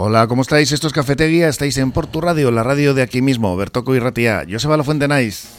Hola, 0.00 0.28
¿cómo 0.28 0.42
estáis? 0.42 0.70
Esto 0.70 0.86
es 0.86 0.92
Cafetería, 0.92 1.48
estáis 1.48 1.76
en 1.76 1.90
Portu 1.90 2.20
Radio, 2.20 2.52
la 2.52 2.62
radio 2.62 2.94
de 2.94 3.02
aquí 3.02 3.20
mismo, 3.20 3.56
Bertoco 3.56 3.96
y 3.96 3.98
Ratia. 3.98 4.46
Joseba 4.48 4.76
La 4.76 4.84
Fuente 4.84 5.08
Nice. 5.08 5.57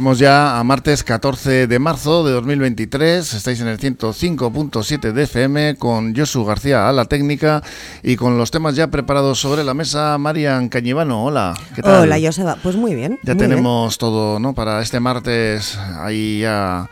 Estamos 0.00 0.18
ya 0.18 0.58
a 0.58 0.64
martes 0.64 1.04
14 1.04 1.66
de 1.66 1.78
marzo 1.78 2.24
de 2.24 2.32
2023. 2.32 3.34
Estáis 3.34 3.60
en 3.60 3.68
el 3.68 3.78
105.7 3.78 5.12
de 5.12 5.24
FM 5.24 5.76
con 5.76 6.16
Josu 6.16 6.42
García 6.42 6.88
a 6.88 6.92
la 6.94 7.04
técnica 7.04 7.62
y 8.02 8.16
con 8.16 8.38
los 8.38 8.50
temas 8.50 8.76
ya 8.76 8.86
preparados 8.86 9.40
sobre 9.40 9.62
la 9.62 9.74
mesa. 9.74 10.16
Marian 10.16 10.70
Cañivano, 10.70 11.22
hola. 11.26 11.52
¿Qué 11.74 11.82
tal? 11.82 12.04
Hola, 12.04 12.16
Joseba. 12.18 12.56
Pues 12.62 12.76
muy 12.76 12.94
bien. 12.94 13.18
Ya 13.24 13.34
tenemos 13.34 13.98
todo, 13.98 14.40
¿no? 14.40 14.54
Para 14.54 14.80
este 14.80 15.00
martes 15.00 15.76
ahí 15.76 16.40
ya 16.40 16.88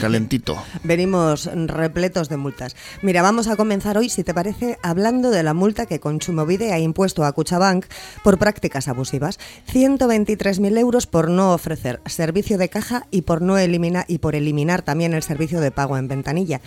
calentito. 0.00 0.56
Venimos 0.82 1.50
repletos 1.52 2.30
de 2.30 2.38
multas. 2.38 2.74
Mira, 3.02 3.20
vamos 3.20 3.48
a 3.48 3.56
comenzar 3.56 3.98
hoy, 3.98 4.08
si 4.08 4.24
te 4.24 4.32
parece, 4.32 4.78
hablando 4.82 5.30
de 5.30 5.42
la 5.42 5.52
multa 5.52 5.84
que 5.84 6.00
Consumovide 6.00 6.72
ha 6.72 6.78
impuesto 6.78 7.22
a 7.26 7.32
Cuchabank 7.32 7.84
por 8.24 8.38
prácticas 8.38 8.88
abusivas. 8.88 9.38
123.000 9.70 10.78
euros 10.78 11.06
por 11.06 11.28
no 11.28 11.52
ofrecer 11.52 12.00
servicios 12.06 12.45
servicio 12.46 12.58
de 12.58 12.68
caja 12.68 13.06
y 13.10 13.22
por 13.22 13.42
no 13.42 13.58
eliminar 13.58 14.04
y 14.06 14.18
por 14.18 14.36
eliminar 14.36 14.82
también 14.82 15.14
el 15.14 15.24
servicio 15.24 15.60
de 15.60 15.72
pago 15.72 15.96
en 15.96 16.06
ventanilla. 16.06 16.60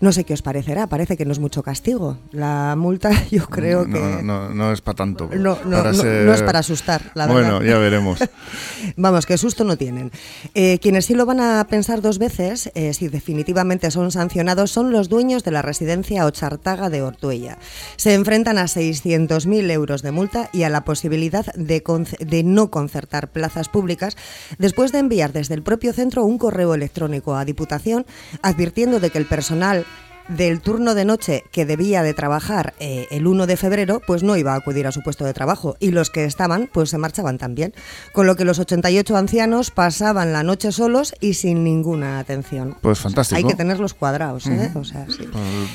No 0.00 0.10
sé 0.10 0.24
qué 0.24 0.32
os 0.32 0.40
parecerá, 0.40 0.86
parece 0.86 1.18
que 1.18 1.26
no 1.26 1.32
es 1.32 1.38
mucho 1.38 1.62
castigo. 1.62 2.16
La 2.32 2.76
multa 2.78 3.10
yo 3.30 3.46
creo 3.46 3.84
que 3.84 4.22
no, 4.22 4.72
es 4.72 4.80
para 4.80 4.96
tanto. 4.96 5.28
No, 5.36 5.58
no, 5.66 5.90
es 5.90 6.42
para 6.42 6.60
asustar, 6.60 7.12
la 7.14 7.26
verdad. 7.26 7.58
Bueno, 7.58 7.62
ya 7.62 7.76
veremos. 7.76 8.20
Vamos, 8.96 9.26
que 9.26 9.36
susto 9.36 9.64
no 9.64 9.76
tienen. 9.76 10.10
Eh, 10.54 10.78
quienes 10.80 11.04
sí 11.04 11.14
lo 11.14 11.26
van 11.26 11.40
a 11.40 11.66
pensar 11.68 12.00
dos 12.00 12.18
veces, 12.18 12.70
eh, 12.74 12.94
si 12.94 13.08
definitivamente 13.08 13.90
son 13.90 14.10
sancionados, 14.10 14.70
son 14.70 14.92
los 14.92 15.10
dueños 15.10 15.44
de 15.44 15.50
la 15.50 15.60
residencia 15.60 16.24
Ochartaga 16.24 16.88
de 16.88 17.02
Ortuella. 17.02 17.58
Se 17.96 18.14
enfrentan 18.14 18.56
a 18.56 18.64
600.000 18.64 19.70
euros 19.72 20.00
de 20.00 20.10
multa 20.10 20.48
y 20.54 20.62
a 20.62 20.70
la 20.70 20.84
posibilidad 20.84 21.44
de, 21.54 21.82
de 22.20 22.42
no 22.44 22.70
concertar 22.70 23.28
plazas 23.28 23.68
públicas 23.68 24.16
después 24.58 24.90
de 24.90 25.00
enviar 25.00 25.17
desde 25.26 25.54
el 25.54 25.64
propio 25.64 25.92
centro 25.92 26.24
un 26.24 26.38
correo 26.38 26.74
electrónico 26.74 27.34
a 27.34 27.44
Diputación 27.44 28.06
advirtiendo 28.42 29.00
de 29.00 29.10
que 29.10 29.18
el 29.18 29.26
personal 29.26 29.84
del 30.28 30.60
turno 30.60 30.94
de 30.94 31.04
noche 31.04 31.44
que 31.50 31.64
debía 31.64 32.02
de 32.02 32.14
trabajar 32.14 32.74
eh, 32.78 33.06
el 33.10 33.26
1 33.26 33.46
de 33.46 33.56
febrero, 33.56 34.00
pues 34.06 34.22
no 34.22 34.36
iba 34.36 34.52
a 34.52 34.56
acudir 34.56 34.86
a 34.86 34.92
su 34.92 35.02
puesto 35.02 35.24
de 35.24 35.32
trabajo 35.32 35.76
y 35.80 35.90
los 35.90 36.10
que 36.10 36.24
estaban, 36.24 36.68
pues 36.72 36.90
se 36.90 36.98
marchaban 36.98 37.38
también. 37.38 37.72
Con 38.12 38.26
lo 38.26 38.36
que 38.36 38.44
los 38.44 38.58
88 38.58 39.16
ancianos 39.16 39.70
pasaban 39.70 40.32
la 40.32 40.42
noche 40.42 40.70
solos 40.70 41.14
y 41.20 41.34
sin 41.34 41.64
ninguna 41.64 42.18
atención. 42.18 42.76
Pues 42.80 42.98
fantástico. 42.98 43.38
Hay 43.38 43.44
que 43.44 43.54
tenerlos 43.54 43.94
cuadrados, 43.94 44.46
¿eh? 44.46 44.70
o 44.74 44.84
sea, 44.84 45.06
pues 45.06 45.18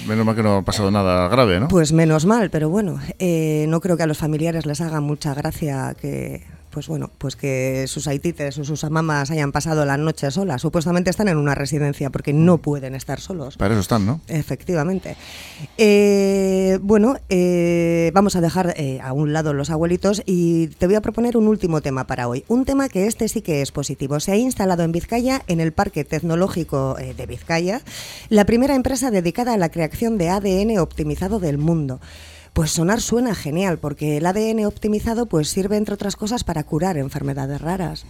menos 0.08 0.26
mal 0.26 0.36
que 0.36 0.44
no 0.44 0.58
ha 0.58 0.62
pasado 0.62 0.92
nada 0.92 1.28
grave, 1.30 1.60
¿no? 1.60 1.68
Pues 1.68 1.92
menos 1.92 2.26
mal, 2.26 2.50
pero 2.50 2.70
bueno, 2.70 3.00
eh, 3.20 3.66
no 3.70 3.82
creo 3.82 3.98
que 3.98 4.04
a 4.04 4.08
los 4.08 4.20
familiares 4.20 4.66
les 4.66 4.82
haga 4.82 5.02
mucha 5.02 5.34
gracia 5.34 5.96
que 6.00 6.44
pues 6.74 6.88
bueno, 6.88 7.12
pues 7.20 7.36
que 7.36 7.86
sus 7.88 8.08
haitites 8.08 8.58
o 8.58 8.64
sus 8.64 8.84
amamas 8.84 9.30
hayan 9.30 9.52
pasado 9.52 9.86
la 9.86 9.96
noche 9.96 10.32
solas. 10.32 10.64
Supuestamente 10.64 11.12
están 11.12 11.28
en 11.28 11.38
una 11.38 11.54
residencia 11.54 12.10
porque 12.10 12.34
no 12.34 12.58
pueden 12.58 12.96
estar 12.96 13.20
solos. 13.20 13.58
Para 13.58 13.76
eso 13.76 13.82
están, 13.82 14.08
¿no? 14.08 14.22
Efectivamente. 14.28 15.16
Eh, 15.78 16.80
bueno, 16.82 17.18
eh, 17.30 18.10
vamos 18.16 18.36
a 18.36 18.42
dejar 18.42 18.74
eh, 18.76 19.00
a 19.04 19.14
un 19.14 19.34
lado 19.34 19.54
los 19.54 19.70
abuelitos 19.70 20.24
y 20.26 20.68
te 20.68 20.88
voy 20.88 20.96
a 20.96 21.02
proponer 21.02 21.38
un 21.38 21.48
último 21.48 21.82
tema 21.82 22.08
para 22.08 22.28
hoy. 22.28 22.44
Un 22.48 22.66
tema 22.66 22.90
que 22.90 23.06
este 23.06 23.28
sí 23.28 23.42
que 23.42 23.62
es 23.62 23.72
positivo. 23.72 24.20
Se 24.20 24.32
ha 24.32 24.36
instalado 24.36 24.82
en 24.82 24.92
Vizcaya, 24.92 25.44
en 25.46 25.60
el 25.60 25.74
Parque 25.74 26.04
Tecnológico 26.04 26.96
de 26.96 27.26
Vizcaya, 27.28 27.82
la 28.30 28.46
primera 28.46 28.74
empresa 28.74 29.12
dedicada 29.12 29.54
a 29.54 29.58
la 29.58 29.70
creación 29.70 30.18
de 30.18 30.30
ADN 30.30 30.80
optimizado 30.80 31.40
del 31.40 31.60
mundo. 31.60 32.00
Pues 32.54 32.70
sonar 32.70 33.02
suena 33.02 33.34
genial, 33.34 33.80
porque 33.80 34.18
el 34.18 34.26
ADN 34.28 34.66
optimizado 34.66 35.26
pues 35.26 35.50
sirve, 35.50 35.76
entre 35.76 35.96
otras 35.96 36.16
cosas, 36.16 36.44
para 36.44 36.64
curar 36.64 36.98
enfermedades 36.98 37.60
raras. 37.60 38.06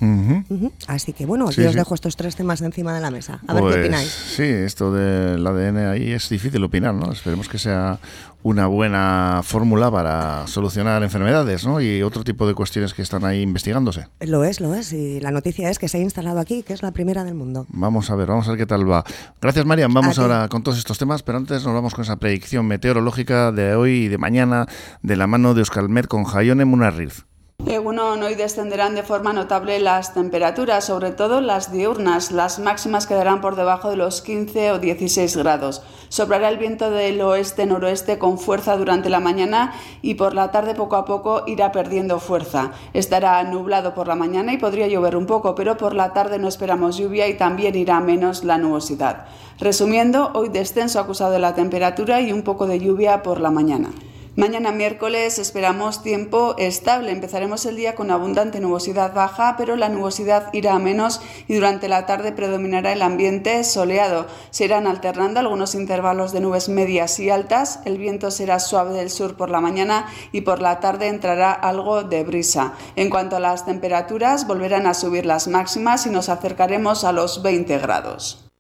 Así 0.88 1.14
que 1.14 1.26
bueno, 1.26 1.48
aquí 1.48 1.64
os 1.64 1.74
dejo 1.74 1.96
estos 1.96 2.18
tres 2.18 2.36
temas 2.36 2.62
encima 2.62 2.94
de 2.94 3.00
la 3.00 3.10
mesa. 3.10 3.40
A 3.48 3.54
ver 3.54 3.64
qué 3.64 3.70
pues 3.70 3.80
opináis. 3.80 4.10
Sí, 4.10 4.44
esto 4.44 4.94
del 4.94 5.48
ADN 5.48 5.78
ahí 5.78 6.12
es 6.12 6.28
difícil 6.28 6.62
opinar, 6.64 6.94
¿no? 6.94 7.14
Esperemos 7.14 7.48
que 7.48 7.58
sea 7.58 8.00
una 8.44 8.68
buena 8.68 9.42
fórmula 9.44 9.90
para 9.90 10.46
solucionar 10.48 11.02
enfermedades 11.02 11.66
¿no? 11.66 11.80
y 11.82 12.04
otro 12.04 12.24
tipo 12.24 12.46
de 12.46 12.54
cuestiones 12.54 12.94
que 12.94 13.02
están 13.02 13.24
ahí 13.26 13.42
investigándose. 13.42 14.08
Lo 14.20 14.44
es, 14.44 14.60
lo 14.60 14.76
es. 14.76 14.92
Y 14.94 15.20
la 15.22 15.32
noticia 15.32 15.70
es 15.70 15.80
que 15.80 15.88
se 15.88 15.98
ha 15.98 16.02
instalado 16.02 16.40
aquí, 16.40 16.62
que 16.62 16.74
es 16.74 16.84
la 16.84 16.92
primera 16.92 17.24
del 17.24 17.36
mundo. 17.36 17.66
Vamos 17.70 18.10
a 18.10 18.16
ver, 18.16 18.28
vamos 18.28 18.48
a 18.48 18.52
ver 18.52 18.60
qué 18.60 18.66
tal 18.66 18.90
va. 18.90 19.04
Gracias, 19.42 19.66
Marian. 19.66 19.94
Vamos 19.94 20.20
ahora 20.20 20.48
con 20.50 20.62
todos 20.62 20.78
estos 20.78 20.98
temas, 20.98 21.24
pero 21.24 21.38
antes 21.38 21.64
nos 21.64 21.74
vamos 21.74 21.96
con 21.96 22.04
esa 22.04 22.18
predicción 22.18 22.68
meteorológica 22.68 23.52
de 23.52 23.76
hoy 23.76 23.92
y 23.92 24.08
de 24.10 24.18
mañana 24.18 24.68
de 25.02 25.16
la 25.16 25.26
mano 25.28 25.54
de 25.54 25.62
Euskalmet 25.62 26.08
con 26.08 26.26
Jaione 26.26 26.66
Munarriz. 26.66 27.26
Egunon, 27.66 28.22
hoy 28.22 28.36
descenderán 28.36 28.94
de 28.94 29.04
forma 29.04 29.32
notable 29.32 29.80
las 29.80 30.14
temperaturas, 30.14 30.84
sobre 30.84 31.12
todo 31.12 31.40
las 31.40 31.72
diurnas. 31.72 32.32
Las 32.32 32.60
máximas 32.60 33.08
quedarán 33.08 33.40
por 33.40 33.56
debajo 33.56 33.90
de 33.90 33.96
los 33.96 34.22
15 34.22 34.74
o 34.74 34.80
16 34.80 35.38
grados. 35.38 35.82
Sobrará 36.10 36.50
el 36.50 36.58
viento 36.58 36.92
del 36.92 37.22
oeste-noroeste 37.22 38.20
con 38.20 38.38
fuerza 38.38 38.76
durante 38.76 39.10
la 39.10 39.22
mañana 39.22 39.74
y 40.02 40.16
por 40.16 40.34
la 40.34 40.52
tarde 40.52 40.76
poco 40.76 40.98
a 40.98 41.06
poco 41.06 41.44
irá 41.48 41.72
perdiendo 41.72 42.20
fuerza. 42.20 42.72
Estará 42.94 43.42
nublado 43.46 43.94
por 43.94 44.10
la 44.10 44.16
mañana 44.16 44.52
y 44.52 44.58
podría 44.58 44.88
llover 44.88 45.16
un 45.16 45.26
poco, 45.26 45.56
pero 45.56 45.78
por 45.78 45.96
la 45.96 46.12
tarde 46.12 46.40
no 46.40 46.50
esperamos 46.50 46.98
lluvia 46.98 47.30
y 47.30 47.38
también 47.38 47.76
irá 47.76 48.02
menos 48.02 48.44
la 48.44 48.58
nubosidad. 48.58 49.26
Resumiendo, 49.58 50.32
hoy 50.34 50.50
descenso 50.50 51.00
acusado 51.00 51.32
de 51.32 51.40
la 51.40 51.56
temperatura 51.56 52.20
y 52.20 52.34
un 52.34 52.44
poco 52.44 52.68
de 52.68 52.80
lluvia 52.80 53.24
por 53.24 53.40
la 53.40 53.52
mañana. 53.52 53.90
Mañana 54.36 54.72
miércoles 54.72 55.38
esperamos 55.38 56.02
tiempo 56.02 56.56
estable. 56.58 57.12
Empezaremos 57.12 57.68
el 57.68 57.76
día 57.76 57.94
con 57.94 58.10
abundante 58.10 58.60
nubosidad 58.60 59.14
baja, 59.14 59.54
pero 59.60 59.76
la 59.76 59.90
nubosidad 59.90 60.52
irá 60.54 60.74
a 60.74 60.80
menos 60.80 61.22
y 61.48 61.54
durante 61.54 61.88
la 61.88 62.08
tarde 62.08 62.32
predominará 62.32 62.94
el 62.94 63.04
ambiente 63.04 63.64
soleado. 63.64 64.26
Se 64.50 64.66
irán 64.66 64.88
alternando 64.88 65.40
algunos 65.40 65.76
intervalos 65.76 66.32
de 66.32 66.40
nubes 66.40 66.68
medias 66.68 67.20
y 67.20 67.30
altas. 67.30 67.82
El 67.86 68.00
viento 68.00 68.32
será 68.32 68.58
suave 68.58 68.96
del 68.96 69.12
sur 69.12 69.38
por 69.38 69.52
la 69.52 69.62
mañana 69.62 70.08
y 70.32 70.42
por 70.42 70.64
la 70.64 70.80
tarde 70.80 71.10
entrará 71.10 71.52
algo 71.52 72.02
de 72.02 72.24
brisa. 72.24 72.74
En 72.96 73.12
cuanto 73.12 73.36
a 73.36 73.40
las 73.40 73.68
temperaturas, 73.68 74.48
volverán 74.48 74.88
a 74.88 74.96
subir 74.96 75.28
las 75.28 75.48
máximas 75.48 76.08
y 76.08 76.10
nos 76.10 76.30
acercaremos 76.30 77.04
a 77.04 77.12
los 77.12 77.44
20 77.44 77.78
grados. 77.78 78.53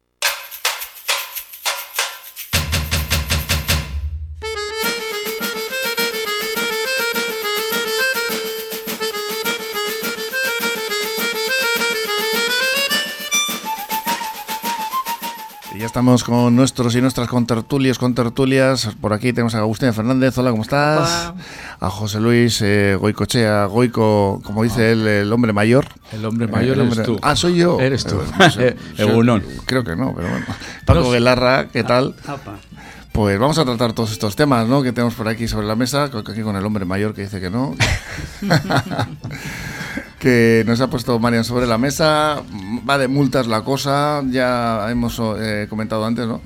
Estamos 15.93 16.23
con 16.23 16.55
nuestros 16.55 16.95
y 16.95 17.01
nuestras 17.01 17.27
contertulios, 17.27 17.99
contertulias. 17.99 18.89
Por 18.99 19.13
aquí 19.13 19.31
tenemos 19.31 19.53
a 19.53 19.59
Agustín 19.59 19.93
Fernández. 19.93 20.35
Hola, 20.39 20.49
¿cómo 20.49 20.63
estás? 20.63 21.33
A 21.79 21.89
José 21.91 22.19
Luis 22.19 22.63
eh, 22.63 22.97
Goicochea, 22.99 23.65
Goico, 23.65 24.41
como 24.43 24.63
dice 24.63 24.91
él, 24.91 25.05
el 25.05 25.31
hombre 25.31 25.53
mayor. 25.53 25.85
El 26.11 26.25
hombre 26.25 26.47
mayor 26.47 26.79
el 26.79 26.87
eres 26.87 27.03
tú. 27.03 27.19
Ah, 27.21 27.35
soy 27.35 27.57
yo. 27.57 27.79
Eres 27.79 28.05
tú. 28.05 28.19
Eh, 28.57 28.75
creo 29.67 29.83
que 29.83 29.95
no, 29.95 30.15
pero 30.15 30.29
bueno. 30.29 30.45
Paco 30.83 31.11
Velarra, 31.11 31.67
¿qué 31.67 31.83
tal? 31.83 32.15
Pues 33.11 33.37
vamos 33.37 33.59
a 33.59 33.63
tratar 33.63 33.93
todos 33.93 34.11
estos 34.11 34.35
temas 34.35 34.67
¿no? 34.67 34.81
que 34.81 34.93
tenemos 34.93 35.13
por 35.13 35.28
aquí 35.28 35.47
sobre 35.47 35.67
la 35.67 35.75
mesa, 35.75 36.05
aquí 36.05 36.41
con 36.41 36.55
el 36.55 36.66
hombre 36.66 36.85
mayor 36.85 37.13
que 37.13 37.22
dice 37.22 37.39
que 37.39 37.51
no. 37.51 37.75
que 40.23 40.64
nos 40.66 40.79
ha 40.79 40.90
puesto 40.90 41.20
Marian 41.20 41.43
sobre 41.43 41.67
la 41.67 41.78
mesa. 41.78 42.41
Va 42.90 42.97
de 42.97 43.09
multas 43.09 43.46
la 43.46 43.61
cosa, 43.61 44.23
ya 44.29 44.90
hemos 44.90 45.22
eh, 45.37 45.67
comentado 45.70 46.05
antes, 46.05 46.25
¿no? 46.25 46.40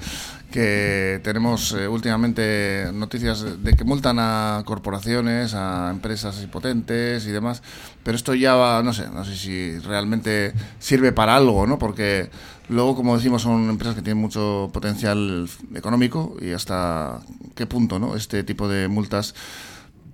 que 0.51 1.19
tenemos 1.23 1.73
eh, 1.73 1.87
últimamente 1.87 2.89
noticias 2.91 3.61
de 3.63 3.73
que 3.73 3.83
multan 3.83 4.17
a 4.17 4.63
corporaciones, 4.65 5.53
a 5.53 5.91
empresas 5.91 6.37
potentes 6.51 7.27
y 7.27 7.31
demás, 7.31 7.61
pero 8.01 8.15
esto 8.15 8.33
ya 8.33 8.55
va, 8.55 8.81
no 8.81 8.93
sé, 8.93 9.09
no 9.13 9.23
sé 9.25 9.35
si 9.35 9.77
realmente 9.79 10.53
sirve 10.79 11.11
para 11.11 11.35
algo, 11.35 11.67
¿no? 11.67 11.77
Porque 11.77 12.31
luego, 12.69 12.95
como 12.95 13.17
decimos, 13.17 13.43
son 13.43 13.69
empresas 13.69 13.93
que 13.93 14.01
tienen 14.01 14.21
mucho 14.21 14.71
potencial 14.73 15.47
económico 15.75 16.35
y 16.41 16.51
hasta 16.53 17.19
qué 17.53 17.67
punto, 17.67 17.99
¿no? 17.99 18.15
Este 18.15 18.43
tipo 18.43 18.67
de 18.69 18.87
multas 18.87 19.35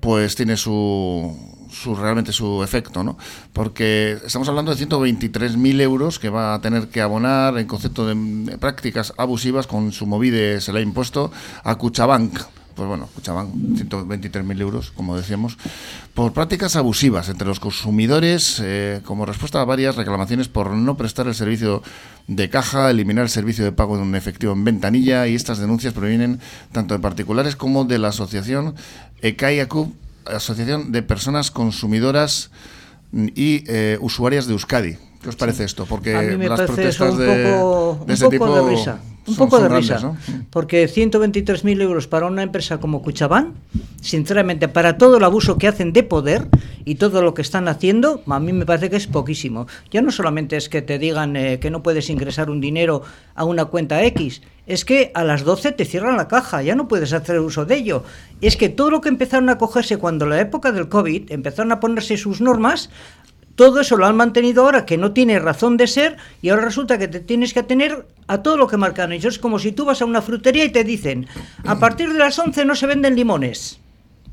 pues 0.02 0.36
tiene 0.36 0.58
su, 0.58 1.53
su, 1.74 1.96
realmente 1.96 2.32
su 2.32 2.64
efecto, 2.64 3.04
¿no? 3.04 3.18
Porque 3.52 4.18
estamos 4.26 4.48
hablando 4.48 4.74
de 4.74 4.88
123.000 4.88 5.82
euros 5.82 6.20
que 6.20 6.30
va 6.30 6.54
a 6.54 6.62
tener 6.62 6.88
que 6.88 7.02
abonar 7.02 7.58
en 7.58 7.68
concepto 7.68 8.08
de 8.08 8.58
prácticas 8.58 9.14
abusivas 9.18 9.68
con 9.68 9.92
su 9.92 10.06
movide 10.06 10.62
se 10.62 10.72
le 10.72 10.80
ha 10.80 10.82
impuesto 10.82 11.32
a 11.64 11.76
Cuchabank. 11.76 12.40
pues 12.76 12.88
bueno, 12.88 13.06
escuchaban 13.06 13.52
123.000 13.54 14.62
euros, 14.62 14.92
como 14.92 15.16
decíamos, 15.16 15.58
por 16.16 16.34
prácticas 16.34 16.76
abusivas 16.76 17.30
entre 17.30 17.48
los 17.48 17.60
consumidores, 17.60 18.60
eh, 18.64 19.02
como 19.06 19.28
respuesta 19.28 19.62
a 19.62 19.66
varias 19.66 19.96
reclamaciones 19.96 20.48
por 20.48 20.72
no 20.72 20.98
prestar 20.98 21.28
el 21.28 21.36
servicio 21.36 21.84
de 22.28 22.50
caja, 22.50 22.90
eliminar 22.90 23.26
el 23.26 23.30
servicio 23.30 23.64
de 23.64 23.72
pago 23.72 23.98
de 23.98 24.04
un 24.04 24.16
efectivo 24.16 24.54
en 24.54 24.64
ventanilla, 24.64 25.28
y 25.28 25.36
estas 25.36 25.60
denuncias 25.60 25.94
provienen 25.94 26.40
tanto 26.72 26.96
de 26.96 27.00
particulares 27.00 27.56
como 27.56 27.86
de 27.86 28.00
la 28.00 28.08
asociación 28.08 28.74
ECAIACUB, 29.22 29.94
Asociación 30.26 30.92
de 30.92 31.04
Personas 31.04 31.52
Consumidoras 31.52 32.52
y 33.14 33.64
eh, 33.68 33.98
Usuarias 34.02 34.48
de 34.48 34.54
Euskadi. 34.54 34.98
¿Qué 35.22 35.30
os 35.30 35.36
parece 35.38 35.64
esto? 35.64 35.86
Porque 35.86 36.16
a 36.16 36.22
mí 36.22 36.36
me 36.36 36.50
las 36.50 36.60
parece 36.60 36.74
protestas 36.76 37.12
un 37.14 37.18
de, 37.20 37.26
poco, 37.28 38.06
de 38.06 38.14
un 38.14 38.20
poco 38.20 38.30
tipo 38.30 38.56
de 38.62 38.70
risa. 38.76 39.00
Un 39.26 39.36
son- 39.36 39.48
poco 39.50 39.60
de 39.62 39.70
risa. 39.70 40.00
¿no? 40.02 40.18
Porque 40.50 40.86
123.000 40.90 41.82
euros 41.82 42.08
para 42.08 42.26
una 42.26 42.44
empresa 42.44 42.80
como 42.82 43.02
Cuchabán, 43.02 43.54
sinceramente, 44.02 44.68
para 44.68 44.98
todo 44.98 45.16
el 45.16 45.24
abuso 45.24 45.58
que 45.58 45.70
hacen 45.70 45.94
de 45.94 46.04
poder 46.04 46.50
y 46.84 46.96
todo 46.96 47.22
lo 47.22 47.34
que 47.34 47.42
están 47.42 47.70
haciendo, 47.70 48.22
a 48.28 48.40
mí 48.42 48.52
me 48.52 48.66
parece 48.66 48.90
que 48.90 48.98
es 48.98 49.08
poquísimo. 49.08 49.66
Ya 49.92 50.02
no 50.02 50.12
solamente 50.12 50.58
es 50.58 50.68
que 50.68 50.82
te 50.82 51.00
digan 51.00 51.38
eh, 51.38 51.60
que 51.60 51.70
no 51.72 51.82
puedes 51.84 52.10
ingresar 52.10 52.50
un 52.50 52.60
dinero 52.60 53.02
a 53.34 53.46
una 53.46 53.64
cuenta 53.66 54.04
X, 54.04 54.42
es 54.66 54.86
que 54.86 55.12
a 55.14 55.24
las 55.24 55.44
12 55.44 55.74
te 55.74 55.86
cierran 55.86 56.18
la 56.18 56.28
caja, 56.28 56.62
ya 56.62 56.76
no 56.76 56.88
puedes 56.88 57.14
hacer 57.14 57.40
uso 57.40 57.66
de 57.66 57.76
ello. 57.76 58.04
Es 58.42 58.58
que 58.58 58.70
todo 58.70 58.90
lo 58.90 59.02
que 59.02 59.10
empezaron 59.10 59.50
a 59.50 59.58
cogerse 59.58 59.98
cuando 59.98 60.26
la 60.26 60.40
época 60.40 60.72
del 60.72 60.90
COVID 60.90 61.32
empezaron 61.32 61.72
a 61.72 61.80
ponerse 61.80 62.18
sus 62.18 62.42
normas, 62.42 62.90
todo 63.56 63.82
eso 63.82 63.98
lo 63.98 64.06
han 64.06 64.16
mantenido 64.16 64.64
ahora 64.64 64.86
que 64.86 64.98
no 64.98 65.12
tiene 65.12 65.38
razón 65.38 65.78
de 65.78 65.88
ser 65.88 66.18
y 66.42 66.50
ahora 66.50 66.66
resulta 66.66 66.98
que 66.98 67.08
te 67.08 67.20
tienes 67.20 67.54
que 67.54 67.60
atener 67.60 68.08
a 68.28 68.42
todo 68.42 68.58
lo 68.58 68.68
que 68.68 68.78
marcan 68.78 69.12
ellos. 69.12 69.36
Es 69.36 69.40
como 69.40 69.60
si 69.60 69.72
tú 69.72 69.86
vas 69.86 70.02
a 70.02 70.06
una 70.06 70.22
frutería 70.22 70.66
y 70.66 70.72
te 70.72 70.84
dicen, 70.84 71.28
a 71.64 71.78
partir 71.78 72.12
de 72.12 72.20
las 72.20 72.40
11 72.40 72.66
no 72.66 72.76
se 72.76 72.88
venden 72.88 73.16
limones. 73.16 73.83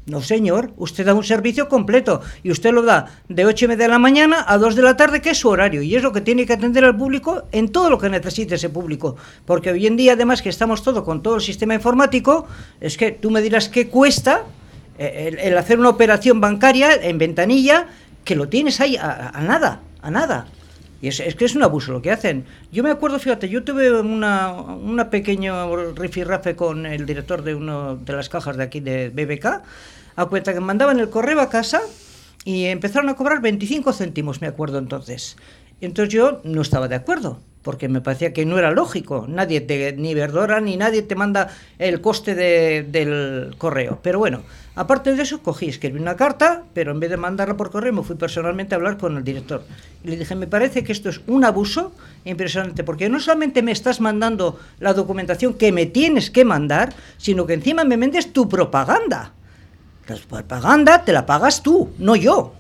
No, 0.07 0.23
señor, 0.23 0.73
usted 0.77 1.05
da 1.05 1.15
un 1.15 1.23
servicio 1.23 1.69
completo 1.69 2.23
y 2.43 2.51
usted 2.51 2.73
lo 2.73 2.83
da 2.83 3.07
de 3.29 3.45
8 3.45 3.67
y 3.67 3.69
media 3.69 3.85
de 3.85 3.93
la 3.93 3.99
mañana 3.99 4.45
a 4.49 4.57
2 4.57 4.75
de 4.75 4.83
la 4.83 4.97
tarde, 4.97 5.21
que 5.21 5.31
es 5.31 5.39
su 5.39 5.49
horario, 5.49 5.83
y 5.83 5.95
es 5.95 6.03
lo 6.03 6.13
que 6.13 6.21
tiene 6.21 6.47
que 6.47 6.55
atender 6.55 6.85
al 6.85 6.97
público 6.97 7.45
en 7.53 7.69
todo 7.69 7.91
lo 7.91 7.99
que 7.99 8.09
necesite 8.09 8.55
ese 8.55 8.71
público. 8.71 9.17
Porque 9.45 9.71
hoy 9.71 9.87
en 9.87 9.97
día, 9.97 10.15
además, 10.15 10.43
que 10.43 10.49
estamos 10.49 10.83
todo 10.83 11.05
con 11.05 11.23
todo 11.23 11.37
el 11.37 11.43
sistema 11.43 11.75
informático, 11.75 12.47
es 12.81 12.97
que 12.97 13.13
tú 13.13 13.31
me 13.31 13.43
dirás 13.43 13.69
qué 13.69 13.89
cuesta 13.89 14.45
eh, 14.99 15.37
el, 15.43 15.57
hacer 15.57 15.79
una 15.79 15.91
operación 15.91 16.41
bancaria 16.41 16.95
en 16.95 17.19
ventanilla 17.19 17.87
que 18.25 18.35
lo 18.35 18.49
tienes 18.49 18.81
ahí 18.81 18.97
a 18.97 19.41
nada, 19.43 19.81
a 20.03 20.11
nada. 20.11 20.47
Y 21.03 21.09
es, 21.09 21.21
es 21.21 21.35
que 21.35 21.45
es 21.45 21.55
un 21.55 21.63
abuso 21.63 21.93
lo 21.93 22.03
que 22.03 22.11
hacen. 22.11 22.45
Yo 22.73 22.83
me 22.83 22.91
acuerdo, 22.91 23.19
fíjate, 23.19 23.49
yo 23.49 23.65
tuve 23.65 24.01
una, 24.01 24.53
una 24.53 25.11
pequeño 25.11 25.95
rifirrafe 25.95 26.57
con 26.57 26.87
el 26.87 27.07
director 27.07 27.43
de 27.43 27.55
uno 27.55 27.97
de 27.97 28.13
las 28.13 28.29
cajas 28.29 28.57
de 28.57 28.65
aquí 28.65 28.81
de 28.81 29.09
BBK, 29.09 29.63
a 30.17 30.27
cuenta 30.27 30.53
que 30.53 30.61
mandaban 30.61 31.01
el 31.01 31.09
correo 31.09 31.41
a 31.41 31.49
casa 31.49 31.81
y 32.45 32.67
empezaron 32.67 33.09
a 33.09 33.15
cobrar 33.15 33.41
25 33.41 33.93
céntimos, 33.93 34.41
me 34.41 34.47
acuerdo 34.47 34.79
entonces. 34.79 35.37
Entonces 35.81 36.13
yo 36.13 36.41
no 36.45 36.61
estaba 36.61 36.89
de 36.89 36.97
acuerdo, 36.97 37.41
porque 37.63 37.89
me 37.89 38.01
parecía 38.01 38.33
que 38.33 38.47
no 38.47 38.59
era 38.59 38.71
lógico. 38.71 39.27
Nadie 39.29 39.61
te, 39.61 39.93
ni 39.93 40.15
Verdora, 40.15 40.61
ni 40.61 40.77
nadie 40.77 41.03
te 41.03 41.15
manda 41.15 41.49
el 41.79 42.01
coste 42.01 42.35
de- 42.35 42.83
del 42.85 43.55
correo. 43.59 43.99
Pero 44.03 44.19
bueno, 44.19 44.43
aparte 44.77 45.15
de 45.15 45.23
eso, 45.23 45.43
cogí, 45.43 45.69
escribí 45.69 46.01
una 46.01 46.17
carta, 46.17 46.63
pero 46.73 46.93
en 46.93 47.01
vez 47.01 47.11
de 47.11 47.19
mandarla 47.19 47.57
por 47.59 47.71
correo, 47.71 47.93
me 47.93 48.03
fui 48.03 48.17
personalmente 48.17 48.75
a 48.75 48.79
hablar 48.79 48.97
con 48.97 49.17
el 49.17 49.25
director. 49.25 49.63
Y 50.03 50.09
le 50.09 50.17
dije, 50.17 50.35
me 50.35 50.47
parece 50.47 50.83
que 50.85 50.93
esto 50.93 51.11
es 51.11 51.21
un 51.27 51.45
abuso 51.45 51.93
impresionante, 52.25 52.83
porque 52.83 53.09
no 53.11 53.21
solamente 53.21 53.61
me 53.63 53.73
estás 53.73 54.01
mandando 54.01 54.59
la 54.79 54.95
documentación 54.95 55.53
que 55.55 55.71
me 55.71 55.85
tienes 55.87 56.31
que 56.31 56.47
mandar, 56.47 56.95
sino 57.19 57.47
que 57.47 57.53
encima 57.55 57.85
me 57.85 57.99
vendes 57.99 58.33
tu 58.33 58.49
propaganda. 58.49 59.33
La 60.09 60.17
propaganda 60.17 61.05
te 61.05 61.13
la 61.13 61.27
pagas 61.27 61.63
tú, 61.63 61.91
no 61.99 62.17
yo. 62.17 62.55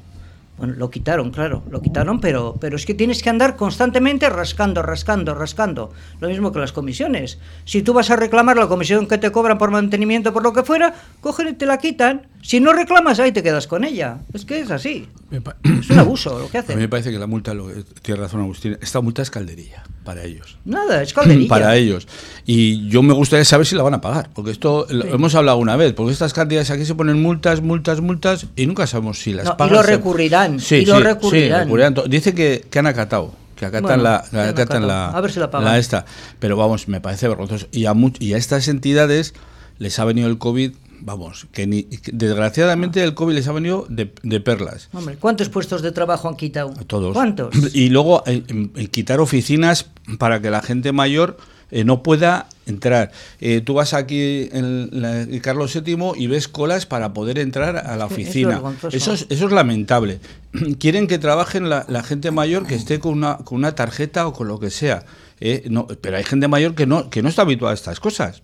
Lo 0.60 0.90
quitaron, 0.90 1.30
claro, 1.30 1.62
lo 1.70 1.80
quitaron, 1.80 2.20
pero, 2.20 2.56
pero 2.60 2.76
es 2.76 2.84
que 2.84 2.94
tienes 2.94 3.22
que 3.22 3.30
andar 3.30 3.56
constantemente 3.56 4.28
rascando, 4.28 4.82
rascando, 4.82 5.34
rascando. 5.34 5.92
Lo 6.20 6.28
mismo 6.28 6.52
que 6.52 6.58
las 6.58 6.72
comisiones. 6.72 7.38
Si 7.64 7.82
tú 7.82 7.94
vas 7.94 8.10
a 8.10 8.16
reclamar 8.16 8.56
la 8.56 8.68
comisión 8.68 9.06
que 9.06 9.18
te 9.18 9.32
cobran 9.32 9.58
por 9.58 9.70
mantenimiento, 9.70 10.32
por 10.32 10.42
lo 10.42 10.52
que 10.52 10.62
fuera, 10.62 10.94
cogen 11.20 11.48
y 11.48 11.52
te 11.54 11.66
la 11.66 11.78
quitan. 11.78 12.26
Si 12.42 12.58
no 12.58 12.72
reclamas, 12.72 13.20
ahí 13.20 13.32
te 13.32 13.42
quedas 13.42 13.66
con 13.66 13.84
ella. 13.84 14.18
Es 14.32 14.44
que 14.44 14.60
es 14.60 14.70
así. 14.70 15.06
Es 15.30 15.90
un 15.90 15.98
abuso 15.98 16.38
lo 16.38 16.48
que 16.48 16.58
A 16.58 16.62
mí 16.62 16.66
me 16.68 16.74
hacen. 16.74 16.90
parece 16.90 17.10
que 17.10 17.18
la 17.18 17.26
multa, 17.26 17.52
lo, 17.54 17.68
tiene 18.02 18.20
razón 18.20 18.40
Agustín, 18.40 18.78
esta 18.80 19.00
multa 19.00 19.22
es 19.22 19.30
calderilla 19.30 19.84
para 20.04 20.24
ellos. 20.24 20.56
Nada, 20.64 21.02
es 21.02 21.12
calderilla. 21.12 21.48
Para 21.50 21.76
ellos. 21.76 22.08
Y 22.46 22.88
yo 22.88 23.02
me 23.02 23.12
gustaría 23.12 23.44
saber 23.44 23.66
si 23.66 23.76
la 23.76 23.82
van 23.82 23.94
a 23.94 24.00
pagar, 24.00 24.30
porque 24.34 24.50
esto 24.50 24.86
lo 24.88 25.04
hemos 25.04 25.34
hablado 25.34 25.58
una 25.58 25.76
vez, 25.76 25.92
porque 25.92 26.12
estas 26.12 26.32
cantidades 26.32 26.70
aquí 26.70 26.84
se 26.86 26.94
ponen 26.94 27.20
multas, 27.22 27.60
multas, 27.60 28.00
multas, 28.00 28.46
y 28.56 28.66
nunca 28.66 28.86
sabemos 28.86 29.18
si 29.20 29.32
las 29.34 29.44
No, 29.44 29.52
y 29.52 29.56
pagan. 29.56 29.74
lo 29.74 29.82
recurrirán, 29.82 30.58
Sí, 30.60 30.76
y 30.76 30.86
lo 30.86 30.96
sí, 30.96 31.02
recurrirán. 31.02 31.58
sí, 31.60 31.64
recurrirán. 31.64 31.94
Dice 32.08 32.34
que, 32.34 32.64
que 32.70 32.78
han 32.78 32.86
acatado. 32.86 33.34
Que 33.54 33.66
acatan, 33.66 33.82
Bueno, 33.82 34.02
la, 34.02 34.24
que 34.30 34.38
acatan 34.38 34.86
la, 34.88 35.10
A 35.10 35.20
ver 35.20 35.30
si 35.30 35.38
la 35.38 35.50
pagan. 35.50 35.76
esta. 35.76 36.06
Pero 36.38 36.56
vamos, 36.56 36.88
me 36.88 37.02
parece 37.02 37.28
vergonzoso. 37.28 37.66
Y 37.70 37.84
a, 37.84 37.92
much- 37.92 38.16
y 38.18 38.32
a 38.32 38.38
estas 38.38 38.66
entidades 38.68 39.34
les 39.78 39.98
ha 39.98 40.06
venido 40.06 40.28
el 40.28 40.38
COVID, 40.38 40.72
vamos, 41.00 41.46
que, 41.52 41.66
ni, 41.66 41.82
que 41.84 42.12
desgraciadamente 42.12 43.02
el 43.02 43.14
COVID 43.14 43.34
les 43.34 43.48
ha 43.48 43.52
venido 43.52 43.86
de, 43.88 44.12
de 44.22 44.40
perlas. 44.40 44.88
Hombre, 44.92 45.16
¿cuántos 45.16 45.48
puestos 45.48 45.82
de 45.82 45.92
trabajo 45.92 46.28
han 46.28 46.36
quitado? 46.36 46.72
Todos. 46.86 47.12
¿Cuántos? 47.12 47.54
Y 47.74 47.88
luego 47.90 48.22
eh, 48.26 48.42
eh, 48.76 48.86
quitar 48.88 49.20
oficinas 49.20 49.86
para 50.18 50.40
que 50.40 50.50
la 50.50 50.62
gente 50.62 50.92
mayor 50.92 51.36
eh, 51.70 51.84
no 51.84 52.02
pueda 52.02 52.48
entrar. 52.66 53.12
Eh, 53.40 53.60
tú 53.60 53.74
vas 53.74 53.94
aquí 53.94 54.48
en 54.52 54.88
la- 55.02 55.22
en 55.22 55.38
Carlos 55.40 55.72
VII 55.72 55.96
y 56.16 56.26
ves 56.26 56.48
colas 56.48 56.84
para 56.86 57.12
poder 57.12 57.38
entrar 57.38 57.76
a 57.76 57.96
la 57.96 58.06
Es 58.06 58.10
es 58.10 58.18
oficina. 58.18 58.48
vergonzoso. 58.50 58.96
Eso 58.96 59.12
es, 59.12 59.26
eso 59.30 59.46
es 59.46 59.52
lamentable. 59.52 60.18
Quieren 60.80 61.06
que 61.06 61.18
trabajen 61.18 61.68
la, 61.68 61.84
la 61.88 62.02
gente 62.02 62.30
mayor 62.32 62.66
que 62.66 62.74
esté 62.74 62.98
con 62.98 63.12
una, 63.12 63.38
con 63.38 63.58
una 63.58 63.74
tarjeta 63.74 64.26
o 64.26 64.32
con 64.32 64.48
lo 64.48 64.58
que 64.58 64.70
sea. 64.70 65.04
Eh, 65.40 65.64
no, 65.70 65.86
pero 65.86 66.16
hay 66.16 66.24
gente 66.24 66.48
mayor 66.48 66.74
que 66.74 66.86
no, 66.86 67.08
que 67.08 67.22
no 67.22 67.28
está 67.28 67.42
habituada 67.42 67.72
a 67.72 67.74
estas 67.74 68.00
cosas. 68.00 68.42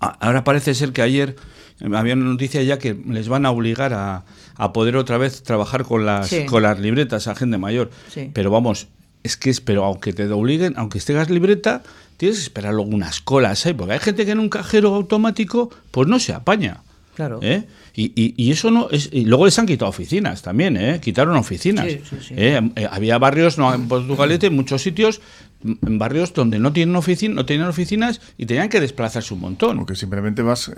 Ahora 0.00 0.44
parece 0.44 0.74
ser 0.74 0.92
que 0.92 1.02
ayer 1.02 1.36
eh, 1.80 1.88
había 1.94 2.14
una 2.14 2.24
noticia 2.26 2.62
ya 2.62 2.78
que 2.78 2.94
les 3.08 3.28
van 3.28 3.46
a 3.46 3.50
obligar 3.50 3.92
a, 3.94 4.24
a 4.56 4.72
poder 4.72 4.96
otra 4.96 5.18
vez 5.18 5.42
trabajar 5.42 5.84
con 5.84 6.06
las, 6.06 6.28
Sí. 6.28 6.44
con 6.46 6.62
las 6.62 6.78
libretas 6.78 7.26
a 7.28 7.34
gente 7.34 7.58
mayor. 7.58 7.90
Sí. 8.12 8.30
Pero 8.32 8.50
vamos, 8.50 8.88
es 9.22 9.36
que 9.36 9.50
es, 9.50 9.60
pero 9.60 9.84
aunque 9.84 10.12
te 10.12 10.28
obliguen, 10.30 10.74
aunque 10.76 11.00
tengas 11.00 11.30
libreta, 11.30 11.82
tienes 12.16 12.38
que 12.38 12.42
esperar 12.44 12.74
luego 12.74 12.90
unas 12.90 13.20
colas, 13.20 13.64
¿eh? 13.66 13.74
porque 13.74 13.94
hay 13.94 14.00
gente 14.00 14.24
que 14.24 14.32
en 14.32 14.38
un 14.40 14.48
cajero 14.48 14.94
automático 14.94 15.70
pues 15.90 16.06
no 16.08 16.18
se 16.18 16.32
apaña. 16.32 16.82
Claro. 17.16 17.40
¿eh? 17.42 17.64
Y, 17.94 18.12
y- 18.14 18.34
y 18.36 18.52
eso 18.52 18.70
no 18.70 18.88
es 18.92 19.08
y 19.12 19.24
luego 19.24 19.44
les 19.46 19.58
han 19.58 19.66
quitado 19.66 19.88
oficinas 19.88 20.40
también 20.42 20.76
eh 20.76 21.00
quitaron 21.02 21.36
oficinas 21.36 21.86
Sí, 21.86 22.00
sí, 22.08 22.16
sí. 22.28 22.34
¿eh? 22.36 22.60
Eh, 22.76 22.86
había 22.88 23.18
barrios 23.18 23.58
no 23.58 23.74
en 23.74 23.88
Portugalete 23.88 24.46
en 24.46 24.54
muchos 24.54 24.82
sitios 24.82 25.20
en 25.64 25.98
barrios 25.98 26.32
donde 26.34 26.58
no 26.60 26.72
tienen 26.72 26.94
oficina 26.94 27.34
no 27.34 27.44
tenían 27.44 27.66
oficinas 27.68 28.20
y 28.36 28.46
tenían 28.46 28.68
que 28.68 28.80
desplazarse 28.80 29.34
un 29.34 29.40
montón 29.40 29.76
Porque 29.78 29.96
simplemente 29.96 30.42
vas 30.42 30.68
eh, 30.68 30.72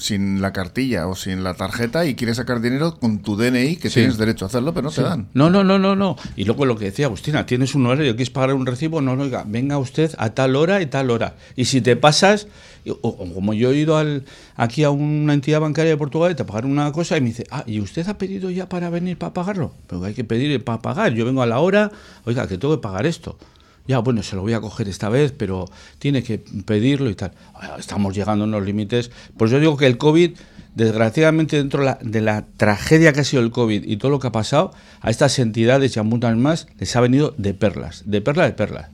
sin 0.00 0.42
la 0.42 0.52
cartilla 0.52 1.06
o 1.06 1.14
sin 1.14 1.44
la 1.44 1.54
tarjeta 1.54 2.04
y 2.06 2.14
quieres 2.16 2.36
sacar 2.38 2.60
dinero 2.60 2.96
con 2.98 3.20
tu 3.20 3.36
DNI, 3.36 3.76
que 3.76 3.88
Sí. 3.90 4.00
tienes 4.00 4.18
derecho 4.18 4.44
a 4.44 4.48
hacerlo, 4.48 4.74
pero 4.74 4.88
no 4.88 4.90
te 4.90 5.02
dan. 5.02 5.28
No, 5.34 5.50
no, 5.50 5.62
no, 5.62 5.78
no, 5.78 5.94
no. 5.94 6.16
Y 6.34 6.44
luego 6.44 6.66
lo 6.66 6.76
que 6.76 6.86
decía 6.86 7.06
Agustina, 7.06 7.46
tienes 7.46 7.74
un 7.76 7.86
horario, 7.86 8.12
quieres 8.16 8.30
pagar 8.30 8.54
un 8.54 8.66
recibo, 8.66 9.00
no, 9.00 9.14
no, 9.14 9.22
oiga, 9.22 9.44
venga 9.46 9.78
usted 9.78 10.10
a 10.18 10.30
tal 10.30 10.56
hora 10.56 10.82
y 10.82 10.86
tal 10.86 11.10
hora. 11.10 11.36
Y 11.54 11.66
si 11.66 11.80
te 11.80 11.94
pasas, 11.94 12.48
o, 12.88 12.98
o 13.02 13.32
como 13.34 13.54
yo 13.54 13.70
he 13.70 13.76
ido 13.76 13.96
al, 13.96 14.24
aquí 14.56 14.82
a 14.84 14.90
una 14.90 15.32
entidad 15.32 15.60
bancaria 15.60 15.92
de 15.92 15.96
Portugal 15.96 16.32
y 16.32 16.34
te 16.34 16.44
pagar 16.44 16.66
una 16.66 16.90
cosa 16.92 17.16
y 17.16 17.20
me 17.20 17.28
dice, 17.28 17.44
ah, 17.50 17.62
¿y 17.66 17.80
usted 17.80 18.06
ha 18.08 18.18
pedido 18.18 18.50
ya 18.50 18.68
para 18.68 18.90
venir 18.90 19.16
para 19.16 19.32
pagarlo? 19.32 19.72
Pero 19.86 20.04
hay 20.04 20.14
que 20.14 20.24
pedir 20.24 20.62
para 20.64 20.82
pagar. 20.82 21.14
Yo 21.14 21.24
vengo 21.24 21.40
a 21.42 21.46
la 21.46 21.60
hora, 21.60 21.92
oiga, 22.24 22.46
que 22.48 22.58
tengo 22.58 22.76
que 22.76 22.82
pagar 22.82 23.06
esto. 23.06 23.38
Ya, 23.86 23.98
bueno, 23.98 24.22
se 24.22 24.34
lo 24.34 24.42
voy 24.42 24.54
a 24.54 24.60
coger 24.60 24.88
esta 24.88 25.08
vez, 25.08 25.32
pero 25.36 25.66
tiene 25.98 26.22
que 26.22 26.38
pedirlo 26.38 27.10
y 27.10 27.14
tal. 27.14 27.32
Estamos 27.78 28.14
llegando 28.16 28.44
a 28.44 28.48
unos 28.48 28.64
límites. 28.64 29.10
Pues 29.36 29.50
yo 29.50 29.60
digo 29.60 29.76
que 29.76 29.86
el 29.86 29.98
COVID, 29.98 30.32
desgraciadamente, 30.74 31.56
dentro 31.58 31.80
de 31.80 31.86
la, 31.86 31.98
de 32.00 32.20
la 32.22 32.46
tragedia 32.56 33.12
que 33.12 33.20
ha 33.20 33.24
sido 33.24 33.42
el 33.42 33.50
COVID 33.50 33.84
y 33.84 33.96
todo 33.98 34.10
lo 34.10 34.20
que 34.20 34.28
ha 34.28 34.32
pasado, 34.32 34.72
a 35.02 35.10
estas 35.10 35.38
entidades 35.38 35.96
y 35.96 36.00
a 36.00 36.02
muchas 36.02 36.36
más 36.36 36.66
les 36.78 36.96
ha 36.96 37.00
venido 37.00 37.34
de 37.36 37.52
perlas, 37.52 38.02
de 38.06 38.22
perlas, 38.22 38.46
de 38.46 38.52
perlas. 38.54 38.90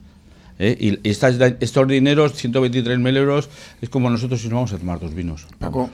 ¿eh? 0.59 0.77
Y 0.79 1.09
estas, 1.09 1.37
estos 1.61 1.89
dineros, 1.89 2.33
123.000 2.43 3.17
euros, 3.17 3.49
es 3.81 3.89
como 3.89 4.11
nosotros 4.11 4.41
si 4.41 4.49
nos 4.49 4.55
vamos 4.55 4.73
a 4.73 4.79
tomar 4.79 5.01
dos 5.01 5.15
vinos. 5.15 5.47
Paco, 5.59 5.91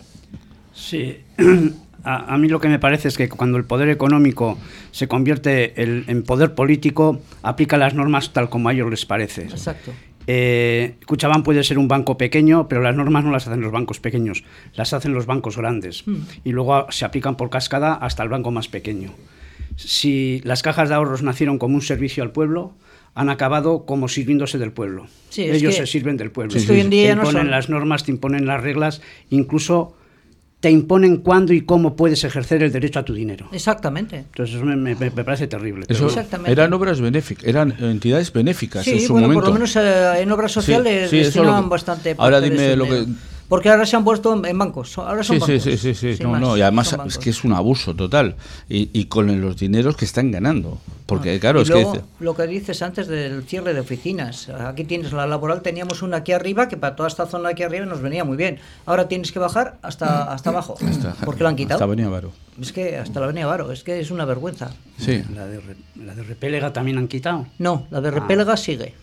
Sí, 0.78 1.16
a, 2.04 2.35
a 2.35 2.38
mí 2.38 2.49
lo 2.49 2.61
que 2.61 2.68
me 2.68 2.78
parece 2.78 3.09
es 3.09 3.16
que 3.16 3.28
cuando 3.28 3.56
el 3.56 3.64
poder 3.64 3.88
económico 3.88 4.59
se 4.92 5.09
convierte 5.09 5.83
el- 5.83 6.04
en 6.06 6.23
poder 6.23 6.54
político, 6.54 7.21
aplica 7.42 7.78
las 7.78 7.95
normas 7.95 8.33
tal 8.35 8.50
como 8.50 8.68
a 8.68 8.73
ellos 8.75 8.90
les 8.90 9.06
parece. 9.06 9.42
Exacto. 9.45 9.92
Eh, 10.28 10.97
Cuchabán 11.06 11.42
puede 11.45 11.62
ser 11.64 11.78
un 11.78 11.87
banco 11.88 12.18
pequeño, 12.18 12.66
pero 12.68 12.83
las 12.83 12.95
normas 12.97 13.25
no 13.25 13.30
las 13.30 13.47
hacen 13.47 13.61
los 13.61 13.71
bancos 13.73 14.00
pequeños, 14.00 14.45
las 14.75 14.92
hacen 14.92 15.14
los 15.14 15.25
bancos 15.25 15.56
grandes. 15.56 16.04
Y 16.45 16.50
luego 16.52 16.87
se 16.90 17.04
aplican 17.04 17.37
por 17.37 17.49
cascada 17.49 17.95
hasta 17.95 18.23
el 18.25 18.28
banco 18.28 18.50
más 18.50 18.68
pequeño. 18.68 19.12
Si 19.76 20.40
las 20.45 20.62
cajas 20.62 20.88
de 20.88 20.95
ahorros 20.97 21.23
nacieron 21.23 21.59
como 21.59 21.76
un 21.76 21.83
servicio 21.83 22.23
al 22.23 22.33
pueblo, 22.33 22.73
han 23.14 23.30
acabado 23.30 23.87
como 23.87 24.09
sirviéndose 24.09 24.59
del 24.59 24.73
pueblo. 24.73 25.06
Sí, 25.30 25.42
Ellos 25.45 25.75
se 25.76 25.87
sirven 25.87 26.16
del 26.16 26.30
pueblo. 26.30 26.59
en 26.59 26.90
día 26.90 27.11
te 27.11 27.16
no 27.16 27.23
imponen 27.23 27.50
las 27.50 27.68
normas, 27.71 28.04
te 28.04 28.11
imponen 28.11 28.47
las 28.47 28.61
reglas, 28.62 29.02
incluso 29.30 29.97
te 30.61 30.71
imponen 30.71 31.19
cuándo 31.19 31.53
y 31.53 31.61
cómo 31.61 31.95
puedes 31.97 32.25
ejercer 32.25 32.63
el 32.63 32.73
derecho 32.73 32.99
a 32.99 33.05
tu 33.05 33.13
dinero. 33.15 33.49
Exactamente. 33.53 34.17
Entonces 34.17 34.57
eso 34.57 34.65
me, 34.65 34.75
me- 34.77 34.95
me 34.95 35.11
parece 35.11 35.47
terrible. 35.47 35.85
Eso 35.89 36.07
Exactamente. 36.07 36.51
eran 36.51 36.73
obras 36.73 37.01
benéficas, 37.01 37.45
eran 37.45 37.75
entidades 37.79 38.33
benéficas 38.33 38.87
en 38.89 38.99
Sí, 39.01 39.07
su 39.07 39.13
bueno, 39.13 39.29
momento. 39.29 39.41
por 39.45 39.49
lo 39.51 39.55
menos 39.55 39.77
eh, 39.77 40.21
en 40.23 40.33
obras 40.33 40.51
sociales 40.53 41.11
sí, 41.11 41.19
lo 41.19 41.25
destinaban 41.25 41.65
que- 41.65 41.69
bastante. 41.71 42.15
Ahora 42.19 42.41
dime 42.41 42.75
lo 42.75 42.85
que- 42.87 43.07
Porque 43.49 43.69
ahora 43.71 43.87
se 43.87 43.95
han 43.97 44.05
puesto 44.05 44.35
en- 44.35 44.45
en 44.45 44.59
bancos. 44.59 44.99
Ahora 44.99 45.23
son 45.23 45.37
Sí, 45.41 45.47
sí, 45.47 45.53
bancos. 45.53 45.62
sí, 45.65 45.76
sí, 45.79 45.95
sí. 45.95 46.17
sin 46.17 46.25
No, 46.25 46.33
más, 46.33 46.41
no, 46.41 46.57
y 46.57 46.62
además 46.62 46.97
es 47.07 47.19
que 47.19 47.31
es 47.31 47.45
un 47.45 47.53
abuso 47.53 47.95
total. 47.95 48.35
Y, 48.69 48.91
y 48.93 49.05
con 49.07 49.41
los 49.41 49.57
dineros 49.57 49.97
que 49.97 50.05
están 50.05 50.31
ganando. 50.33 50.79
Porque, 51.07 51.38
claro. 51.38 51.61
Y 51.61 51.62
es 51.62 51.69
luego, 51.69 51.93
que. 51.93 52.00
lo 52.19 52.35
que 52.35 52.47
dices 52.49 52.83
antes 52.83 53.07
del 53.07 53.45
cierre 53.45 53.73
de 53.75 53.81
oficinas. 53.81 54.49
Aquí 54.49 54.83
tienes 54.85 55.12
la 55.12 55.26
laboral, 55.29 55.62
teníamos 55.62 56.03
una 56.03 56.17
aquí 56.19 56.33
arriba 56.33 56.67
que 56.67 56.76
para 56.76 56.97
toda 56.97 57.09
esta 57.09 57.26
zona 57.26 57.49
de 57.49 57.53
aquí 57.53 57.62
arriba 57.62 57.87
nos 57.87 58.00
venía 58.03 58.25
muy 58.25 58.37
bien. 58.37 58.59
Ahora 58.87 59.07
tienes 59.07 59.31
que 59.31 59.38
bajar 59.38 59.76
hasta, 59.83 60.25
hasta 60.33 60.50
abajo. 60.50 60.76
porque 61.25 61.45
lo 61.45 61.49
han 61.49 61.55
quitado. 61.57 61.75
Hasta 61.76 61.85
Avenida 61.85 62.09
Varo. 62.09 62.33
Es 62.61 62.73
que 62.73 62.97
hasta 62.97 63.21
la 63.21 63.26
Avenida 63.26 63.47
Varo, 63.47 63.71
es 63.71 63.85
que 63.85 64.00
es 64.00 64.11
una 64.11 64.25
vergüenza. 64.25 64.71
Sí. 64.99 65.23
La 65.35 65.47
de, 65.47 65.61
la 66.05 66.15
de 66.17 66.23
Repélega 66.25 66.73
también 66.73 66.99
han 66.99 67.07
quitado. 67.07 67.47
No, 67.59 67.87
la 67.91 68.00
de 68.00 68.09
Ah. 68.09 68.12
Repélega 68.12 68.57
sigue. 68.57 68.95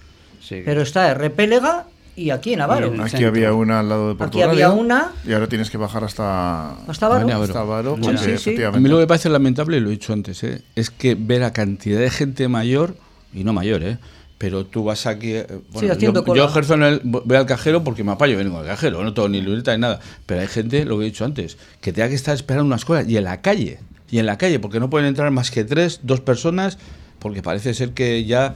Sí. 0.42 0.62
Pero 0.66 0.82
está 0.82 1.14
Repélega 1.14 1.86
y 2.16 2.30
aquí 2.30 2.54
en 2.54 2.62
Avaro. 2.62 2.94
Aquí 3.00 3.10
centro. 3.10 3.28
había 3.30 3.54
una 3.54 3.80
al 3.80 3.90
lado 3.90 4.10
de 4.10 4.16
Porto 4.16 4.38
Aquí 4.38 4.42
había 4.42 4.72
una. 4.72 5.12
Y 5.26 5.34
ahora 5.34 5.48
tienes 5.48 5.70
que 5.70 5.78
bajar 5.78 6.04
hasta. 6.04 6.72
Hasta 6.88 7.06
Avaro. 7.06 7.28
Hasta 7.44 7.64
Varo, 7.64 7.96
Sí, 7.96 8.02
porque 8.04 8.38
sí, 8.38 8.56
sí. 8.56 8.64
A 8.64 8.72
mí 8.72 8.88
lo 8.90 8.98
que 8.98 9.02
me 9.02 9.08
parece 9.08 9.30
lamentable, 9.30 9.78
y 9.78 9.80
lo 9.80 9.90
he 9.90 9.92
dicho 9.92 10.14
antes, 10.14 10.44
¿eh? 10.44 10.62
es 10.76 10.90
que 10.90 11.16
ver 11.16 11.44
a 11.44 11.54
cantidad 11.54 12.00
de 12.00 12.10
gente 12.10 12.48
mayor, 12.48 12.96
y 13.34 13.44
no 13.44 13.54
mayor, 13.54 13.84
¿eh? 13.84 13.98
pero 14.38 14.66
tú 14.66 14.84
vas 14.84 15.06
aquí. 15.08 15.32
eh, 15.34 15.48
Sí, 15.80 15.88
haciendo 15.90 16.26
yo, 16.26 16.36
yo 16.36 16.46
ejerzo 16.46 16.74
en 16.74 16.84
el. 16.84 17.02
Voy 17.04 17.38
al 17.38 17.46
cajero 17.46 17.84
porque 17.84 18.04
me 18.04 18.12
apaño, 18.12 18.38
vengo 18.38 18.60
al 18.60 18.66
cajero, 18.66 19.04
no 19.04 19.14
tengo 19.14 19.30
ni 19.30 19.42
libreta 19.42 19.74
ni 19.74 19.80
nada. 19.82 20.00
Pero 20.26 20.42
hay 20.42 20.48
gente, 20.48 20.84
lo 20.86 20.98
que 20.98 21.04
he 21.04 21.06
dicho 21.06 21.24
antes, 21.26 21.58
que 21.82 21.94
tenga 21.94 22.10
que 22.10 22.16
estar 22.16 22.36
esperando 22.36 22.66
unas 22.66 22.84
cosas 22.86 23.08
y 23.08 23.16
en 23.18 23.24
la 23.24 23.42
calle. 23.42 23.80
Y 24.12 24.20
en 24.20 24.26
la 24.28 24.38
calle, 24.38 24.60
porque 24.60 24.80
no 24.80 24.90
pueden 24.90 25.08
entrar 25.08 25.32
más 25.32 25.50
que 25.50 25.64
tres, 25.64 26.02
dos 26.04 26.20
personas, 26.20 26.78
porque 27.20 27.42
parece 27.42 27.74
ser 27.74 27.92
que 27.92 28.26
ya. 28.26 28.54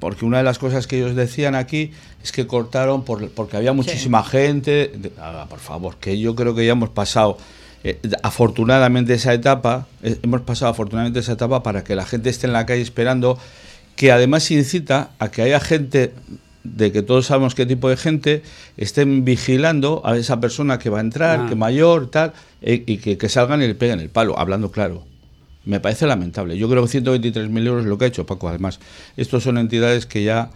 Porque 0.00 0.24
una 0.24 0.38
de 0.38 0.44
las 0.44 0.58
cosas 0.58 0.86
que 0.88 0.96
ellos 0.96 1.14
decían 1.14 1.54
aquí 1.54 1.92
es 2.24 2.32
que 2.32 2.46
cortaron 2.46 3.04
por, 3.04 3.28
porque 3.30 3.56
había 3.56 3.72
muchísima 3.72 4.24
gente. 4.24 4.92
ah, 5.18 5.46
por 5.48 5.60
favor, 5.60 5.96
que 5.98 6.18
yo 6.18 6.34
creo 6.34 6.54
que 6.54 6.64
ya 6.66 6.72
hemos 6.72 6.88
pasado. 6.90 7.36
eh, 7.84 7.98
afortunadamente 8.22 9.14
esa 9.14 9.32
etapa, 9.32 9.86
eh, 10.02 10.18
hemos 10.22 10.42
pasado 10.42 10.70
afortunadamente 10.70 11.20
esa 11.20 11.32
etapa 11.32 11.62
para 11.62 11.82
que 11.84 11.94
la 11.94 12.04
gente 12.04 12.28
esté 12.30 12.46
en 12.46 12.52
la 12.52 12.66
calle 12.66 12.82
esperando, 12.82 13.38
que 13.96 14.10
además 14.12 14.50
incita 14.50 15.10
a 15.18 15.30
que 15.30 15.42
haya 15.42 15.60
gente, 15.60 16.12
de 16.64 16.92
que 16.92 17.00
todos 17.02 17.26
sabemos 17.26 17.54
qué 17.54 17.64
tipo 17.66 17.88
de 17.88 17.96
gente, 17.96 18.42
estén 18.76 19.24
vigilando 19.24 20.02
a 20.04 20.16
esa 20.18 20.40
persona 20.40 20.78
que 20.78 20.90
va 20.90 20.98
a 20.98 21.00
entrar, 21.00 21.40
Ah. 21.40 21.46
que 21.48 21.54
mayor, 21.54 22.10
tal, 22.10 22.32
eh, 22.62 22.82
y 22.86 22.98
que, 22.98 23.16
que 23.16 23.28
salgan 23.30 23.62
y 23.62 23.66
le 23.66 23.74
peguen 23.74 24.00
el 24.00 24.10
palo, 24.10 24.38
hablando 24.38 24.70
claro. 24.70 25.04
Me 25.64 25.78
parece 25.80 26.06
lamentable. 26.06 26.56
Yo 26.56 26.68
creo 26.68 26.86
que 26.86 26.98
123.000 27.00 27.66
euros 27.66 27.82
es 27.84 27.88
lo 27.88 27.98
que 27.98 28.06
ha 28.06 28.08
hecho 28.08 28.24
Paco, 28.26 28.48
además. 28.48 28.80
Estos 29.16 29.42
son 29.42 29.58
entidades 29.58 30.06
que 30.06 30.24
ya 30.24 30.50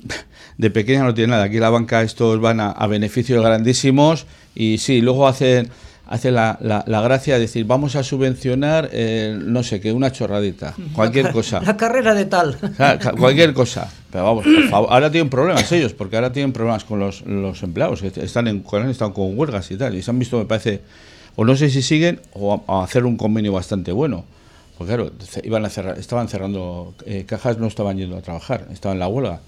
de 0.58 0.70
pequeña 0.70 1.04
no 1.04 1.14
tienen 1.14 1.30
nada. 1.30 1.44
Aquí 1.44 1.58
la 1.58 1.70
banca 1.70 2.02
estos 2.02 2.40
van 2.40 2.60
a, 2.60 2.70
a 2.70 2.86
beneficios 2.86 3.42
grandísimos 3.44 4.26
y 4.54 4.78
sí, 4.78 5.00
luego 5.02 5.28
hacen, 5.28 5.68
hacen 6.06 6.34
la, 6.34 6.58
la- 6.62 6.84
la 6.86 7.00
gracia 7.02 7.34
de 7.34 7.40
decir 7.40 7.66
vamos 7.66 7.96
a 7.96 8.02
subvencionar, 8.02 8.88
eh, 8.92 9.38
no 9.38 9.62
sé 9.62 9.80
qué, 9.80 9.92
una 9.92 10.10
chorradita, 10.10 10.74
cualquier 10.94 11.30
cosa. 11.32 11.60
La 11.60 11.76
carrera 11.76 12.14
de 12.14 12.24
tal. 12.24 12.56
Cualquier 13.18 13.52
cosa. 13.52 13.90
Pero 14.10 14.24
vamos, 14.24 14.44
por 14.44 14.68
favor. 14.70 14.88
Ahora 14.92 15.10
tienen 15.10 15.28
problemas 15.28 15.70
ellos, 15.72 15.92
porque 15.92 16.16
ahora 16.16 16.32
tienen 16.32 16.52
problemas 16.52 16.84
con 16.84 16.98
los, 16.98 17.22
los 17.26 17.62
empleados. 17.62 18.00
que 18.00 18.08
Están, 18.22 18.48
en, 18.48 18.64
estado 18.88 19.12
con 19.12 19.38
huelgas 19.38 19.70
y 19.70 19.76
tal. 19.76 19.94
Y 19.94 20.02
se 20.02 20.10
han 20.10 20.18
visto, 20.18 20.38
me 20.38 20.46
parece, 20.46 20.80
o 21.34 21.44
no 21.44 21.54
sé 21.56 21.68
si 21.68 21.82
siguen, 21.82 22.20
o 22.32 22.64
a, 22.66 22.80
a 22.80 22.84
hacer 22.84 23.04
un 23.04 23.18
convenio 23.18 23.52
bastante 23.52 23.92
bueno. 23.92 24.24
Porque 24.76 24.94
claro, 24.94 25.12
iban 25.42 25.64
a 25.64 25.70
cerrar, 25.70 25.98
estaban 25.98 26.28
cerrando, 26.28 26.94
eh, 27.06 27.24
cajas 27.26 27.58
no 27.58 27.66
estaban 27.66 27.96
yendo 27.96 28.16
a 28.16 28.22
trabajar, 28.22 28.68
estaban 28.72 28.96
en 28.96 29.00
la 29.00 29.08
huelga. 29.08 29.40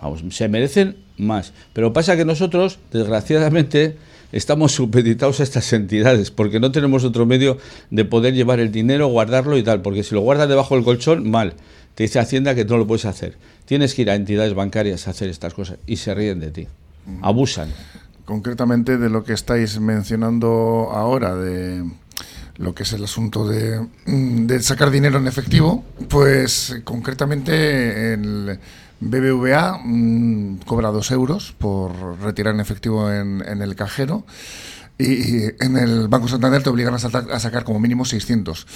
Vamos, 0.00 0.22
se 0.30 0.48
merecen 0.48 0.96
más. 1.16 1.52
Pero 1.72 1.92
pasa 1.92 2.16
que 2.16 2.24
nosotros, 2.24 2.78
desgraciadamente, 2.92 3.96
estamos 4.32 4.72
supeditados 4.72 5.40
a 5.40 5.42
estas 5.42 5.72
entidades, 5.72 6.30
porque 6.30 6.60
no 6.60 6.70
tenemos 6.70 7.04
otro 7.04 7.26
medio 7.26 7.58
de 7.90 8.04
poder 8.04 8.34
llevar 8.34 8.60
el 8.60 8.70
dinero, 8.70 9.08
guardarlo 9.08 9.56
y 9.56 9.62
tal, 9.62 9.82
porque 9.82 10.02
si 10.02 10.14
lo 10.14 10.20
guardas 10.20 10.48
debajo 10.48 10.74
del 10.74 10.84
colchón, 10.84 11.28
mal. 11.30 11.54
Te 11.94 12.02
dice 12.02 12.18
Hacienda 12.18 12.54
que 12.54 12.66
no 12.66 12.76
lo 12.76 12.86
puedes 12.86 13.06
hacer. 13.06 13.36
Tienes 13.64 13.94
que 13.94 14.02
ir 14.02 14.10
a 14.10 14.14
entidades 14.14 14.54
bancarias 14.54 15.08
a 15.08 15.10
hacer 15.10 15.30
estas 15.30 15.54
cosas 15.54 15.78
y 15.86 15.96
se 15.96 16.14
ríen 16.14 16.40
de 16.40 16.50
ti. 16.50 16.68
Abusan. 17.22 17.70
concretamente 18.24 18.98
de 18.98 19.08
lo 19.08 19.24
que 19.24 19.32
estáis 19.32 19.80
mencionando 19.80 20.90
ahora, 20.92 21.36
de 21.36 21.84
lo 22.58 22.74
que 22.74 22.84
es 22.84 22.92
el 22.92 23.04
asunto 23.04 23.46
de, 23.46 23.80
mm, 24.06 24.46
de 24.46 24.62
sacar 24.62 24.90
dinero 24.90 25.18
en 25.18 25.26
efectivo, 25.26 25.84
pues 26.08 26.70
eh, 26.70 26.82
concretamente 26.84 28.14
el 28.14 28.58
BBVA 29.00 29.78
mm, 29.84 30.60
cobra 30.66 30.90
dos 30.90 31.10
euros 31.10 31.54
por 31.58 31.92
retirar 32.20 32.54
en 32.54 32.60
efectivo 32.60 33.10
en, 33.12 33.42
en 33.46 33.60
el 33.62 33.74
cajero 33.76 34.24
y 34.98 35.42
en 35.62 35.76
el 35.76 36.08
Banco 36.08 36.28
Santander 36.28 36.62
te 36.62 36.70
obligan 36.70 36.94
a, 36.94 36.98
saltar- 36.98 37.30
a 37.30 37.38
sacar 37.38 37.64
como 37.64 37.78
mínimo 37.78 38.04
600. 38.06 38.66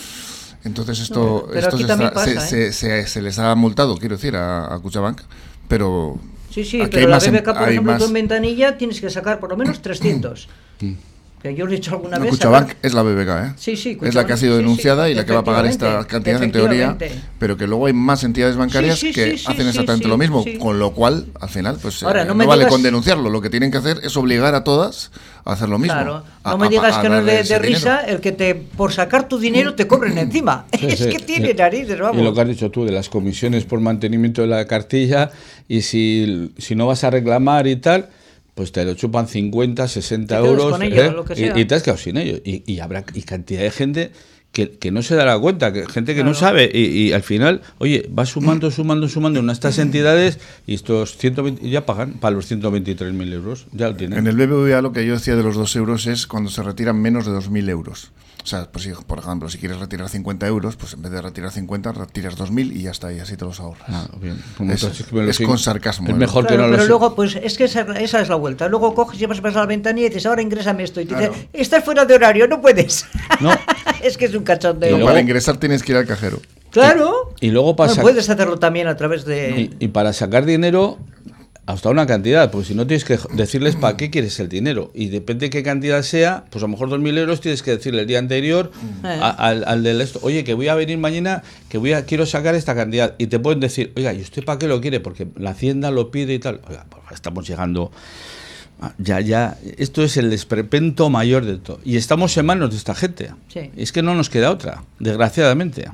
Entonces 0.64 1.00
esto, 1.00 1.48
esto 1.54 1.78
se, 1.78 1.82
está- 1.84 1.96
se- 2.24 2.34
pasa, 2.34 2.40
se- 2.46 2.66
¿eh? 2.66 2.72
se- 2.72 3.06
se 3.06 3.22
les 3.22 3.38
ha 3.38 3.54
multado, 3.54 3.96
quiero 3.96 4.16
decir, 4.16 4.36
a, 4.36 4.74
a 4.74 4.78
Cuchabank, 4.78 5.22
pero... 5.68 6.18
Sí, 6.52 6.64
sí, 6.64 6.82
pero 6.90 7.08
la 7.08 7.18
BBK, 7.18 7.44
por 7.44 7.68
ejemplo, 7.70 7.92
más- 7.92 8.00
tú 8.02 8.08
en 8.08 8.12
ventanilla 8.12 8.76
tienes 8.76 9.00
que 9.00 9.08
sacar 9.08 9.40
por 9.40 9.48
lo 9.50 9.56
menos 9.56 9.80
300. 9.80 10.48
Que 11.42 11.54
yo 11.54 11.66
he 11.66 11.68
dicho 11.70 11.94
alguna 11.94 12.18
No, 12.18 12.24
vez. 12.24 12.32
Cuchabank 12.32 12.72
es 12.82 12.92
la 12.92 13.02
BBK, 13.02 13.28
¿eh? 13.28 13.52
Sí, 13.56 13.74
sí, 13.76 13.98
Es 14.02 14.14
la 14.14 14.26
que 14.26 14.32
ha 14.34 14.36
Cuchabank, 14.36 14.38
sido 14.38 14.52
sí, 14.52 14.58
sí, 14.58 14.62
denunciada 14.62 15.08
y 15.08 15.14
la 15.14 15.24
que 15.24 15.32
va 15.32 15.38
a 15.40 15.44
pagar 15.44 15.64
esta 15.66 16.04
cantidad 16.06 16.42
en 16.42 16.52
teoría, 16.52 16.96
pero 17.38 17.56
que 17.56 17.66
luego 17.66 17.86
hay 17.86 17.94
más 17.94 18.24
entidades 18.24 18.56
bancarias 18.56 18.98
Sí, 18.98 19.08
sí, 19.08 19.12
que 19.14 19.30
sí, 19.32 19.38
sí, 19.38 19.44
hacen 19.48 19.66
exactamente 19.68 20.04
sí, 20.04 20.10
lo 20.10 20.18
mismo, 20.18 20.42
sí. 20.44 20.58
con 20.58 20.78
lo 20.78 20.92
cual, 20.92 21.26
al 21.40 21.48
final, 21.48 21.78
pues 21.80 22.02
Ahora, 22.02 22.22
eh, 22.22 22.24
no 22.24 22.30
no, 22.30 22.34
me 22.36 22.46
vale 22.46 22.64
digas- 22.64 22.72
con 22.72 22.82
denunciarlo, 22.82 23.30
lo 23.30 23.40
que 23.40 23.48
tienen 23.48 23.70
que 23.70 23.78
hacer 23.78 24.00
es 24.02 24.14
obligar 24.18 24.54
a 24.54 24.64
todas 24.64 25.10
a 25.46 25.52
hacer 25.54 25.70
lo 25.70 25.78
mismo. 25.78 25.94
Claro, 25.94 26.24
a- 26.44 26.50
no 26.50 26.58
me 26.58 26.66
a- 26.66 26.70
digas 26.70 26.96
a 26.98 27.02
que 27.02 27.08
no 27.08 27.18
es 27.26 27.48
de, 27.48 27.58
risa 27.58 28.00
el 28.00 28.20
que 28.20 28.32
te 28.32 28.54
por 28.54 28.92
sacar 28.92 29.26
tu 29.26 29.38
dinero 29.38 29.74
te 29.74 29.86
cobren 29.86 30.18
encima. 30.18 30.66
Sí, 30.78 30.86
es 30.88 30.98
sí. 30.98 31.08
que 31.08 31.18
tiene 31.20 31.54
narices, 31.54 31.98
vamos. 31.98 32.20
Y 32.20 32.24
lo 32.24 32.34
que 32.34 32.40
has 32.42 32.48
dicho 32.48 32.70
tú 32.70 32.84
de 32.84 32.92
las 32.92 33.08
comisiones 33.08 33.64
por 33.64 33.80
mantenimiento 33.80 34.42
de 34.42 34.48
la 34.48 34.66
cartilla 34.66 35.30
y 35.68 35.80
si, 35.80 36.52
si 36.58 36.74
no 36.74 36.86
vas 36.86 37.02
a 37.04 37.10
reclamar 37.10 37.66
y 37.66 37.76
tal, 37.76 38.10
pues 38.60 38.72
te 38.72 38.84
lo 38.84 38.92
chupan 38.92 39.26
50, 39.26 39.88
60 39.88 40.26
Te 40.36 40.42
quedas 40.42 40.50
euros 40.50 40.70
con 40.72 40.82
ello, 40.82 41.02
¿eh? 41.02 41.10
lo 41.12 41.24
que 41.24 41.32
y- 41.32 41.36
sea. 41.36 41.58
Y, 41.58 41.64
te 41.64 41.74
has 41.76 41.82
quedado 41.82 41.96
sin 41.96 42.18
ello. 42.18 42.42
Y, 42.44 42.62
y 42.70 42.80
habrá 42.80 43.06
y 43.14 43.22
cantidad 43.22 43.62
de 43.62 43.70
gente 43.70 44.10
que, 44.52 44.72
que 44.72 44.90
no 44.90 45.00
se 45.00 45.14
dará 45.14 45.38
cuenta, 45.38 45.72
que 45.72 45.86
gente 45.86 46.14
que 46.14 46.22
no 46.22 46.34
sabe 46.34 46.70
y, 46.70 46.80
y 46.84 47.12
al 47.14 47.22
final, 47.22 47.62
oye, 47.78 48.06
va 48.12 48.26
sumando, 48.26 48.70
sumando, 48.70 49.08
sumando 49.08 49.40
en 49.40 49.48
estas 49.48 49.78
entidades 49.78 50.38
y 50.66 50.74
estos 50.74 51.16
120, 51.16 51.66
y 51.66 51.70
ya 51.70 51.86
pagan 51.86 52.12
para 52.20 52.36
los 52.36 52.52
123.000 52.52 53.32
euros, 53.32 53.66
ya 53.72 53.88
lo 53.88 53.96
tienen. 53.96 54.18
En 54.18 54.26
el 54.26 54.36
BBVA 54.36 54.82
lo 54.82 54.92
que 54.92 55.06
yo 55.06 55.14
decía 55.14 55.36
de 55.36 55.42
los 55.42 55.56
2 55.56 55.76
euros 55.76 56.06
es 56.06 56.26
cuando 56.26 56.50
se 56.50 56.62
retiran 56.62 57.00
menos 57.00 57.24
de 57.24 57.32
2.000 57.32 57.70
euros. 57.70 58.10
O 58.42 58.46
sea, 58.46 58.70
pues 58.72 58.84
si, 58.84 58.90
por 59.06 59.18
ejemplo, 59.18 59.48
si 59.50 59.58
quieres 59.58 59.78
retirar 59.78 60.08
50 60.08 60.46
euros, 60.46 60.76
pues 60.76 60.94
en 60.94 61.02
vez 61.02 61.12
de 61.12 61.20
retirar 61.20 61.50
50, 61.52 61.92
retiras 61.92 62.36
2.000 62.38 62.72
y 62.74 62.82
ya 62.82 62.90
está, 62.90 63.12
y 63.12 63.20
así 63.20 63.36
te 63.36 63.44
los 63.44 63.60
ahorras. 63.60 63.84
Ah, 63.88 64.06
bien. 64.20 64.42
Como 64.56 64.72
Es- 64.72 65.38
con 65.40 65.58
sarcasmo, 65.58 66.08
Es 66.08 66.16
mejor 66.16 66.46
Claro, 66.46 66.62
que 66.64 66.66
no 66.68 66.70
pero 66.72 66.82
lo 66.84 66.88
luego, 66.88 67.14
pues 67.14 67.36
es 67.36 67.56
que 67.58 67.64
esa, 67.64 67.82
esa 67.98 68.20
es 68.20 68.28
la 68.28 68.36
vuelta. 68.36 68.68
Luego 68.68 68.94
coges 68.94 69.20
y 69.20 69.26
vas 69.26 69.38
a 69.38 69.42
pasar 69.42 69.58
a 69.58 69.60
la 69.62 69.66
ventanilla 69.66 70.06
y 70.06 70.10
dices, 70.10 70.26
ahora 70.26 70.42
ingrésame 70.42 70.82
esto. 70.84 71.00
Y 71.00 71.04
te 71.06 71.14
Claro. 71.14 71.32
dice, 71.32 71.48
estás 71.52 71.84
fuera 71.84 72.04
de 72.06 72.14
horario, 72.14 72.48
no 72.48 72.60
puedes. 72.60 73.04
No. 73.40 73.50
es 74.02 74.16
que 74.16 74.24
es 74.24 74.34
un 74.34 74.42
cachondeo. 74.44 74.90
Luego- 74.92 75.06
para 75.06 75.20
ingresar 75.20 75.58
tienes 75.58 75.82
que 75.82 75.92
ir 75.92 75.98
al 75.98 76.06
cajero. 76.06 76.40
Claro. 76.70 77.34
Y 77.40 77.50
luego 77.50 77.74
Bueno, 77.74 77.90
pasa. 77.92 78.00
puedes 78.02 78.28
hacerlo 78.30 78.58
también 78.58 78.86
a 78.86 78.96
través 78.96 79.24
de... 79.24 79.70
Y, 79.78 79.84
y 79.84 79.88
para 79.88 80.12
sacar 80.12 80.44
dinero, 80.46 80.98
hasta 81.72 81.88
una 81.90 82.06
cantidad, 82.06 82.50
porque 82.50 82.68
si 82.68 82.74
no 82.74 82.86
tienes 82.86 83.04
que 83.04 83.18
decirles 83.34 83.76
para 83.76 83.96
qué 83.96 84.10
quieres 84.10 84.38
el 84.40 84.48
dinero. 84.48 84.90
Y 84.94 85.06
depende 85.08 85.46
de 85.46 85.50
qué 85.50 85.62
cantidad 85.62 86.02
sea, 86.02 86.44
pues 86.50 86.62
a 86.62 86.66
lo 86.66 86.72
mejor 86.72 86.88
2.000 86.90 87.16
euros 87.18 87.40
tienes 87.40 87.62
que 87.62 87.72
decirle 87.72 88.02
el 88.02 88.06
día 88.06 88.18
anterior 88.18 88.70
Eh. 89.04 89.18
a- 89.22 89.30
al, 89.30 89.64
al 89.66 89.82
del 89.82 90.00
esto, 90.00 90.18
oye, 90.22 90.42
que 90.44 90.54
voy 90.54 90.68
a 90.68 90.74
venir 90.74 90.98
mañana, 90.98 91.42
que 91.68 91.78
voy 91.78 91.92
a 91.92 92.04
quiero 92.04 92.26
sacar 92.26 92.54
esta 92.54 92.74
cantidad. 92.74 93.14
Y 93.18 93.26
te 93.28 93.38
pueden 93.38 93.60
decir, 93.60 93.92
oiga, 93.96 94.12
¿y 94.12 94.20
usted 94.20 94.44
para 94.44 94.58
qué 94.58 94.66
lo 94.68 94.80
quiere? 94.80 95.00
Porque 95.00 95.26
la 95.36 95.50
hacienda 95.50 95.90
lo 95.90 96.10
pide 96.10 96.34
y 96.34 96.38
tal. 96.38 96.60
Oiga, 96.68 96.84
pues 96.90 97.02
estamos 97.12 97.46
llegando... 97.48 97.90
a- 98.80 98.92
Ya, 98.98 99.20
ya, 99.20 99.58
esto 99.78 100.02
es 100.02 100.16
el 100.16 100.30
desprepento 100.30 101.10
mayor 101.10 101.44
de 101.44 101.58
todo. 101.58 101.80
Y 101.84 101.96
estamos 101.96 102.36
en 102.36 102.46
manos 102.46 102.70
de 102.70 102.76
esta 102.78 102.94
gente. 102.94 103.30
Sí. 103.48 103.70
Es 103.76 103.92
que 103.92 104.02
no 104.02 104.14
nos 104.14 104.30
queda 104.30 104.50
otra, 104.50 104.82
desgraciadamente. 104.98 105.84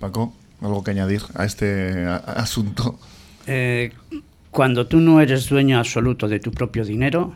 Paco, 0.00 0.32
algo 0.60 0.82
que 0.82 0.90
añadir 0.90 1.22
a 1.34 1.44
este 1.44 2.04
asunto. 2.26 2.98
Eh, 3.46 3.92
cuando 4.50 4.86
tú 4.86 4.98
no 5.00 5.20
eres 5.20 5.48
dueño 5.48 5.78
absoluto 5.78 6.28
de 6.28 6.40
tu 6.40 6.50
propio 6.50 6.84
dinero, 6.84 7.34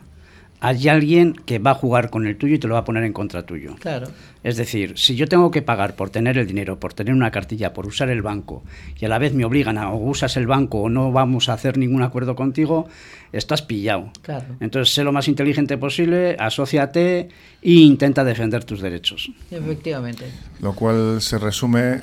hay 0.61 0.87
alguien 0.87 1.33
que 1.33 1.59
va 1.59 1.71
a 1.71 1.75
jugar 1.75 2.09
con 2.09 2.25
el 2.25 2.37
tuyo 2.37 2.55
y 2.55 2.59
te 2.59 2.67
lo 2.67 2.73
va 2.73 2.79
a 2.79 2.85
poner 2.85 3.03
en 3.03 3.13
contra 3.13 3.45
tuyo. 3.45 3.75
Claro. 3.79 4.07
Es 4.43 4.57
decir, 4.57 4.97
si 4.97 5.15
yo 5.15 5.27
tengo 5.27 5.51
que 5.51 5.61
pagar 5.61 5.95
por 5.95 6.09
tener 6.09 6.37
el 6.37 6.47
dinero, 6.47 6.79
por 6.79 6.93
tener 6.93 7.13
una 7.13 7.29
cartilla, 7.29 7.73
por 7.73 7.85
usar 7.85 8.09
el 8.09 8.21
banco, 8.21 8.63
y 8.99 9.05
a 9.05 9.09
la 9.09 9.19
vez 9.19 9.33
me 9.33 9.45
obligan 9.45 9.77
a 9.77 9.91
o 9.91 9.97
usas 9.97 10.37
el 10.37 10.47
banco 10.47 10.81
o 10.81 10.89
no 10.89 11.11
vamos 11.11 11.49
a 11.49 11.53
hacer 11.53 11.77
ningún 11.77 12.01
acuerdo 12.03 12.35
contigo, 12.35 12.87
estás 13.31 13.61
pillado. 13.61 14.11
Claro. 14.21 14.45
Entonces, 14.59 14.93
sé 14.93 15.03
lo 15.03 15.11
más 15.11 15.27
inteligente 15.27 15.77
posible, 15.77 16.35
asóciate 16.39 17.29
e 17.61 17.71
intenta 17.71 18.23
defender 18.23 18.63
tus 18.63 18.81
derechos. 18.81 19.31
Efectivamente. 19.51 20.25
Lo 20.61 20.73
cual 20.73 21.21
se 21.21 21.37
resume 21.37 21.99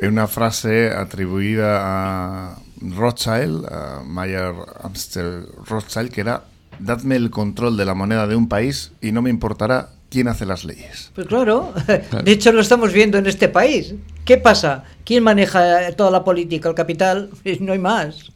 en 0.00 0.12
una 0.12 0.26
frase 0.26 0.90
atribuida 0.90 1.78
a 1.80 2.58
Rothschild, 2.80 3.66
a 3.66 4.02
Mayer 4.04 4.54
Amstel 4.82 5.46
Rothschild, 5.66 6.10
que 6.10 6.22
era, 6.22 6.44
dadme 6.78 7.16
el 7.16 7.30
control 7.30 7.76
de 7.76 7.84
la 7.84 7.94
moneda 7.94 8.26
de 8.26 8.36
un 8.36 8.48
país 8.48 8.92
y 9.00 9.12
no 9.12 9.20
me 9.22 9.30
importará 9.30 9.90
quién 10.08 10.28
hace 10.28 10.46
las 10.46 10.64
leyes. 10.64 11.12
Pues 11.14 11.26
claro, 11.26 11.72
de 12.24 12.32
hecho 12.32 12.52
lo 12.52 12.60
estamos 12.60 12.92
viendo 12.92 13.18
en 13.18 13.26
este 13.26 13.48
país. 13.48 13.94
¿Qué 14.24 14.38
pasa? 14.38 14.84
¿Quién 15.04 15.22
maneja 15.22 15.92
toda 15.92 16.10
la 16.10 16.24
política? 16.24 16.68
El 16.68 16.74
capital. 16.74 17.30
No 17.60 17.72
hay 17.72 17.78
más. 17.78 18.32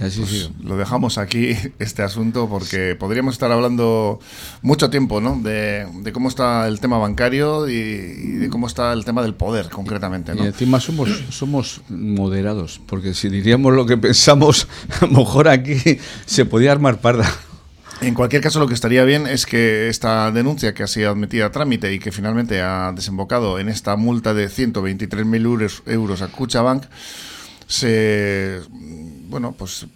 Así 0.00 0.20
Pues 0.20 0.50
lo 0.62 0.76
dejamos 0.76 1.18
aquí, 1.18 1.54
este 1.78 2.02
asunto, 2.02 2.48
porque 2.48 2.96
podríamos 2.98 3.34
estar 3.34 3.52
hablando 3.52 4.18
mucho 4.62 4.90
tiempo, 4.90 5.20
¿no? 5.20 5.36
De, 5.40 5.86
de 6.02 6.12
cómo 6.12 6.28
está 6.28 6.66
el 6.68 6.80
tema 6.80 6.98
bancario 6.98 7.68
y, 7.68 7.72
y 7.72 8.30
de 8.36 8.48
cómo 8.48 8.66
está 8.66 8.92
el 8.92 9.04
tema 9.04 9.22
del 9.22 9.34
poder, 9.34 9.68
concretamente, 9.68 10.32
Y 10.32 10.36
¿no? 10.36 10.44
encima 10.44 10.80
somos, 10.80 11.10
somos 11.30 11.82
moderados, 11.88 12.80
porque 12.86 13.14
si 13.14 13.28
diríamos 13.28 13.74
lo 13.74 13.86
que 13.86 13.96
pensamos, 13.96 14.66
a 15.00 15.06
lo 15.06 15.12
mejor 15.20 15.48
aquí 15.48 15.76
se 16.26 16.44
podía 16.46 16.72
armar 16.72 17.00
parda. 17.00 17.30
En 18.00 18.14
cualquier 18.14 18.40
caso, 18.40 18.58
lo 18.60 18.66
que 18.66 18.72
estaría 18.72 19.04
bien 19.04 19.26
es 19.26 19.44
que 19.44 19.90
esta 19.90 20.30
denuncia 20.32 20.72
que 20.72 20.82
ha 20.82 20.86
sido 20.86 21.10
admitida 21.10 21.46
a 21.46 21.50
trámite 21.52 21.92
y 21.92 21.98
que 21.98 22.12
finalmente 22.12 22.62
ha 22.62 22.92
desembocado 22.96 23.58
en 23.58 23.68
esta 23.68 23.94
multa 23.96 24.32
de 24.32 24.48
123.000 24.48 25.44
euros, 25.44 25.82
euros 25.84 26.22
a 26.22 26.28
Cuchabank 26.28 26.84
se, 27.66 28.60
bueno, 29.30 29.52
pues 29.56 29.86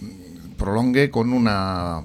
prolongue 0.56 1.10
con 1.10 1.32
una 1.32 2.02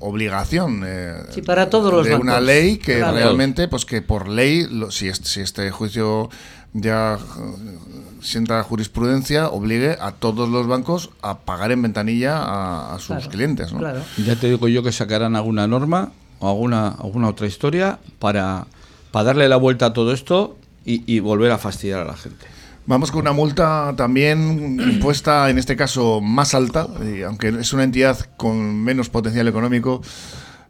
obligación 0.00 0.82
eh, 0.84 1.14
Sí, 1.30 1.42
para 1.42 1.70
todos 1.70 1.92
los 1.92 2.06
de 2.06 2.14
una 2.16 2.40
ley 2.40 2.76
que 2.78 2.98
Claro. 2.98 3.16
realmente, 3.16 3.68
pues 3.68 3.84
que 3.84 4.02
por 4.02 4.28
ley, 4.28 4.66
lo- 4.70 4.90
si, 4.90 5.08
este, 5.08 5.26
si 5.28 5.40
este 5.40 5.70
juicio 5.70 6.28
ya 6.72 7.14
eh, 7.16 7.78
sienta 8.20 8.62
jurisprudencia, 8.62 9.48
obligue 9.48 9.96
a 10.00 10.12
todos 10.12 10.48
los 10.48 10.66
bancos 10.66 11.10
a 11.22 11.38
pagar 11.40 11.70
en 11.72 11.82
ventanilla 11.82 12.38
a, 12.38 12.94
a 12.94 12.98
sus 12.98 13.08
Claro, 13.16 13.30
clientes, 13.30 13.72
¿no? 13.72 13.78
Claro. 13.78 14.00
Ya 14.24 14.36
te 14.36 14.48
digo 14.50 14.66
yo 14.68 14.82
que 14.82 14.92
sacarán 14.92 15.36
alguna 15.36 15.66
norma 15.68 16.12
o 16.40 16.48
alguna, 16.48 16.88
alguna 16.88 17.28
otra 17.28 17.46
historia 17.46 17.98
para, 18.18 18.66
para 19.12 19.24
darle 19.26 19.48
la 19.48 19.56
vuelta 19.56 19.86
a 19.86 19.92
todo 19.92 20.12
esto 20.12 20.56
y, 20.84 21.02
y 21.06 21.20
volver 21.20 21.52
a 21.52 21.58
fastidiar 21.58 22.00
a 22.00 22.04
la 22.04 22.16
gente. 22.16 22.44
Vamos 22.86 23.10
con 23.10 23.22
una 23.22 23.32
multa 23.32 23.94
también 23.96 24.78
impuesta, 24.78 25.48
en 25.48 25.56
este 25.58 25.74
caso 25.74 26.20
más 26.20 26.54
alta, 26.54 26.86
y 27.02 27.22
aunque 27.22 27.48
es 27.48 27.72
una 27.72 27.82
entidad 27.84 28.18
con 28.36 28.76
menos 28.82 29.08
potencial 29.08 29.48
económico, 29.48 30.02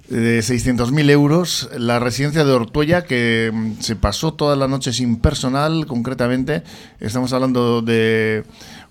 de 0.09 0.41
600.000 0.41 1.11
euros. 1.11 1.69
La 1.77 1.99
residencia 1.99 2.45
de 2.45 2.53
Ortuella, 2.53 3.03
que 3.03 3.51
mm, 3.53 3.81
se 3.81 3.97
pasó 3.97 4.33
toda 4.35 4.55
la 4.55 4.69
noche 4.69 4.93
sin 4.93 5.17
personal, 5.17 5.87
concretamente. 5.87 6.63
Estamos 7.01 7.33
hablando 7.33 7.83
de 7.83 8.45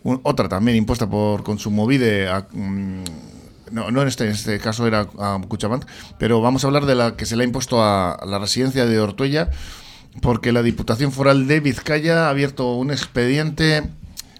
un- 0.04 0.20
otra 0.24 0.50
también 0.50 0.76
impuesta 0.76 1.10
por 1.10 1.44
Consumovide. 1.44 2.28
a, 2.28 2.48
mm, 2.52 3.04
no, 3.72 3.90
no 3.92 4.02
en 4.02 4.08
este, 4.08 4.26
en 4.26 4.32
este 4.32 4.60
caso 4.60 4.86
era 4.86 5.08
a 5.18 5.40
Cuchabank, 5.48 5.86
pero 6.18 6.42
vamos 6.42 6.64
a 6.64 6.68
hablar 6.68 6.86
de 6.86 6.96
la 6.96 7.16
que 7.16 7.26
se 7.26 7.36
le 7.38 7.44
ha 7.44 7.48
impuesto 7.48 7.82
a 7.82 8.20
la 8.28 8.38
residencia 8.38 8.86
de 8.86 9.00
Ortuella 9.00 9.50
porque 10.22 10.52
la 10.52 10.64
Diputación 10.64 11.12
Foral 11.12 11.48
de 11.48 11.60
Vizcaya 11.60 12.28
ha 12.28 12.30
abierto 12.30 12.76
un 12.76 12.92
expediente 12.92 13.84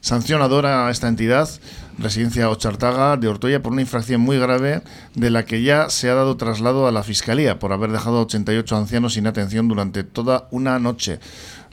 sancionador 0.02 0.66
a 0.66 0.92
esta 0.92 1.08
entidad, 1.08 1.50
Residencia 1.98 2.50
Ochartaga 2.50 3.16
de 3.16 3.28
Ortoya, 3.28 3.62
por 3.62 3.72
una 3.72 3.82
infracción 3.82 4.20
muy 4.20 4.38
grave 4.38 4.82
de 5.16 5.30
la 5.30 5.46
que 5.46 5.64
ya 5.64 5.90
se 5.90 6.10
ha 6.10 6.16
dado 6.16 6.36
traslado 6.36 6.88
a 6.88 6.92
la 6.92 7.04
Fiscalía 7.04 7.58
por 7.58 7.72
haber 7.72 7.92
dejado 7.92 8.18
a 8.18 8.24
88 8.24 8.76
ancianos 8.76 9.14
sin 9.14 9.28
atención 9.28 9.68
durante 9.68 10.04
toda 10.04 10.48
una 10.52 10.78
noche. 10.80 11.20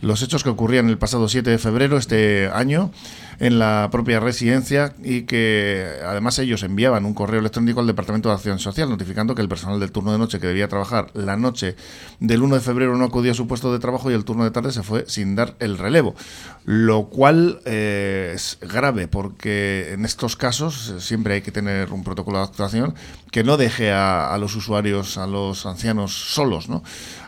Los 0.01 0.23
hechos 0.23 0.45
que 0.45 0.51
ocurrían 0.51 0.89
el 0.89 0.99
pasado 0.99 1.29
7 1.29 1.51
de 1.51 1.59
febrero 1.59 1.99
este 1.99 2.49
año 2.53 2.93
en 3.41 3.59
la 3.59 3.89
propia 3.91 4.21
residencia 4.21 4.93
y 5.03 5.23
que 5.23 5.87
además 6.07 6.39
ellos 6.39 6.63
enviaban 6.63 7.07
un 7.07 7.15
correo 7.15 7.41
electrónico 7.41 7.81
al 7.81 7.87
Departamento 7.87 8.29
de 8.29 8.35
Acción 8.35 8.59
Social 8.59 8.91
notificando 8.91 9.35
que 9.35 9.41
el 9.41 9.49
personal 9.49 9.81
del 9.81 9.91
turno 9.91 10.13
de 10.13 10.19
noche 10.19 10.39
que 10.39 10.47
debía 10.47 10.69
trabajar 10.69 11.11
la 11.15 11.37
noche 11.37 11.75
del 12.21 12.43
1 12.43 12.57
de 12.57 12.61
febrero 12.61 12.97
no 12.97 13.05
acudió 13.07 13.33
a 13.33 13.35
su 13.35 13.49
puesto 13.49 13.73
de 13.73 13.79
trabajo 13.79 14.11
y 14.11 14.15
el 14.15 14.27
turno 14.27 14.45
de 14.45 14.51
tarde 14.51 14.73
se 14.73 14.83
fue 14.83 15.05
sin 15.09 15.35
dar 15.37 15.55
el 15.59 15.79
relevo. 15.79 16.15
Lo 16.67 17.07
cual 17.07 17.61
eh, 17.65 18.33
es 18.35 18.59
grave 18.61 19.09
porque 19.09 19.95
en 19.95 20.05
estos 20.05 20.37
casos 20.37 20.91
eh, 20.91 21.01
siempre 21.01 21.35
hay 21.35 21.41
que 21.41 21.51
tener 21.51 21.93
un 21.93 22.05
protocolo 22.05 22.39
de 22.39 22.45
actuación 22.45 22.95
que 23.33 23.43
no 23.43 23.57
deje 23.57 23.91
a 23.91 24.37
los 24.39 24.55
usuarios, 24.55 25.17
a 25.17 25.27
los 25.27 25.65
ancianos 25.65 26.13
solos. 26.13 26.69
¿no? 26.69 26.83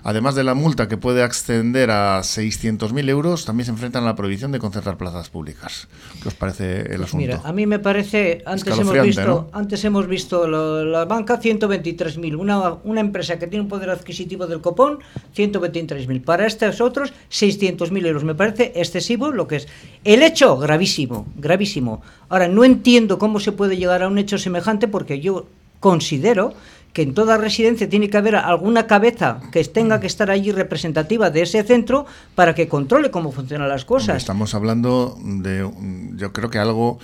Además 0.04 0.34
de 0.34 0.42
la 0.42 0.54
multa 0.54 0.88
que 0.88 0.96
puede 0.96 1.22
ascender 1.22 1.90
a 1.90 2.20
600.000 2.20 3.08
euros, 3.08 3.44
también 3.44 3.66
se 3.66 3.70
enfrentan 3.70 4.02
a 4.02 4.06
la 4.06 4.16
prohibición 4.16 4.50
de 4.50 4.58
concertar 4.58 4.96
plazas 4.96 5.30
públicas. 5.30 5.86
¿Qué 6.22 6.28
os 6.28 6.34
parece 6.34 6.80
el 6.80 6.86
Pues 6.86 7.00
asunto? 7.02 7.16
mira, 7.18 7.40
a 7.44 7.52
mí 7.52 7.66
me 7.66 7.78
parece, 7.78 8.42
antes 8.44 8.76
hemos 8.78 9.00
visto, 9.02 9.24
¿no? 9.26 9.48
antes 9.52 9.84
hemos 9.84 10.06
visto 10.08 10.48
lo- 10.48 10.84
la 10.84 11.04
banca 11.04 11.40
123.000, 11.40 12.36
una, 12.36 12.74
una 12.84 13.00
empresa 13.00 13.38
que 13.38 13.46
tiene 13.46 13.62
un 13.62 13.68
poder 13.68 13.90
adquisitivo 13.90 14.46
del 14.48 14.60
copón 14.60 14.98
123.000, 15.36 16.22
para 16.24 16.46
estos 16.46 16.80
otros 16.80 17.12
600.000 17.30 18.06
euros, 18.06 18.24
me 18.24 18.34
parece 18.34 18.72
excesivo 18.74 19.30
lo 19.30 19.46
que 19.46 19.56
es. 19.56 19.68
El 20.04 20.22
hecho, 20.22 20.56
gravísimo, 20.56 21.26
gravísimo. 21.36 22.02
Ahora, 22.28 22.48
no 22.48 22.64
entiendo 22.64 23.18
cómo 23.18 23.38
se 23.40 23.52
puede 23.52 23.76
llegar 23.76 24.02
a 24.02 24.08
un 24.08 24.18
hecho 24.18 24.38
semejante 24.38 24.88
porque 24.88 25.20
yo 25.20 25.46
considero 25.80 26.54
que 26.92 27.02
en 27.02 27.14
toda 27.14 27.38
residencia 27.38 27.88
tiene 27.88 28.10
que 28.10 28.16
haber 28.18 28.36
alguna 28.36 28.86
cabeza 28.86 29.40
que 29.50 29.64
tenga 29.64 29.98
que 30.00 30.06
estar 30.06 30.30
allí 30.30 30.52
representativa 30.52 31.30
de 31.30 31.42
ese 31.42 31.62
centro 31.62 32.04
para 32.34 32.54
que 32.54 32.68
controle 32.68 33.10
cómo 33.10 33.32
funcionan 33.32 33.68
las 33.68 33.82
Hombre, 33.82 33.86
cosas. 33.86 34.16
Estamos 34.18 34.54
hablando 34.54 35.16
de, 35.22 35.68
yo 36.16 36.32
creo 36.32 36.50
que 36.50 36.58
algo 36.58 36.98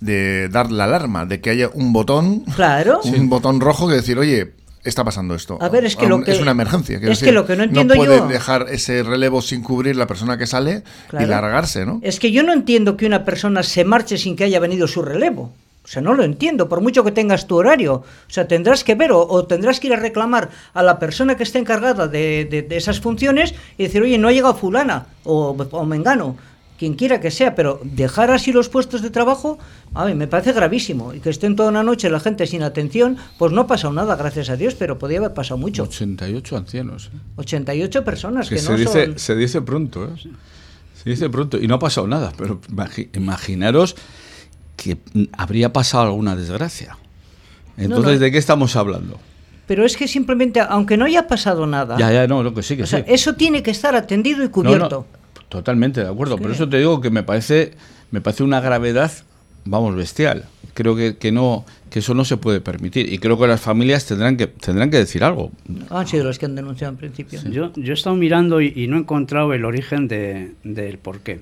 de 0.00 0.48
dar 0.48 0.70
la 0.70 0.84
alarma, 0.84 1.26
de 1.26 1.40
que 1.40 1.50
haya 1.50 1.70
un 1.72 1.92
botón, 1.92 2.40
Claro. 2.56 3.00
un 3.04 3.28
botón 3.28 3.60
rojo 3.60 3.88
que 3.88 3.94
decir, 3.94 4.18
oye, 4.18 4.52
está 4.84 5.04
pasando 5.04 5.34
esto. 5.34 5.58
A 5.60 5.68
ver, 5.68 5.84
es 5.84 5.96
que 5.96 6.06
lo 6.08 6.22
que- 6.22 6.32
es 6.32 6.40
una 6.40 6.52
emergencia. 6.52 6.98
es 7.02 7.20
que 7.20 7.32
lo 7.32 7.46
que 7.46 7.56
no 7.56 7.64
entiendo 7.64 7.94
puede 7.94 8.18
yo- 8.18 8.26
dejar 8.28 8.66
ese 8.70 9.02
relevo 9.02 9.42
sin 9.42 9.62
cubrir 9.62 9.96
la 9.96 10.06
persona 10.06 10.38
que 10.38 10.46
sale 10.46 10.82
Claro. 11.08 11.24
y 11.24 11.28
largarse, 11.28 11.84
¿no? 11.84 12.00
Es 12.02 12.18
que 12.18 12.32
yo 12.32 12.42
no 12.42 12.52
entiendo 12.52 12.96
que 12.96 13.06
una 13.06 13.24
persona 13.24 13.62
se 13.62 13.84
marche 13.84 14.18
sin 14.18 14.34
que 14.36 14.44
haya 14.44 14.60
venido 14.60 14.86
su 14.88 15.02
relevo. 15.02 15.52
O 15.88 15.90
sea, 15.90 16.02
no 16.02 16.12
lo 16.12 16.22
entiendo, 16.22 16.68
por 16.68 16.82
mucho 16.82 17.02
que 17.02 17.12
tengas 17.12 17.46
tu 17.46 17.56
horario. 17.56 17.94
O 17.94 18.04
sea, 18.30 18.46
tendrás 18.46 18.84
que 18.84 18.94
ver 18.94 19.10
o, 19.10 19.26
o 19.26 19.46
tendrás 19.46 19.80
que 19.80 19.86
ir 19.86 19.94
a 19.94 19.96
reclamar 19.96 20.50
a 20.74 20.82
la 20.82 20.98
persona 20.98 21.36
que 21.38 21.44
esté 21.44 21.58
encargada 21.58 22.08
de, 22.08 22.44
de- 22.44 22.60
de 22.60 22.76
esas 22.76 23.00
funciones 23.00 23.54
y 23.78 23.84
decir, 23.84 24.02
oye, 24.02 24.18
no 24.18 24.28
ha 24.28 24.32
llegado 24.32 24.54
fulana 24.54 25.06
o, 25.24 25.56
o 25.70 25.84
mengano, 25.86 26.36
quien 26.78 26.92
quiera 26.94 27.20
que 27.20 27.30
sea, 27.30 27.54
pero 27.54 27.80
dejar 27.82 28.30
así 28.30 28.52
los 28.52 28.68
puestos 28.68 29.00
de 29.00 29.08
trabajo, 29.08 29.58
a 29.94 30.04
mí 30.04 30.14
me 30.14 30.26
parece 30.28 30.52
gravísimo. 30.52 31.14
Y 31.14 31.20
que 31.20 31.30
estén 31.30 31.56
toda 31.56 31.70
una 31.70 31.82
noche 31.82 32.10
la 32.10 32.20
gente 32.20 32.46
sin 32.46 32.62
atención, 32.62 33.16
pues 33.38 33.50
no 33.52 33.62
ha 33.62 33.66
pasado 33.66 33.94
nada, 33.94 34.14
gracias 34.14 34.50
a 34.50 34.56
Dios, 34.56 34.74
pero 34.74 34.98
podía 34.98 35.18
haber 35.18 35.32
pasado 35.32 35.56
mucho. 35.56 35.84
88 35.84 36.54
ancianos. 36.56 37.10
¿eh? 37.14 37.18
88 37.36 38.04
personas 38.04 38.48
Que 38.50 38.56
que, 38.56 38.60
se, 38.60 38.70
no 38.70 38.76
dice, 38.76 39.06
son... 39.06 39.18
se 39.18 39.34
dice 39.36 39.62
pronto, 39.62 40.04
¿eh? 40.04 40.10
Se 41.02 41.10
dice 41.10 41.30
pronto. 41.30 41.56
Y 41.58 41.66
no 41.66 41.76
ha 41.76 41.78
pasado 41.78 42.06
nada, 42.06 42.32
pero 42.36 42.60
imagi- 42.70 43.08
imaginaros 43.16 43.96
que 44.78 44.96
habría 45.36 45.72
pasado 45.72 46.04
alguna 46.04 46.34
desgracia. 46.36 46.96
Entonces, 47.76 48.14
no. 48.14 48.18
¿de 48.20 48.30
qué 48.32 48.38
estamos 48.38 48.74
hablando? 48.76 49.18
Pero 49.66 49.84
es 49.84 49.96
que 49.96 50.08
simplemente, 50.08 50.60
aunque 50.60 50.96
no 50.96 51.04
haya 51.04 51.26
pasado 51.26 51.66
nada, 51.66 51.98
Ya, 51.98 52.10
ya, 52.10 52.26
no, 52.26 52.42
lo 52.42 52.54
que 52.54 52.62
sí, 52.62 52.76
que 52.76 52.84
o 52.84 52.86
sea, 52.86 53.00
sí. 53.00 53.04
eso 53.08 53.34
tiene 53.34 53.62
que 53.62 53.70
estar 53.70 53.94
atendido 53.94 54.42
y 54.42 54.46
No, 54.46 54.52
cubierto. 54.52 55.06
no, 55.34 55.42
totalmente 55.50 56.00
de 56.02 56.08
acuerdo. 56.08 56.36
Es 56.36 56.40
Por 56.40 56.50
eso 56.50 56.68
te 56.68 56.78
digo 56.78 57.00
que 57.02 57.10
me 57.10 57.22
parece, 57.22 57.74
me 58.10 58.20
parece 58.22 58.42
una 58.44 58.60
gravedad, 58.60 59.12
vamos, 59.66 59.94
bestial. 59.94 60.46
Creo 60.74 60.96
que, 60.96 61.16
que 61.18 61.32
no, 61.32 61.66
que 61.90 61.98
eso 61.98 62.14
no 62.14 62.24
se 62.24 62.36
puede 62.36 62.60
permitir. 62.60 63.12
Y 63.12 63.18
creo 63.18 63.38
que 63.38 63.46
las 63.46 63.60
familias 63.60 64.06
tendrán 64.06 64.36
que, 64.36 64.46
tendrán 64.46 64.90
que 64.90 64.96
decir 64.98 65.22
algo. 65.24 65.50
Han 65.90 66.06
sido 66.06 66.24
los 66.24 66.38
que 66.38 66.46
han 66.46 66.54
denunciado 66.54 66.92
en 66.92 66.96
principio. 66.98 67.40
Yo, 67.50 67.72
yo 67.74 67.90
he 67.92 67.94
estado 67.94 68.16
mirando 68.16 68.60
y, 68.60 68.72
y 68.74 68.86
no 68.86 68.96
he 68.96 69.00
encontrado 69.00 69.52
el 69.52 69.64
origen 69.64 70.08
de- 70.08 70.54
del 70.64 70.98
por 70.98 71.20
qué. 71.20 71.40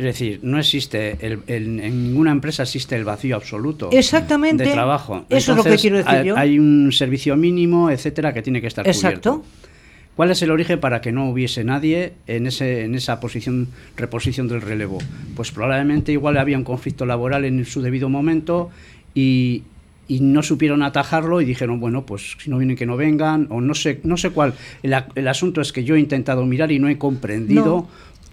Es 0.00 0.04
decir, 0.06 0.40
no 0.42 0.58
existe, 0.58 1.18
el- 1.20 1.40
el- 1.46 1.78
en 1.80 2.04
ninguna 2.04 2.30
empresa 2.32 2.62
existe 2.62 2.96
el 2.96 3.04
vacío 3.04 3.36
absoluto 3.36 3.90
Exactamente. 3.92 4.64
de 4.64 4.72
trabajo. 4.72 5.26
Eso 5.28 5.52
es 5.52 5.58
lo 5.58 5.62
que 5.62 5.76
quiero 5.76 5.98
decir 5.98 6.10
hay, 6.10 6.26
yo. 6.26 6.38
Hay 6.38 6.58
un 6.58 6.90
servicio 6.90 7.36
mínimo, 7.36 7.90
etcétera, 7.90 8.32
que 8.32 8.40
tiene 8.40 8.62
que 8.62 8.66
estar 8.68 8.86
Exacto. 8.88 9.30
cubierto. 9.40 9.46
¿Cuál 10.16 10.30
es 10.30 10.40
el 10.40 10.50
origen 10.52 10.80
para 10.80 11.02
que 11.02 11.12
no 11.12 11.28
hubiese 11.28 11.64
nadie 11.64 12.14
en, 12.26 12.46
ese, 12.46 12.84
en 12.84 12.94
esa 12.94 13.20
posición, 13.20 13.68
reposición 13.98 14.48
del 14.48 14.62
relevo? 14.62 14.96
Pues 15.36 15.50
probablemente 15.50 16.12
igual 16.12 16.38
había 16.38 16.56
un 16.56 16.64
conflicto 16.64 17.04
laboral 17.04 17.44
en 17.44 17.62
su 17.66 17.82
debido 17.82 18.08
momento 18.08 18.70
y, 19.14 19.64
y 20.08 20.20
no 20.20 20.42
supieron 20.42 20.82
atajarlo 20.82 21.42
y 21.42 21.44
dijeron, 21.44 21.78
bueno, 21.78 22.06
pues 22.06 22.36
si 22.42 22.48
no 22.48 22.56
vienen 22.56 22.76
que 22.76 22.86
no 22.86 22.96
vengan, 22.96 23.48
o 23.50 23.60
no 23.60 23.74
sé, 23.74 24.00
no 24.04 24.16
sé 24.16 24.30
cuál. 24.30 24.54
El, 24.82 24.94
el 25.14 25.28
asunto 25.28 25.60
es 25.60 25.72
que 25.72 25.84
yo 25.84 25.94
he 25.94 26.00
intentado 26.00 26.46
mirar 26.46 26.72
y 26.72 26.78
no 26.78 26.88
he 26.88 26.96
comprendido 26.96 27.64
No. 27.64 27.88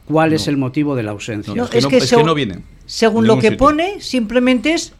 Cuál 0.07 0.33
es 0.33 0.47
el 0.47 0.57
motivo 0.57 0.95
de 0.95 1.03
la 1.03 1.11
ausencia. 1.11 1.53
No, 1.53 1.65
es 1.65 1.69
que 1.69 1.81
no- 1.81 1.87
es 1.89 1.93
que 1.93 2.01
según- 2.01 2.25
no 2.25 2.33
vienen. 2.35 2.63
Según 2.85 3.27
lo 3.27 3.35
que 3.35 3.49
sitio. 3.49 3.57
pone, 3.57 3.99
simplemente 4.01 4.73
es 4.73 4.93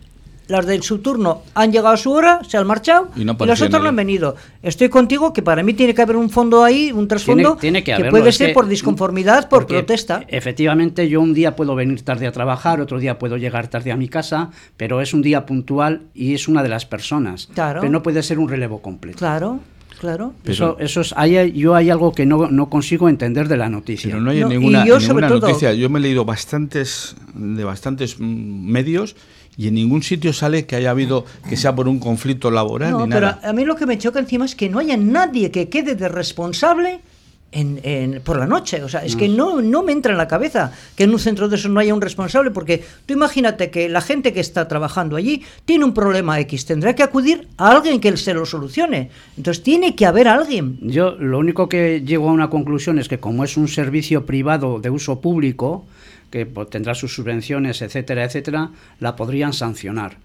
las 0.48 0.66
del 0.66 0.82
su 0.82 1.00
turno 1.00 1.42
han 1.56 1.74
llegado 1.74 1.90
a 1.94 1.98
su 1.98 2.10
hora, 2.12 2.40
se 2.48 2.56
han 2.58 2.66
marchado 2.66 3.10
Y 3.18 3.20
no 3.20 3.24
y, 3.24 3.26
las 3.26 3.36
aparecía 3.36 3.66
otras 3.68 3.84
no 3.84 3.90
han 3.90 3.96
venido. 3.98 4.36
Estoy 4.64 4.88
contigo 4.88 5.34
que 5.34 5.42
para 5.42 5.62
mí 5.62 5.74
tiene 5.74 5.94
que 5.94 6.02
haber 6.02 6.16
un 6.16 6.30
fondo 6.30 6.64
ahí, 6.64 6.92
un 6.94 7.06
trasfondo 7.08 7.58
tiene 7.58 7.84
que 7.84 7.94
puede 8.10 8.30
es 8.30 8.38
ser 8.38 8.48
que- 8.48 8.54
por 8.54 8.66
disconformidad, 8.68 9.50
por 9.50 9.68
protesta. 9.68 10.24
Efectivamente, 10.30 11.10
yo 11.10 11.20
un 11.20 11.34
día 11.34 11.56
puedo 11.58 11.76
venir 11.76 12.02
tarde 12.02 12.28
a 12.28 12.32
trabajar, 12.32 12.80
otro 12.80 12.98
día 12.98 13.20
puedo 13.20 13.36
llegar 13.36 13.68
tarde 13.68 13.92
a 13.92 13.98
mi 13.98 14.08
casa, 14.08 14.52
pero 14.78 15.02
es 15.02 15.14
un 15.14 15.22
día 15.22 15.46
puntual 15.46 16.04
y 16.14 16.34
es 16.34 16.48
una 16.48 16.64
de 16.64 16.70
las 16.70 16.86
personas. 16.86 17.50
Claro. 17.54 17.82
Pero 17.82 17.92
no 17.92 18.02
puede 18.02 18.24
ser 18.24 18.40
un 18.40 18.48
relevo 18.48 18.82
completo. 18.82 19.18
Claro, 19.18 19.60
claro. 20.00 20.34
Eso, 20.46 20.78
eso 20.80 21.02
es, 21.02 21.14
hay, 21.18 21.52
yo 21.54 21.76
hay 21.76 21.90
algo 21.90 22.12
que 22.14 22.26
no, 22.26 22.50
no 22.50 22.70
consigo 22.70 23.10
entender 23.10 23.48
de 23.48 23.58
la 23.58 23.70
noticia. 23.70 24.10
Pero 24.12 24.22
no 24.22 24.32
hay 24.32 24.42
No, 24.42 24.50
ninguna, 24.50 24.86
yo 24.86 25.00
sobre 25.00 25.26
ninguna 25.26 25.28
todo- 25.30 25.48
noticia. 25.50 25.74
Yo 25.74 25.90
me 25.90 26.00
he 26.00 26.02
leído 26.02 26.26
bastantes 26.26 27.16
de 27.34 27.64
bastantes 27.64 28.20
mm, 28.20 28.24
medios 28.72 29.16
y 29.58 29.68
en 29.70 29.74
ningún 29.74 30.04
sitio 30.04 30.34
sale 30.34 30.66
que 30.68 30.76
haya 30.76 30.92
habido 30.92 31.26
que 31.50 31.58
sea 31.58 31.74
por 31.76 31.88
un 31.88 31.98
conflicto 32.00 32.52
laboral 32.52 32.92
No, 32.92 33.06
ni 33.08 33.12
pero 33.14 33.28
nada. 33.28 33.42
a 33.50 33.54
mí 33.54 33.66
lo 33.66 33.76
que 33.76 33.86
me 33.88 33.98
choca 33.98 34.20
encima 34.20 34.46
es 34.46 34.54
que 34.56 34.70
no 34.70 34.78
haya 34.80 34.98
nadie 34.98 35.50
que 35.50 35.68
quede 35.68 35.96
de 35.96 36.08
responsable 36.10 37.00
en, 37.52 37.80
en- 37.84 38.22
por 38.22 38.38
la 38.38 38.46
noche. 38.46 38.84
O 38.84 38.90
sea, 38.90 39.04
es 39.06 39.16
que 39.16 39.28
no, 39.30 39.62
no 39.62 39.84
me 39.84 39.92
entra 39.94 40.12
en 40.12 40.18
la 40.18 40.28
cabeza 40.28 40.72
que 40.96 41.06
en 41.06 41.12
un 41.12 41.20
centro 41.20 41.48
de 41.48 41.56
esos 41.56 41.72
no 41.72 41.80
haya 41.80 41.94
un 41.94 42.02
responsable, 42.02 42.52
porque 42.52 42.84
tú 43.06 43.14
imagínate 43.14 43.70
que 43.72 43.88
la 43.90 44.02
gente 44.02 44.34
que 44.34 44.40
está 44.40 44.68
trabajando 44.68 45.16
allí 45.16 45.44
tiene 45.66 45.86
un 45.86 45.94
problema 45.94 46.40
X, 46.42 46.66
tendrá 46.66 46.94
que 46.96 47.04
acudir 47.04 47.48
a 47.58 47.72
alguien 47.72 48.00
que 48.00 48.16
se 48.18 48.34
lo 48.34 48.46
solucione. 48.46 49.10
Entonces 49.38 49.64
tiene 49.64 49.96
que 49.96 50.06
haber 50.06 50.28
alguien. 50.28 50.78
Yo 50.82 51.12
lo 51.12 51.40
único 51.40 51.70
que 51.70 52.02
llego 52.06 52.30
a 52.30 52.34
una 52.34 52.50
conclusión 52.50 53.00
es 53.00 53.08
que 53.08 53.20
como 53.20 53.44
es 53.44 53.58
un 53.58 53.68
servicio 53.68 54.26
privado 54.26 54.80
de 54.80 54.90
uso 54.90 55.22
público, 55.22 55.86
que 56.30 56.46
pues, 56.46 56.70
tendrá 56.70 56.94
sus 56.94 57.14
subvenciones, 57.16 57.82
etcétera, 57.82 58.26
etcétera, 58.26 58.72
la 59.00 59.16
podrían 59.16 59.54
sancionar. 59.54 60.18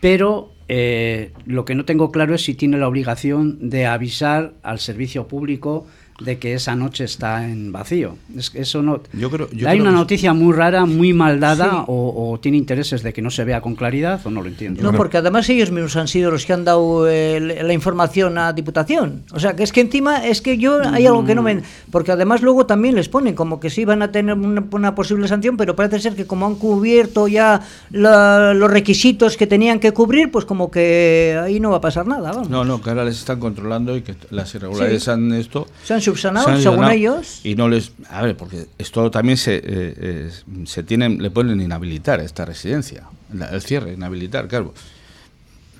Pero 0.00 0.52
eh, 0.68 1.32
lo 1.46 1.64
que 1.64 1.74
no 1.74 1.84
tengo 1.84 2.12
claro 2.12 2.34
es 2.34 2.44
si 2.44 2.54
tiene 2.54 2.78
la 2.78 2.86
obligación 2.86 3.70
de 3.70 3.86
avisar 3.86 4.52
al 4.62 4.78
servicio 4.78 5.26
público 5.26 5.86
de 6.18 6.38
que 6.38 6.54
esa 6.54 6.74
noche 6.74 7.04
está 7.04 7.44
en 7.44 7.72
vacío. 7.72 8.16
Es 8.36 8.48
que 8.50 8.60
eso 8.62 8.80
no. 8.82 9.00
Yo 9.12 9.30
creo- 9.30 9.50
yo 9.50 9.68
Hay 9.68 9.76
creo 9.76 9.82
una 9.82 9.90
que- 9.90 9.96
noticia 9.98 10.32
muy 10.32 10.54
rara, 10.54 10.86
muy 10.86 11.12
mal 11.12 11.40
dada, 11.40 11.70
Sí. 11.70 11.76
o, 11.88 12.30
o 12.32 12.40
tiene 12.40 12.56
intereses 12.56 13.02
de 13.02 13.12
que 13.12 13.20
no 13.20 13.30
se 13.30 13.44
vea 13.44 13.60
con 13.60 13.74
claridad, 13.74 14.20
o 14.24 14.30
no 14.30 14.40
lo 14.40 14.48
entiendo. 14.48 14.82
No, 14.82 14.92
porque 14.96 15.18
además 15.18 15.48
ellos 15.50 15.70
mismos 15.70 15.94
han 15.96 16.08
sido 16.08 16.30
los 16.30 16.46
que 16.46 16.52
han 16.54 16.64
dado 16.64 17.06
eh, 17.08 17.38
la 17.62 17.72
información 17.72 18.38
a 18.38 18.52
Diputación. 18.54 19.24
O 19.32 19.40
sea, 19.40 19.54
que 19.56 19.62
es 19.62 19.72
que 19.72 19.82
encima 19.82 20.24
es 20.26 20.40
que 20.40 20.56
yo 20.56 20.80
hay 20.88 21.06
algo 21.06 21.24
que 21.26 21.34
no 21.34 21.42
me... 21.42 21.60
Porque 21.90 22.12
además 22.12 22.40
luego 22.40 22.64
también 22.66 22.94
les 22.94 23.08
ponen 23.10 23.34
como 23.34 23.60
que 23.60 23.68
sí 23.68 23.84
van 23.84 24.00
a 24.02 24.10
tener 24.10 24.34
una, 24.36 24.64
una 24.70 24.94
posible 24.94 25.28
sanción, 25.28 25.56
pero 25.58 25.76
parece 25.76 26.00
ser 26.00 26.14
que 26.16 26.26
como 26.26 26.46
han 26.46 26.54
cubierto 26.54 27.28
ya 27.28 27.60
la- 27.90 28.54
los 28.54 28.70
requisitos 28.70 29.36
que 29.36 29.46
tenían 29.46 29.80
que 29.80 29.92
cubrir, 29.92 30.30
pues 30.30 30.44
como 30.46 30.70
que 30.70 31.38
ahí 31.42 31.60
no 31.60 31.70
va 31.70 31.76
a 31.76 31.80
pasar 31.82 32.06
nada. 32.06 32.32
vamos. 32.32 32.48
No, 32.48 32.64
no, 32.64 32.80
que 32.80 32.88
ahora 32.90 33.04
les 33.04 33.18
están 33.18 33.38
controlando 33.38 33.96
y 33.96 34.02
que 34.02 34.14
las 34.30 34.54
irregularidades 34.54 35.04
Sí. 35.04 35.10
han 35.10 35.32
esto. 35.32 35.66
Se 35.84 35.94
han 35.94 36.00
subsanado, 36.06 36.56
se 36.56 36.62
según 36.62 36.90
ellos. 36.90 37.40
Y 37.44 37.54
no 37.54 37.68
les. 37.68 37.92
A 38.10 38.22
ver, 38.22 38.36
porque 38.36 38.66
esto 38.78 39.10
también 39.10 39.36
se, 39.36 39.56
eh, 39.56 39.62
eh, 39.66 40.30
se 40.64 40.82
tienen, 40.82 41.22
le 41.22 41.30
pueden 41.30 41.60
inhabilitar 41.60 42.20
a 42.20 42.24
esta 42.24 42.44
residencia. 42.44 43.04
la- 43.32 43.48
el 43.50 43.60
cierre, 43.62 43.92
inhabilitar, 43.94 44.46
claro. 44.48 44.72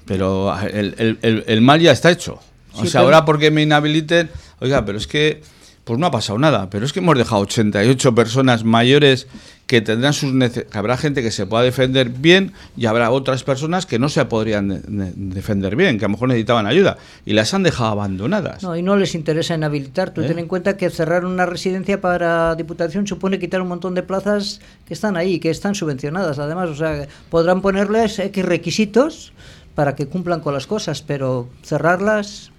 Pero 0.04 0.54
el, 0.60 0.94
el- 0.98 1.18
el- 1.22 1.44
el 1.46 1.60
mal 1.62 1.80
ya 1.80 1.92
está 1.92 2.10
hecho. 2.10 2.38
O 2.74 2.82
sea, 2.84 3.00
pero- 3.00 3.04
ahora 3.04 3.24
porque 3.24 3.50
me 3.50 3.62
inhabiliten. 3.62 4.28
Oiga, 4.60 4.84
pero 4.84 4.98
es 4.98 5.06
que. 5.06 5.42
Pues 5.86 6.00
no 6.00 6.06
ha 6.06 6.10
pasado 6.10 6.36
nada. 6.36 6.68
Pero 6.68 6.84
es 6.84 6.92
que 6.92 6.98
hemos 6.98 7.16
dejado 7.16 7.42
88 7.42 8.12
personas 8.12 8.64
mayores 8.64 9.28
que 9.68 9.80
tendrán 9.80 10.12
sus 10.14 10.32
que 10.50 10.66
habrá 10.72 10.96
gente 10.96 11.22
que 11.22 11.30
se 11.30 11.46
pueda 11.46 11.62
defender 11.62 12.08
bien 12.08 12.52
y 12.76 12.86
habrá 12.86 13.12
otras 13.12 13.44
personas 13.44 13.86
que 13.86 13.98
no 14.00 14.08
se 14.08 14.24
podrían 14.24 14.66
de- 14.68 14.80
de- 14.80 15.12
defender 15.14 15.76
bien, 15.76 15.96
que 15.98 16.04
a 16.04 16.08
lo 16.08 16.12
mejor 16.12 16.26
necesitaban 16.28 16.66
ayuda 16.66 16.98
y 17.24 17.34
las 17.34 17.54
han 17.54 17.62
dejado 17.62 17.90
abandonadas. 17.92 18.64
No, 18.64 18.76
y 18.76 18.82
no 18.82 18.96
les 18.96 19.14
interesa 19.14 19.54
inhabilitar. 19.54 20.10
Tú 20.12 20.22
¿Eh? 20.22 20.26
ten 20.26 20.40
en 20.40 20.48
cuenta 20.48 20.76
que 20.76 20.90
cerrar 20.90 21.24
una 21.24 21.46
residencia 21.46 22.00
para 22.00 22.56
Diputación 22.56 23.06
supone 23.06 23.38
quitar 23.38 23.60
un 23.62 23.68
montón 23.68 23.94
de 23.94 24.02
plazas 24.02 24.60
que 24.86 24.94
están 24.94 25.16
ahí, 25.16 25.38
que 25.38 25.50
están 25.50 25.76
subvencionadas. 25.76 26.40
Además, 26.40 26.68
o 26.70 26.74
sea, 26.74 27.06
podrán 27.30 27.60
ponerles 27.62 28.18
X 28.18 28.44
requisitos 28.44 29.32
para 29.76 29.94
que 29.94 30.06
cumplan 30.06 30.40
con 30.40 30.52
las 30.52 30.66
cosas, 30.66 31.02
pero 31.02 31.48
cerrarlas, 31.62 32.50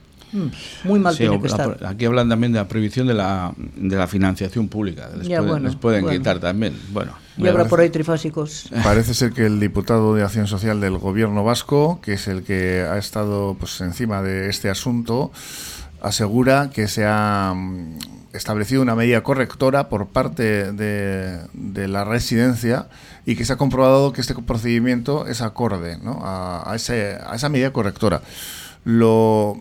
muy 0.83 0.99
mal 0.99 1.13
Sí, 1.13 1.19
tiene 1.19 1.41
que 1.41 1.47
la- 1.49 1.55
estar. 1.55 1.85
aquí 1.87 2.05
hablan 2.05 2.29
también 2.29 2.51
de 2.53 2.59
la 2.59 2.67
prohibición 2.67 3.07
de 3.07 3.13
la, 3.13 3.53
de 3.75 3.95
la 3.95 4.07
financiación 4.07 4.67
pública. 4.67 5.09
Les 5.17 5.27
Ya, 5.27 5.37
pueden, 5.37 5.49
bueno, 5.51 5.67
les 5.67 5.75
pueden 5.75 6.01
bueno. 6.03 6.17
quitar 6.17 6.39
también. 6.39 6.77
Bueno, 6.91 7.13
Y 7.37 7.47
habrá 7.47 7.65
por 7.65 7.79
ahí 7.79 7.89
trifásicos. 7.89 8.69
Parece 8.83 9.13
ser 9.13 9.31
que 9.31 9.45
el 9.45 9.59
diputado 9.59 10.15
de 10.15 10.23
Acción 10.23 10.47
Social 10.47 10.81
del 10.81 10.97
gobierno 10.97 11.43
vasco, 11.43 11.99
que 12.01 12.13
es 12.13 12.27
el 12.27 12.43
que 12.43 12.81
ha 12.89 12.97
estado 12.97 13.55
pues 13.59 13.79
encima 13.81 14.21
de 14.21 14.49
este 14.49 14.69
asunto, 14.69 15.31
asegura 16.01 16.69
que 16.71 16.87
se 16.87 17.05
ha 17.05 17.53
mm, 17.55 17.97
establecido 18.33 18.81
una 18.81 18.95
medida 18.95 19.23
correctora 19.23 19.89
por 19.89 20.07
parte 20.07 20.71
de, 20.71 21.39
de 21.53 21.87
la 21.87 22.03
residencia 22.05 22.87
y 23.25 23.35
que 23.35 23.45
se 23.45 23.53
ha 23.53 23.57
comprobado 23.57 24.13
que 24.13 24.21
este 24.21 24.35
procedimiento 24.35 25.25
es 25.27 25.41
acorde 25.41 25.97
¿no? 26.01 26.19
a, 26.23 26.69
a 26.71 26.75
ese- 26.75 27.17
a 27.25 27.35
esa 27.35 27.49
medida 27.49 27.71
correctora. 27.73 28.21
Lo 28.85 29.59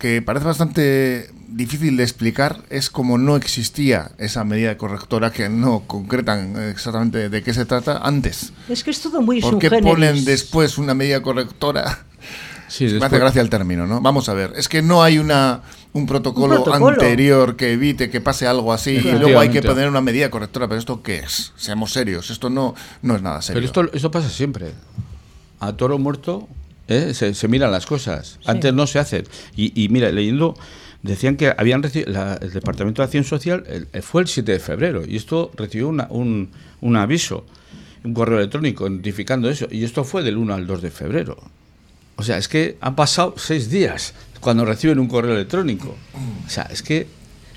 que 0.00 0.20
parece 0.22 0.46
bastante 0.46 1.30
difícil 1.46 1.96
de 1.96 2.02
explicar 2.02 2.62
es 2.70 2.90
como 2.90 3.18
no 3.18 3.36
existía 3.36 4.10
esa 4.18 4.42
medida 4.44 4.76
correctora 4.78 5.30
que 5.32 5.48
no 5.48 5.80
concretan 5.86 6.56
exactamente 6.70 7.28
de 7.28 7.42
qué 7.42 7.54
se 7.54 7.64
trata 7.66 7.98
antes. 7.98 8.52
Es 8.68 8.82
que 8.82 8.90
es 8.90 9.00
todo 9.00 9.20
muy 9.22 9.40
¿Por 9.40 9.58
qué 9.58 9.70
ponen 9.70 10.24
después 10.24 10.78
una 10.78 10.94
medida 10.94 11.22
correctora? 11.22 12.04
Sí, 12.68 12.84
Me 12.84 12.90
hace 12.90 12.98
después- 13.00 13.20
gracia 13.20 13.42
el 13.42 13.50
término, 13.50 13.84
¿no? 13.84 14.00
Vamos 14.00 14.28
a 14.28 14.34
ver, 14.34 14.52
es 14.56 14.68
que 14.68 14.80
no 14.80 15.02
hay 15.02 15.18
una 15.18 15.62
un 15.92 16.06
protocolo, 16.06 16.58
Un 16.58 16.62
protocolo. 16.62 16.92
anterior 17.02 17.56
que 17.56 17.72
evite 17.72 18.10
que 18.10 18.20
pase 18.20 18.46
algo 18.46 18.72
así 18.72 18.92
y 18.92 19.10
luego 19.10 19.40
hay 19.40 19.48
que 19.50 19.60
poner 19.60 19.88
una 19.88 20.00
medida 20.00 20.30
correctora, 20.30 20.68
pero 20.68 20.78
esto 20.78 21.02
qué 21.02 21.16
es? 21.16 21.52
Seamos 21.56 21.92
serios, 21.92 22.30
esto 22.30 22.48
no 22.48 22.76
no 23.02 23.16
es 23.16 23.22
nada 23.22 23.42
serio. 23.42 23.56
Pero 23.60 23.66
esto, 23.88 23.96
esto 23.96 24.10
pasa 24.12 24.28
siempre. 24.30 24.70
A 25.58 25.72
toro 25.72 25.98
muerto 25.98 26.46
¿eh? 26.90 27.14
se, 27.14 27.32
se 27.34 27.48
miran 27.48 27.72
las 27.72 27.86
cosas. 27.86 28.38
Antes 28.44 28.74
no 28.74 28.86
se 28.86 28.98
hacen. 28.98 29.24
Y, 29.56 29.72
y 29.82 29.88
mira, 29.88 30.10
leyendo, 30.10 30.56
decían 31.02 31.36
que 31.36 31.54
habían 31.56 31.82
recibido, 31.82 32.12
la- 32.12 32.34
el 32.42 32.52
Departamento 32.52 33.00
de 33.00 33.04
Acción 33.06 33.24
Social 33.24 33.64
el- 33.66 34.02
fue 34.02 34.22
el 34.22 34.28
7 34.28 34.52
de 34.52 34.58
febrero 34.58 35.02
y 35.06 35.16
esto 35.16 35.50
recibió 35.56 35.88
una- 35.88 36.08
un, 36.10 36.50
un 36.82 36.96
aviso, 36.96 37.46
un 38.04 38.12
correo 38.14 38.38
electrónico 38.38 38.88
notificando 38.90 39.48
eso. 39.48 39.66
Y 39.70 39.84
esto 39.84 40.04
fue 40.04 40.22
del 40.22 40.36
1 40.36 40.52
al 40.54 40.66
2 40.66 40.82
de 40.82 40.90
febrero. 40.90 41.38
O 42.16 42.22
sea, 42.22 42.36
es 42.36 42.48
que 42.48 42.76
han 42.82 42.94
pasado 42.96 43.34
seis 43.38 43.70
días 43.70 44.12
cuando 44.40 44.64
reciben 44.66 44.98
un 44.98 45.08
correo 45.08 45.34
electrónico. 45.34 45.96
O 46.46 46.50
sea, 46.50 46.64
es 46.64 46.82
que 46.82 47.06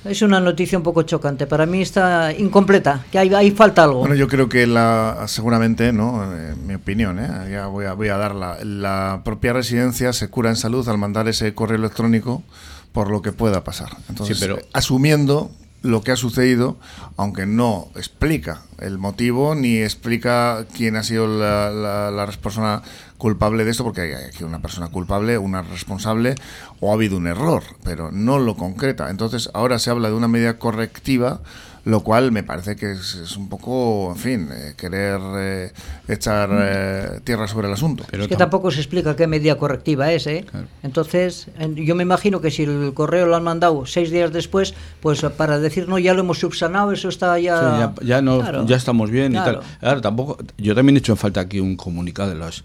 Es 0.05 0.21
una 0.21 0.39
noticia 0.41 0.77
un 0.77 0.83
poco 0.83 1.03
chocante. 1.03 1.47
Para 1.47 1.65
mí 1.65 1.81
está 1.81 2.33
incompleta, 2.37 3.05
que 3.11 3.19
hay, 3.19 3.33
hay 3.33 3.51
falta 3.51 3.83
algo. 3.85 3.99
Bueno, 3.99 4.15
yo 4.15 4.27
creo 4.27 4.49
que 4.49 4.67
la, 4.67 5.23
seguramente, 5.27 5.93
¿no? 5.93 6.23
Eh, 6.35 6.55
mi 6.65 6.75
opinión, 6.75 7.19
¿eh? 7.19 7.29
ya 7.51 7.67
voy 7.67 7.85
a, 7.85 7.93
voy 7.93 8.09
a 8.09 8.17
darla. 8.17 8.57
La 8.63 9.21
propia 9.23 9.53
residencia 9.53 10.11
se 10.11 10.29
cura 10.29 10.49
en 10.49 10.57
salud 10.57 10.87
al 10.89 10.97
mandar 10.97 11.27
ese 11.29 11.53
correo 11.53 11.77
electrónico 11.77 12.43
por 12.91 13.09
lo 13.09 13.21
que 13.21 13.31
pueda 13.31 13.63
pasar. 13.63 13.89
Entonces, 14.09 14.37
Sí, 14.37 14.43
pero- 14.43 14.57
eh, 14.59 14.65
asumiendo 14.73 15.51
lo 15.83 16.01
que 16.01 16.11
ha 16.11 16.15
sucedido, 16.15 16.77
aunque 17.17 17.45
no 17.45 17.87
explica 17.95 18.61
el 18.79 18.97
motivo 18.97 19.53
ni 19.55 19.77
explica 19.79 20.65
quién 20.75 20.95
ha 20.95 21.03
sido 21.03 21.27
la, 21.27 21.69
la- 21.71 22.09
la 22.11 22.25
persona 22.27 22.81
culpable 23.27 23.63
de 23.63 23.71
esto, 23.71 23.85
porque 23.85 24.01
hay 24.01 24.11
aquí 24.27 24.43
una 24.43 24.59
persona 24.61 24.89
culpable, 24.89 25.37
una 25.37 25.61
responsable, 25.61 26.35
o 26.81 26.91
ha 26.91 26.95
habido 26.95 27.15
un 27.15 27.25
error, 27.27 27.63
pero 27.85 28.11
no 28.11 28.37
lo 28.37 28.55
concreta. 28.57 29.09
Entonces, 29.09 29.49
ahora 29.53 29.79
se 29.79 29.89
habla 29.91 30.09
de 30.09 30.15
una 30.15 30.27
medida 30.27 30.57
correctiva, 30.59 31.39
lo 31.85 32.01
cual 32.01 32.31
me 32.33 32.43
parece 32.43 32.75
que 32.75 32.91
es, 32.91 33.15
es 33.15 33.35
un 33.37 33.47
poco, 33.49 34.11
en 34.13 34.17
fin, 34.17 34.49
eh, 34.53 34.73
querer 34.77 35.19
eh, 35.37 35.71
echar 36.09 36.49
eh, 36.53 37.19
tierra 37.23 37.47
sobre 37.47 37.67
el 37.67 37.73
asunto. 37.73 38.03
pero 38.11 38.23
es 38.23 38.29
que 38.29 38.35
tam- 38.35 38.39
tampoco 38.39 38.71
se 38.71 38.79
explica 38.79 39.15
qué 39.15 39.25
medida 39.27 39.55
correctiva 39.57 40.11
es, 40.11 40.27
¿eh? 40.27 40.45
Entonces, 40.81 41.47
en- 41.59 41.75
yo 41.75 41.95
me 41.95 42.03
imagino 42.03 42.39
que 42.41 42.51
si 42.51 42.63
el 42.63 42.93
correo 42.93 43.25
lo 43.25 43.35
han 43.37 43.43
mandado 43.43 43.85
seis 43.85 44.11
días 44.11 44.31
después, 44.33 44.73
pues 45.01 45.21
para 45.37 45.59
decir, 45.59 45.87
no, 45.87 45.97
ya 45.99 46.13
lo 46.13 46.21
hemos 46.21 46.39
subsanado, 46.39 46.91
eso 46.91 47.07
está 47.09 47.39
ya... 47.39 47.57
Sí, 47.59 47.65
ya, 47.79 47.93
ya 48.15 48.21
no, 48.21 48.39
Claro. 48.39 48.65
ya 48.65 48.75
estamos 48.77 49.09
bien 49.11 49.31
Claro. 49.33 49.51
y 49.51 49.55
tal. 49.79 49.89
Ahora 49.89 50.01
tampoco, 50.01 50.37
yo 50.57 50.75
también 50.75 50.95
he 50.97 50.99
hecho 50.99 51.13
en 51.13 51.17
falta 51.17 51.39
aquí 51.41 51.59
un 51.61 51.75
comunicado 51.77 52.29
de 52.29 52.35
los 52.35 52.63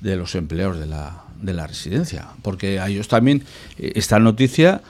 de 0.00 0.16
los 0.16 0.34
empleados 0.34 0.78
de 0.78 0.86
la, 0.86 1.22
de 1.42 1.52
la 1.52 1.66
residencia, 1.66 2.28
porque 2.42 2.78
a 2.80 2.88
ellos 2.88 3.08
también 3.08 3.42
eh, 3.78 3.92
esta 3.96 4.18
noticia 4.18 4.80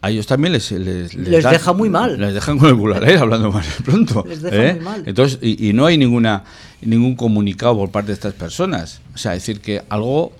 a 0.00 0.10
ellos 0.10 0.26
también 0.26 0.52
les 0.52 0.70
les, 0.70 1.14
Les 1.14 1.42
da- 1.42 1.50
deja 1.50 1.72
muy 1.72 1.88
mal. 1.88 2.20
Les 2.20 2.34
dejan 2.34 2.58
con 2.58 2.68
el 2.78 3.02
aire, 3.04 3.18
hablando 3.18 3.50
más 3.50 3.66
pronto. 3.84 4.22
Les 4.28 4.42
deja 4.42 4.56
¿eh? 4.56 4.74
muy 4.74 4.84
mal. 4.84 5.02
Entonces 5.06 5.38
y, 5.40 5.68
y 5.70 5.72
no 5.72 5.86
hay 5.86 5.96
ninguna 5.96 6.44
ningún 6.82 7.14
comunicado 7.16 7.74
por 7.78 7.90
parte 7.90 8.08
de 8.08 8.12
estas 8.14 8.34
personas. 8.34 9.00
O 9.14 9.18
sea, 9.18 9.32
decir 9.32 9.60
que 9.60 9.82
algo 9.88 10.32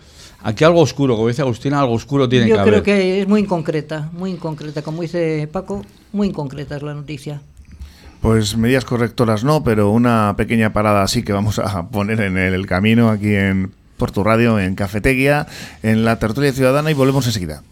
Aquí 0.47 0.63
algo 0.63 0.83
oscuro, 0.83 1.17
como 1.17 1.29
dice 1.29 1.41
Agustina, 1.41 1.81
algo 1.81 1.95
oscuro 1.95 2.29
tiene 2.29 2.47
Yo 2.47 2.57
que 2.57 2.63
creo 2.65 2.75
haber. 2.75 2.83
que 2.83 3.23
es 3.23 3.27
muy 3.27 3.41
inconcreta, 3.41 4.11
muy 4.13 4.31
inconcreta. 4.33 4.83
Como 4.83 5.01
dice 5.01 5.49
Paco, 5.51 5.87
muy 6.13 6.29
inconcreta 6.29 6.77
es 6.77 6.83
la 6.83 6.93
noticia. 6.93 7.41
Pues 8.21 8.55
medidas 8.55 8.85
correctoras 8.85 9.43
no, 9.43 9.65
pero 9.65 9.91
una 9.91 10.35
pequeña 10.37 10.75
parada 10.75 11.09
sí 11.09 11.23
que 11.23 11.33
vamos 11.33 11.59
a 11.59 11.89
poner 11.89 12.21
en 12.21 12.37
el 12.37 12.67
camino 12.67 13.09
aquí 13.09 13.35
en 13.35 13.73
Porto 13.97 14.25
Radio, 14.25 14.59
en 14.59 14.75
Cafeteguía, 14.75 15.47
en 15.83 16.05
la 16.05 16.19
tertulia 16.19 16.53
ciudadana 16.53 16.91
y 16.91 16.95
volvemos 16.95 17.27
enseguida. 17.27 17.63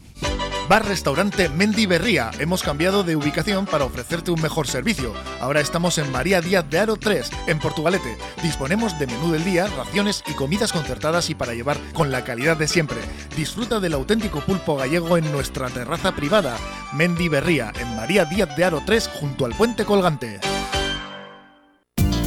Bar 0.68 0.86
Restaurante 0.86 1.48
Mendy 1.48 1.86
Berría. 1.86 2.30
Hemos 2.38 2.62
cambiado 2.62 3.02
de 3.02 3.16
ubicación 3.16 3.66
para 3.66 3.84
ofrecerte 3.84 4.30
un 4.30 4.40
mejor 4.40 4.66
servicio. 4.66 5.12
Ahora 5.40 5.60
estamos 5.60 5.98
en 5.98 6.10
María 6.10 6.40
Díaz 6.40 6.68
de 6.70 6.78
Aro 6.78 6.96
3, 6.96 7.30
en 7.48 7.58
Portugalete. 7.58 8.16
Disponemos 8.42 8.98
de 8.98 9.06
menú 9.06 9.32
del 9.32 9.44
día, 9.44 9.66
raciones 9.66 10.22
y 10.26 10.32
comidas 10.32 10.72
concertadas 10.72 11.28
y 11.30 11.34
para 11.34 11.52
llevar 11.52 11.76
con 11.92 12.10
la 12.10 12.24
calidad 12.24 12.56
de 12.56 12.68
siempre. 12.68 12.96
Disfruta 13.36 13.80
del 13.80 13.92
auténtico 13.92 14.40
pulpo 14.40 14.76
gallego 14.76 15.18
en 15.18 15.30
nuestra 15.30 15.68
terraza 15.68 16.14
privada. 16.14 16.56
Mendy 16.94 17.28
Berría, 17.28 17.72
en 17.78 17.94
María 17.96 18.24
Díaz 18.24 18.56
de 18.56 18.64
Aro 18.64 18.82
3, 18.86 19.10
junto 19.20 19.44
al 19.44 19.52
puente 19.54 19.84
colgante. 19.84 20.40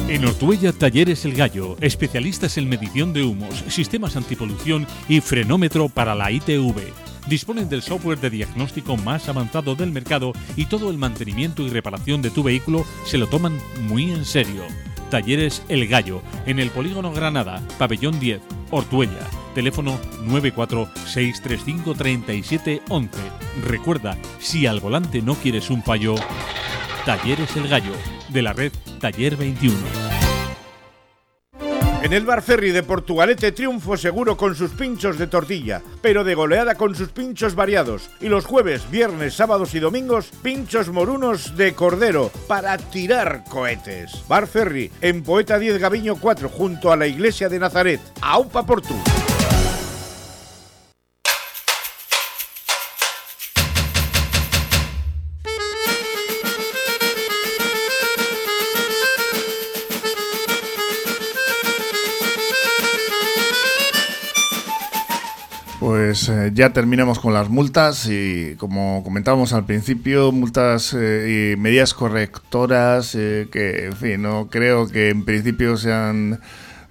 En 0.08 0.24
Ortuella 0.24 0.72
Talleres 0.72 1.24
El 1.24 1.34
Gallo, 1.34 1.76
especialistas 1.80 2.58
en 2.58 2.68
medición 2.68 3.12
de 3.12 3.24
humos, 3.24 3.64
sistemas 3.66 4.14
antipolución 4.14 4.86
y 5.08 5.20
frenómetro 5.20 5.88
para 5.88 6.14
la 6.14 6.30
ITV. 6.30 6.76
Disponen 7.26 7.68
del 7.68 7.82
software 7.82 8.20
de 8.20 8.30
diagnóstico 8.30 8.96
más 8.96 9.28
avanzado 9.28 9.74
del 9.74 9.90
mercado 9.90 10.32
y 10.54 10.66
todo 10.66 10.90
el 10.90 10.98
mantenimiento 10.98 11.64
y 11.64 11.70
reparación 11.70 12.22
de 12.22 12.30
tu 12.30 12.44
vehículo 12.44 12.86
se 13.04 13.18
lo 13.18 13.26
toman 13.26 13.58
muy 13.88 14.12
en 14.12 14.24
serio. 14.24 14.62
Talleres 15.10 15.64
El 15.68 15.88
Gallo, 15.88 16.22
en 16.46 16.60
el 16.60 16.70
Polígono 16.70 17.12
Granada, 17.12 17.60
Pabellón 17.76 18.20
10, 18.20 18.40
Ortuella. 18.70 19.28
Teléfono 19.56 19.98
946353711. 20.24 23.08
Recuerda, 23.64 24.16
si 24.38 24.66
al 24.66 24.78
volante 24.78 25.20
no 25.20 25.34
quieres 25.34 25.68
un 25.70 25.82
fallo, 25.82 26.14
Talleres 27.06 27.56
El 27.56 27.68
Gallo, 27.68 27.92
de 28.30 28.42
la 28.42 28.52
red 28.52 28.72
Taller 29.00 29.36
21. 29.36 29.76
En 32.02 32.12
el 32.12 32.26
Bar 32.26 32.42
Ferry 32.42 32.72
de 32.72 32.82
Portugalete 32.82 33.52
triunfo 33.52 33.96
seguro 33.96 34.36
con 34.36 34.56
sus 34.56 34.72
pinchos 34.72 35.16
de 35.16 35.28
tortilla, 35.28 35.82
pero 36.02 36.24
de 36.24 36.34
goleada 36.34 36.74
con 36.74 36.96
sus 36.96 37.10
pinchos 37.10 37.54
variados. 37.54 38.10
Y 38.20 38.28
los 38.28 38.44
jueves, 38.44 38.90
viernes, 38.90 39.34
sábados 39.34 39.72
y 39.76 39.78
domingos, 39.78 40.32
pinchos 40.42 40.88
morunos 40.88 41.56
de 41.56 41.74
cordero 41.74 42.32
para 42.48 42.76
tirar 42.76 43.44
cohetes. 43.48 44.24
Bar 44.26 44.48
Ferry, 44.48 44.90
en 45.00 45.22
Poeta 45.22 45.60
10 45.60 45.78
Gaviño 45.78 46.16
4, 46.16 46.48
junto 46.48 46.90
a 46.90 46.96
la 46.96 47.06
iglesia 47.06 47.48
de 47.48 47.60
Nazaret. 47.60 48.00
¡Aupa 48.20 48.66
Portu! 48.66 48.96
Pues 66.16 66.30
eh, 66.30 66.50
ya 66.54 66.72
terminamos 66.72 67.18
con 67.18 67.34
las 67.34 67.50
multas 67.50 68.08
y 68.08 68.54
como 68.56 69.04
comentábamos 69.04 69.52
al 69.52 69.66
principio, 69.66 70.32
multas 70.32 70.94
eh, 70.94 71.52
y 71.52 71.60
medidas 71.60 71.92
correctoras 71.92 73.14
eh, 73.14 73.48
que, 73.52 73.84
en 73.84 73.92
fin, 73.92 74.22
no 74.22 74.48
creo 74.48 74.88
que 74.88 75.10
en 75.10 75.26
principio 75.26 75.76
sean 75.76 76.40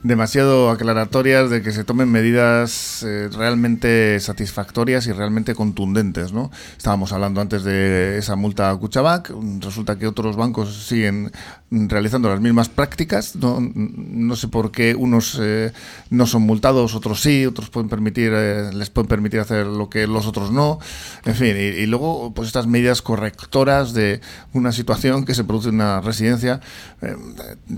demasiado 0.05 0.69
aclaratorias 0.69 1.49
de 1.49 1.63
que 1.63 1.71
se 1.71 1.83
tomen 1.83 2.11
medidas 2.11 3.01
eh, 3.03 3.27
realmente 3.33 4.19
satisfactorias 4.19 5.07
y 5.07 5.11
realmente 5.11 5.55
contundentes, 5.55 6.31
¿no? 6.31 6.51
Estábamos 6.77 7.11
hablando 7.11 7.41
antes 7.41 7.63
de 7.63 8.19
esa 8.19 8.35
multa 8.35 8.69
a 8.69 8.75
Cuchavac, 8.77 9.33
resulta 9.61 9.97
que 9.97 10.05
otros 10.05 10.35
bancos 10.35 10.85
siguen 10.85 11.31
realizando 11.71 12.29
las 12.29 12.39
mismas 12.39 12.69
prácticas, 12.69 13.35
no, 13.35 13.57
no 13.59 14.35
sé 14.35 14.47
por 14.47 14.71
qué 14.71 14.93
unos 14.95 15.39
eh, 15.41 15.73
no 16.11 16.27
son 16.27 16.43
multados, 16.43 16.93
otros 16.93 17.21
sí, 17.21 17.43
otros 17.47 17.71
pueden 17.71 17.89
permitir, 17.89 18.31
eh, 18.35 18.69
les 18.73 18.91
pueden 18.91 19.07
permitir 19.07 19.39
hacer 19.39 19.65
lo 19.65 19.89
que 19.89 20.05
los 20.05 20.27
otros 20.27 20.51
no, 20.51 20.77
en 21.25 21.33
fin, 21.33 21.55
y, 21.57 21.81
y 21.81 21.85
luego 21.87 22.31
pues 22.35 22.47
estas 22.47 22.67
medidas 22.67 23.01
correctoras 23.01 23.93
de 23.93 24.21
una 24.53 24.71
situación 24.71 25.25
que 25.25 25.33
se 25.33 25.43
produce 25.43 25.69
en 25.69 25.75
una 25.75 25.99
residencia, 25.99 26.61
eh, 27.01 27.15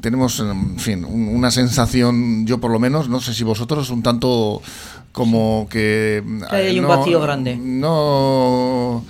tenemos, 0.02 0.42
en 0.42 0.78
fin, 0.78 1.06
un- 1.06 1.30
una 1.30 1.52
sensación, 1.52 2.17
yo 2.46 2.60
por 2.60 2.72
lo 2.72 2.80
menos, 2.80 3.10
no 3.10 3.20
sé 3.20 3.34
si 3.34 3.44
vosotros, 3.44 3.90
un 3.90 4.04
tanto 4.04 4.62
como 5.12 5.68
que... 5.70 6.24
Hay 6.50 6.78
un 6.80 6.84
no- 6.84 6.90
vacío 6.98 7.20
grande. 7.22 7.56
No, 7.58 9.04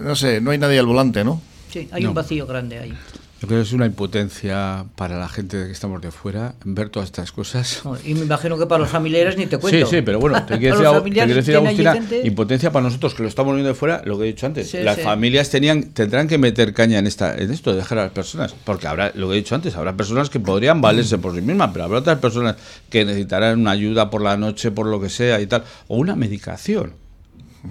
no 0.00 0.16
sé, 0.16 0.40
no 0.40 0.50
hay 0.50 0.58
nadie 0.58 0.78
al 0.78 0.86
volante, 0.86 1.24
¿no? 1.24 1.40
Sí, 1.70 1.88
hay 1.92 2.02
No. 2.02 2.10
un 2.10 2.14
vacío 2.14 2.46
grande 2.46 2.78
ahí. 2.78 2.92
Yo 3.42 3.48
creo 3.48 3.58
que 3.58 3.66
es 3.66 3.72
una 3.72 3.86
impotencia 3.86 4.84
para 4.94 5.18
la 5.18 5.28
gente 5.28 5.66
que 5.66 5.72
estamos 5.72 6.00
de 6.00 6.12
fuera 6.12 6.54
ver 6.64 6.90
todas 6.90 7.08
estas 7.08 7.32
cosas. 7.32 7.82
Y 8.04 8.14
me 8.14 8.20
imagino 8.20 8.56
que 8.56 8.66
para 8.66 8.78
los 8.78 8.88
familiares 8.88 9.36
ni 9.36 9.46
te 9.46 9.58
cuento. 9.58 9.84
Sí, 9.84 9.96
sí, 9.96 10.02
pero 10.02 10.20
bueno, 10.20 10.46
te 10.46 10.60
quiero 10.60 10.78
decir, 11.02 11.02
te 11.02 11.42
quiero 11.42 11.58
Agustina, 11.58 11.92
gente- 11.94 12.22
impotencia 12.24 12.70
para 12.70 12.84
nosotros 12.84 13.14
que 13.14 13.24
lo 13.24 13.28
estamos 13.28 13.54
viendo 13.54 13.70
de 13.70 13.74
fuera, 13.74 14.00
lo 14.04 14.16
que 14.16 14.22
he 14.22 14.26
dicho 14.28 14.46
antes. 14.46 14.70
Sí, 14.70 14.78
las 14.80 14.94
sí. 14.94 15.02
familias 15.02 15.50
tenían, 15.50 15.92
tendrán 15.92 16.28
que 16.28 16.38
meter 16.38 16.72
caña 16.72 17.00
en 17.00 17.08
esta, 17.08 17.36
en 17.36 17.50
esto, 17.50 17.72
de 17.72 17.78
dejar 17.78 17.98
a 17.98 18.02
las 18.04 18.12
personas. 18.12 18.54
Porque 18.64 18.86
habrá, 18.86 19.10
lo 19.16 19.26
que 19.26 19.34
he 19.34 19.36
dicho 19.38 19.56
antes, 19.56 19.74
habrá 19.74 19.96
personas 19.96 20.30
que 20.30 20.38
podrían 20.38 20.80
valerse 20.80 21.18
por 21.18 21.34
sí 21.34 21.40
mismas, 21.40 21.70
pero 21.72 21.86
habrá 21.86 21.98
otras 21.98 22.20
personas 22.20 22.54
que 22.90 23.04
necesitarán 23.04 23.58
una 23.58 23.72
ayuda 23.72 24.08
por 24.08 24.22
la 24.22 24.36
noche, 24.36 24.70
por 24.70 24.86
lo 24.86 25.00
que 25.00 25.08
sea 25.08 25.40
y 25.40 25.48
tal, 25.48 25.64
o 25.88 25.96
una 25.96 26.14
medicación. 26.14 26.92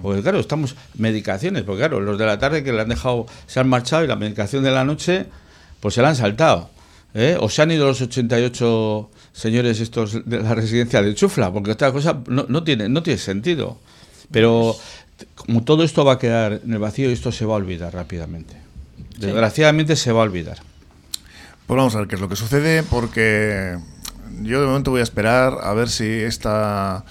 Porque 0.02 0.20
claro, 0.20 0.38
estamos 0.38 0.76
medicaciones, 0.98 1.62
porque 1.62 1.78
claro, 1.80 1.98
los 2.00 2.18
de 2.18 2.26
la 2.26 2.38
tarde 2.38 2.62
que 2.62 2.74
le 2.74 2.82
han 2.82 2.90
dejado, 2.90 3.24
se 3.46 3.58
han 3.58 3.70
marchado 3.70 4.04
y 4.04 4.06
la 4.06 4.16
medicación 4.16 4.62
de 4.64 4.70
la 4.70 4.84
noche, 4.84 5.24
pues 5.82 5.94
se 5.94 6.00
la 6.02 6.10
han 6.10 6.16
saltado. 6.16 6.70
¿eh? 7.12 7.36
O 7.40 7.48
se 7.48 7.60
han 7.60 7.72
ido 7.72 7.86
los 7.86 8.00
88 8.00 9.10
señores 9.32 9.80
estos 9.80 10.24
de 10.24 10.40
la 10.40 10.54
residencia 10.54 11.02
de 11.02 11.12
Chufla, 11.12 11.52
porque 11.52 11.72
otra 11.72 11.90
cosa 11.90 12.22
no, 12.28 12.46
no 12.48 12.62
tiene, 12.62 12.88
no 12.88 13.02
tiene 13.02 13.18
sentido. 13.18 13.78
Pero 14.30 14.76
como 15.34 15.64
todo 15.64 15.82
esto 15.82 16.04
va 16.04 16.14
a 16.14 16.18
quedar 16.20 16.60
en 16.64 16.72
el 16.72 16.78
vacío, 16.78 17.10
esto 17.10 17.32
se 17.32 17.44
va 17.44 17.54
a 17.54 17.56
olvidar 17.56 17.92
rápidamente. 17.92 18.54
Desgraciadamente 19.18 19.96
se 19.96 20.12
va 20.12 20.20
a 20.20 20.24
olvidar. 20.24 20.58
Pues 21.66 21.76
vamos 21.76 21.96
a 21.96 21.98
ver 21.98 22.06
qué 22.06 22.14
es 22.14 22.20
lo 22.20 22.28
que 22.28 22.36
sucede, 22.36 22.84
porque 22.84 23.76
yo 24.42 24.60
de 24.60 24.66
momento 24.68 24.92
voy 24.92 25.00
a 25.00 25.04
esperar 25.04 25.58
a 25.62 25.74
ver 25.74 25.88
si 25.88 26.04
esta, 26.04 27.04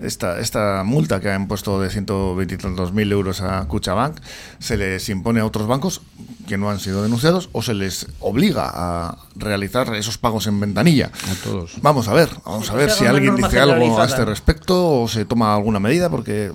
esta, 0.00 0.40
esta 0.40 0.82
multa 0.84 1.20
que 1.20 1.30
han 1.30 1.46
puesto 1.48 1.80
de 1.80 1.90
122 1.90 2.92
mil 2.92 3.10
euros 3.12 3.40
a 3.40 3.66
Cuchabank 3.66 4.18
se 4.58 4.76
les 4.76 5.08
impone 5.08 5.40
a 5.40 5.46
otros 5.46 5.66
bancos 5.66 6.02
que 6.46 6.58
no 6.58 6.70
han 6.70 6.80
sido 6.80 7.02
denunciados 7.02 7.48
o 7.52 7.62
se 7.62 7.74
les 7.74 8.06
obliga 8.20 8.70
a 8.72 9.18
realizar 9.36 9.94
esos 9.94 10.18
pagos 10.18 10.46
en 10.46 10.60
ventanilla. 10.60 11.10
A 11.30 11.34
todos. 11.44 11.76
Vamos 11.80 12.08
a 12.08 12.14
ver, 12.14 12.28
vamos 12.44 12.70
a 12.70 12.74
ver 12.74 12.90
si 12.90 13.06
alguien 13.06 13.36
dice 13.36 13.60
algo 13.60 14.00
a 14.00 14.04
este 14.04 14.24
respecto 14.24 15.02
o 15.02 15.08
se 15.08 15.24
toma 15.24 15.54
alguna 15.54 15.80
medida, 15.80 16.10
porque 16.10 16.52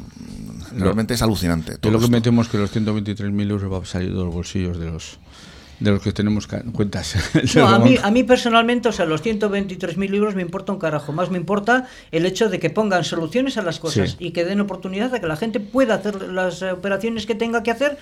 realmente 0.75 1.13
es 1.13 1.21
alucinante. 1.21 1.77
Todo 1.77 1.93
lo 1.93 1.99
que 1.99 2.05
esto. 2.05 2.11
me 2.11 2.21
temo 2.21 2.41
es 2.41 2.47
que 2.49 2.57
los 2.57 2.75
123.000 2.75 3.49
euros 3.49 3.69
van 3.69 3.81
a 3.81 3.85
salir 3.85 4.09
de 4.09 4.23
los 4.23 4.33
bolsillos 4.33 4.79
de 4.79 4.91
los 4.91 5.19
de 5.79 5.91
los 5.91 6.01
que 6.01 6.11
tenemos 6.11 6.47
cuentas. 6.47 7.15
No, 7.55 7.67
a, 7.67 7.79
mí, 7.79 7.95
a 8.01 8.11
mí 8.11 8.23
personalmente, 8.23 8.89
o 8.89 8.91
sea, 8.91 9.05
los 9.05 9.23
123.000 9.23 10.09
libros 10.09 10.35
me 10.35 10.41
importa 10.41 10.71
un 10.73 10.79
carajo. 10.79 11.11
Más 11.13 11.29
me 11.31 11.37
importa 11.37 11.87
el 12.11 12.25
hecho 12.25 12.49
de 12.49 12.59
que 12.59 12.69
pongan 12.69 13.03
soluciones 13.03 13.57
a 13.57 13.61
las 13.61 13.79
cosas 13.79 14.11
Sí. 14.11 14.17
y 14.19 14.31
que 14.31 14.43
den 14.45 14.59
oportunidad 14.61 15.13
a 15.13 15.19
que 15.19 15.27
la 15.27 15.35
gente 15.37 15.59
pueda 15.59 15.95
hacer 15.95 16.21
las 16.29 16.61
operaciones 16.63 17.25
que 17.25 17.35
tenga 17.35 17.63
que 17.63 17.71
hacer 17.71 17.97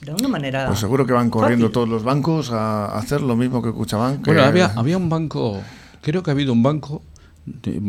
de 0.00 0.12
una 0.12 0.28
manera. 0.28 0.66
Pues 0.66 0.78
seguro 0.80 1.06
que 1.06 1.12
van 1.12 1.30
corriendo 1.30 1.66
fácil. 1.66 1.72
todos 1.74 1.88
los 1.88 2.02
bancos 2.02 2.50
a 2.52 2.96
hacer 2.98 3.22
lo 3.22 3.36
mismo 3.36 3.62
que 3.62 3.72
Cuchabank. 3.72 4.24
Bueno, 4.24 4.40
que- 4.42 4.46
había, 4.48 4.66
había 4.76 4.96
un 4.96 5.08
banco, 5.08 5.60
creo 6.02 6.22
que 6.22 6.30
ha 6.30 6.32
habido 6.34 6.52
un 6.52 6.62
banco, 6.62 7.02
de- 7.46 7.80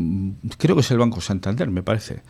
creo 0.57 0.75
que 0.75 0.81
es 0.81 0.91
el 0.91 0.99
Banco 0.99 1.19
Santander, 1.21 1.69
me 1.69 1.83
parece, 1.83 2.21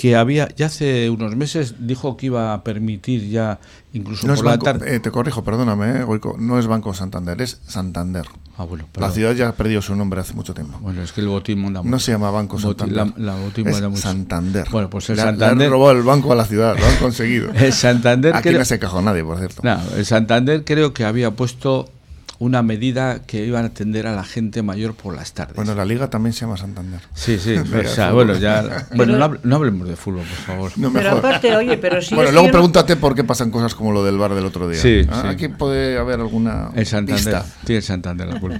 que 0.00 0.16
había, 0.16 0.48
ya 0.56 0.64
hace 0.64 1.10
unos 1.10 1.36
meses 1.36 1.74
dijo 1.78 2.16
que 2.16 2.24
iba 2.26 2.54
a 2.54 2.64
permitir 2.64 3.28
ya, 3.28 3.60
incluso 3.92 4.26
No 4.26 4.34
por 4.34 4.44
la 4.46 4.50
banco, 4.52 4.64
tarde. 4.64 4.94
eh, 4.96 4.98
te 4.98 5.10
corrijo, 5.10 5.44
perdóname, 5.44 5.90
eh, 6.00 6.04
Goico, 6.04 6.36
no 6.38 6.58
es 6.58 6.66
Banco 6.66 6.94
Santander, 6.94 7.42
es 7.42 7.60
Santander. 7.66 8.24
Ah, 8.56 8.64
bueno, 8.64 8.86
La 8.94 9.10
ciudad 9.10 9.34
ya 9.34 9.48
ha 9.48 9.52
perdido 9.52 9.82
su 9.82 9.94
nombre 9.94 10.18
hace 10.18 10.32
mucho 10.32 10.54
tiempo. 10.54 10.78
Bueno, 10.80 11.02
es 11.02 11.12
que 11.12 11.20
el 11.20 11.28
botín 11.28 11.60
manda 11.60 11.82
mucho. 11.82 11.90
No 11.90 11.98
se 11.98 12.12
llama 12.12 12.30
Banco 12.30 12.56
Boti- 12.56 12.62
Santander. 12.78 12.96
La, 13.18 13.34
la 13.34 13.40
botín 13.42 13.68
es 13.68 13.82
mucho. 13.82 14.00
Santander. 14.00 14.66
Bueno, 14.70 14.88
pues 14.88 15.10
el 15.10 15.16
Santander. 15.18 15.66
han 15.66 15.70
robado 15.70 15.92
el 15.98 16.02
banco 16.02 16.32
a 16.32 16.34
la 16.34 16.46
ciudad, 16.46 16.78
lo 16.78 16.86
han 16.86 16.96
conseguido. 16.96 17.50
El 17.54 17.72
Santander 17.74 18.34
Aquí 18.34 18.48
creo- 18.48 18.58
no 18.60 18.64
se 18.64 18.78
cajó 18.78 19.02
nadie, 19.02 19.22
por 19.22 19.36
cierto. 19.36 19.60
No, 19.62 19.78
el 19.98 20.06
Santander 20.06 20.64
creo 20.64 20.94
que 20.94 21.04
había 21.04 21.30
puesto 21.32 21.90
una 22.40 22.62
medida 22.62 23.20
que 23.22 23.44
iban 23.44 23.64
a 23.64 23.66
atender 23.68 24.06
a 24.06 24.12
la 24.16 24.24
gente 24.24 24.62
mayor 24.62 24.94
por 24.94 25.14
las 25.14 25.34
tardes. 25.34 25.54
Bueno, 25.56 25.74
la 25.74 25.84
liga 25.84 26.08
también 26.10 26.32
se 26.32 26.40
llama 26.40 26.56
Santander. 26.56 27.00
Sí, 27.14 27.38
sí, 27.38 27.54
o 27.84 27.86
sea, 27.88 28.12
bueno, 28.12 28.34
ya... 28.36 28.86
Bueno, 28.96 29.16
no, 29.18 29.24
hable- 29.26 29.40
no 29.44 29.56
hablemos 29.56 29.86
de 29.86 29.94
fútbol, 29.94 30.22
por 30.24 30.38
favor. 30.46 30.72
No 30.76 30.90
Pero 30.92 31.10
aparte, 31.12 31.54
oye, 31.54 31.76
pero 31.76 32.00
si 32.02 32.14
bueno, 32.16 32.32
luego 32.32 32.50
pregúntate 32.50 32.96
por 32.96 33.14
qué 33.14 33.22
pasan 33.24 33.50
cosas 33.50 33.74
como 33.74 33.92
lo 33.92 34.02
del 34.02 34.16
bar 34.18 34.34
del 34.34 34.46
otro 34.46 34.68
día. 34.68 34.80
Sí, 34.80 35.06
Ah, 35.10 35.20
sí. 35.22 35.28
Aquí 35.28 35.48
puede 35.48 35.98
haber 35.98 36.18
alguna 36.20 36.70
El 36.74 36.86
Santander, 36.86 37.22
pista. 37.22 37.46
tiene 37.64 37.76
el 37.78 37.82
Santander 37.84 38.26
la 38.28 38.40
culpa. 38.40 38.58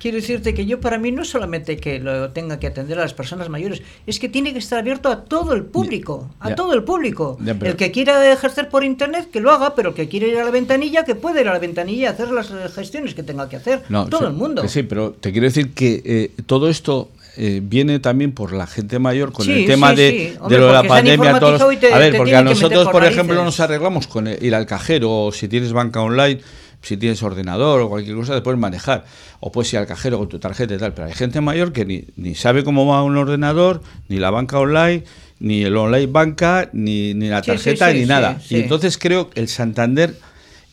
Quiero 0.00 0.16
decirte 0.16 0.54
que 0.54 0.64
yo 0.66 0.80
para 0.80 0.98
mí 0.98 1.12
no 1.12 1.24
solamente 1.24 1.76
que 1.76 1.98
lo 2.00 2.30
tenga 2.30 2.58
que 2.58 2.66
atender 2.66 2.98
a 2.98 3.02
las 3.02 3.12
personas 3.14 3.50
mayores, 3.50 3.82
es 4.06 4.18
que 4.18 4.28
tiene 4.30 4.52
que 4.54 4.58
estar 4.58 4.78
abierto 4.78 5.10
a 5.10 5.24
todo 5.24 5.52
el 5.52 5.64
público, 5.66 6.30
a 6.40 6.48
Ya. 6.50 6.54
todo 6.54 6.72
el 6.72 6.82
público. 6.82 7.36
Ya, 7.42 7.54
pero- 7.54 7.72
El 7.72 7.76
que 7.76 7.90
quiera 7.92 8.32
ejercer 8.32 8.70
por 8.70 8.84
internet, 8.84 9.28
que 9.30 9.40
lo 9.40 9.50
haga, 9.52 9.74
pero 9.74 9.90
el 9.90 9.94
que 9.94 10.08
quiere 10.08 10.28
ir 10.28 10.38
a 10.38 10.44
la 10.44 10.50
ventanilla, 10.50 11.04
que 11.04 11.14
puede 11.14 11.42
ir 11.42 11.48
a 11.48 11.52
la 11.52 11.58
ventanilla 11.58 11.98
y 12.02 12.06
hacer 12.06 12.30
las 12.30 12.50
eh, 12.50 12.54
gestiones 12.74 13.14
que 13.18 13.24
tenga 13.24 13.48
que 13.48 13.56
hacer. 13.56 13.82
No, 13.88 14.06
todo 14.08 14.20
sí, 14.20 14.26
el 14.26 14.32
mundo. 14.32 14.66
sí, 14.68 14.82
pero 14.84 15.12
te 15.12 15.32
quiero 15.32 15.46
decir 15.46 15.72
que 15.74 16.02
eh, 16.04 16.30
todo 16.46 16.68
esto 16.68 17.10
eh, 17.36 17.60
viene 17.62 17.98
también 17.98 18.32
por 18.32 18.52
la 18.52 18.66
gente 18.66 18.98
mayor 18.98 19.32
con 19.32 19.44
Sí, 19.46 19.52
el 19.52 19.66
tema 19.66 19.90
sí, 19.90 19.96
de, 19.96 20.10
sí. 20.10 20.48
de 20.48 20.58
lo 20.58 20.66
de 20.68 20.72
la 20.72 20.82
pandemia. 20.84 21.38
todos 21.38 21.78
te- 21.80 21.92
a 21.92 21.98
ver, 21.98 22.16
porque 22.16 22.34
a 22.36 22.42
nosotros, 22.42 22.84
por 22.84 22.92
por 22.92 23.04
ejemplo, 23.04 23.44
nos 23.44 23.58
arreglamos 23.60 24.06
con 24.06 24.26
el- 24.28 24.42
ir 24.44 24.54
al 24.54 24.66
cajero 24.66 25.10
o 25.26 25.32
si 25.32 25.48
tienes 25.48 25.72
banca 25.72 26.00
online. 26.00 26.40
Si 26.80 26.96
tienes 26.96 27.20
ordenador 27.24 27.80
o 27.80 27.88
cualquier 27.88 28.14
cosa, 28.14 28.34
te 28.36 28.40
puedes 28.40 28.58
manejar. 28.60 29.04
O 29.40 29.50
puedes 29.50 29.72
ir 29.72 29.80
al 29.80 29.86
cajero 29.88 30.16
con 30.18 30.28
tu 30.28 30.38
tarjeta 30.38 30.74
y 30.74 30.78
tal. 30.78 30.94
Pero 30.94 31.08
hay 31.08 31.12
gente 31.12 31.40
mayor 31.40 31.72
que 31.72 31.84
ni, 31.84 32.04
ni 32.16 32.36
sabe 32.36 32.62
cómo 32.62 32.86
va 32.86 33.02
un 33.02 33.16
ordenador, 33.16 33.82
ni 34.08 34.18
la 34.18 34.30
banca 34.30 34.60
online, 34.60 35.02
ni 35.40 35.64
el 35.64 35.76
online 35.76 36.06
banca, 36.06 36.70
ni, 36.72 37.14
ni 37.14 37.28
la 37.28 37.42
tarjeta, 37.42 37.92
ni 37.92 38.04
nada. 38.06 38.40
Y 38.48 38.60
entonces 38.60 38.96
creo 38.96 39.28
que 39.30 39.40
el 39.40 39.48
Santander 39.48 40.14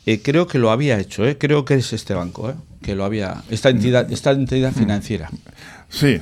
eh, 0.06 0.22
creo 0.22 0.48
que 0.48 0.60
lo 0.60 0.72
había 0.72 1.00
hecho, 1.00 1.26
¿eh? 1.26 1.38
creo 1.38 1.66
que 1.66 1.76
es 1.76 1.94
este 1.94 2.14
banco, 2.14 2.50
¿eh? 2.50 2.56
que 2.82 2.96
lo 2.96 3.04
había, 3.06 3.44
esta 3.50 3.70
entidad, 3.70 4.12
esta 4.12 4.32
entidad 4.32 4.72
financiera. 4.72 5.30
Sí, 5.90 6.20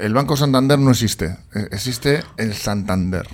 el 0.00 0.12
Banco 0.14 0.36
Santander 0.36 0.78
no 0.78 0.90
existe, 0.90 1.36
eh, 1.54 1.68
existe 1.70 2.22
el 2.36 2.54
Santander. 2.54 3.26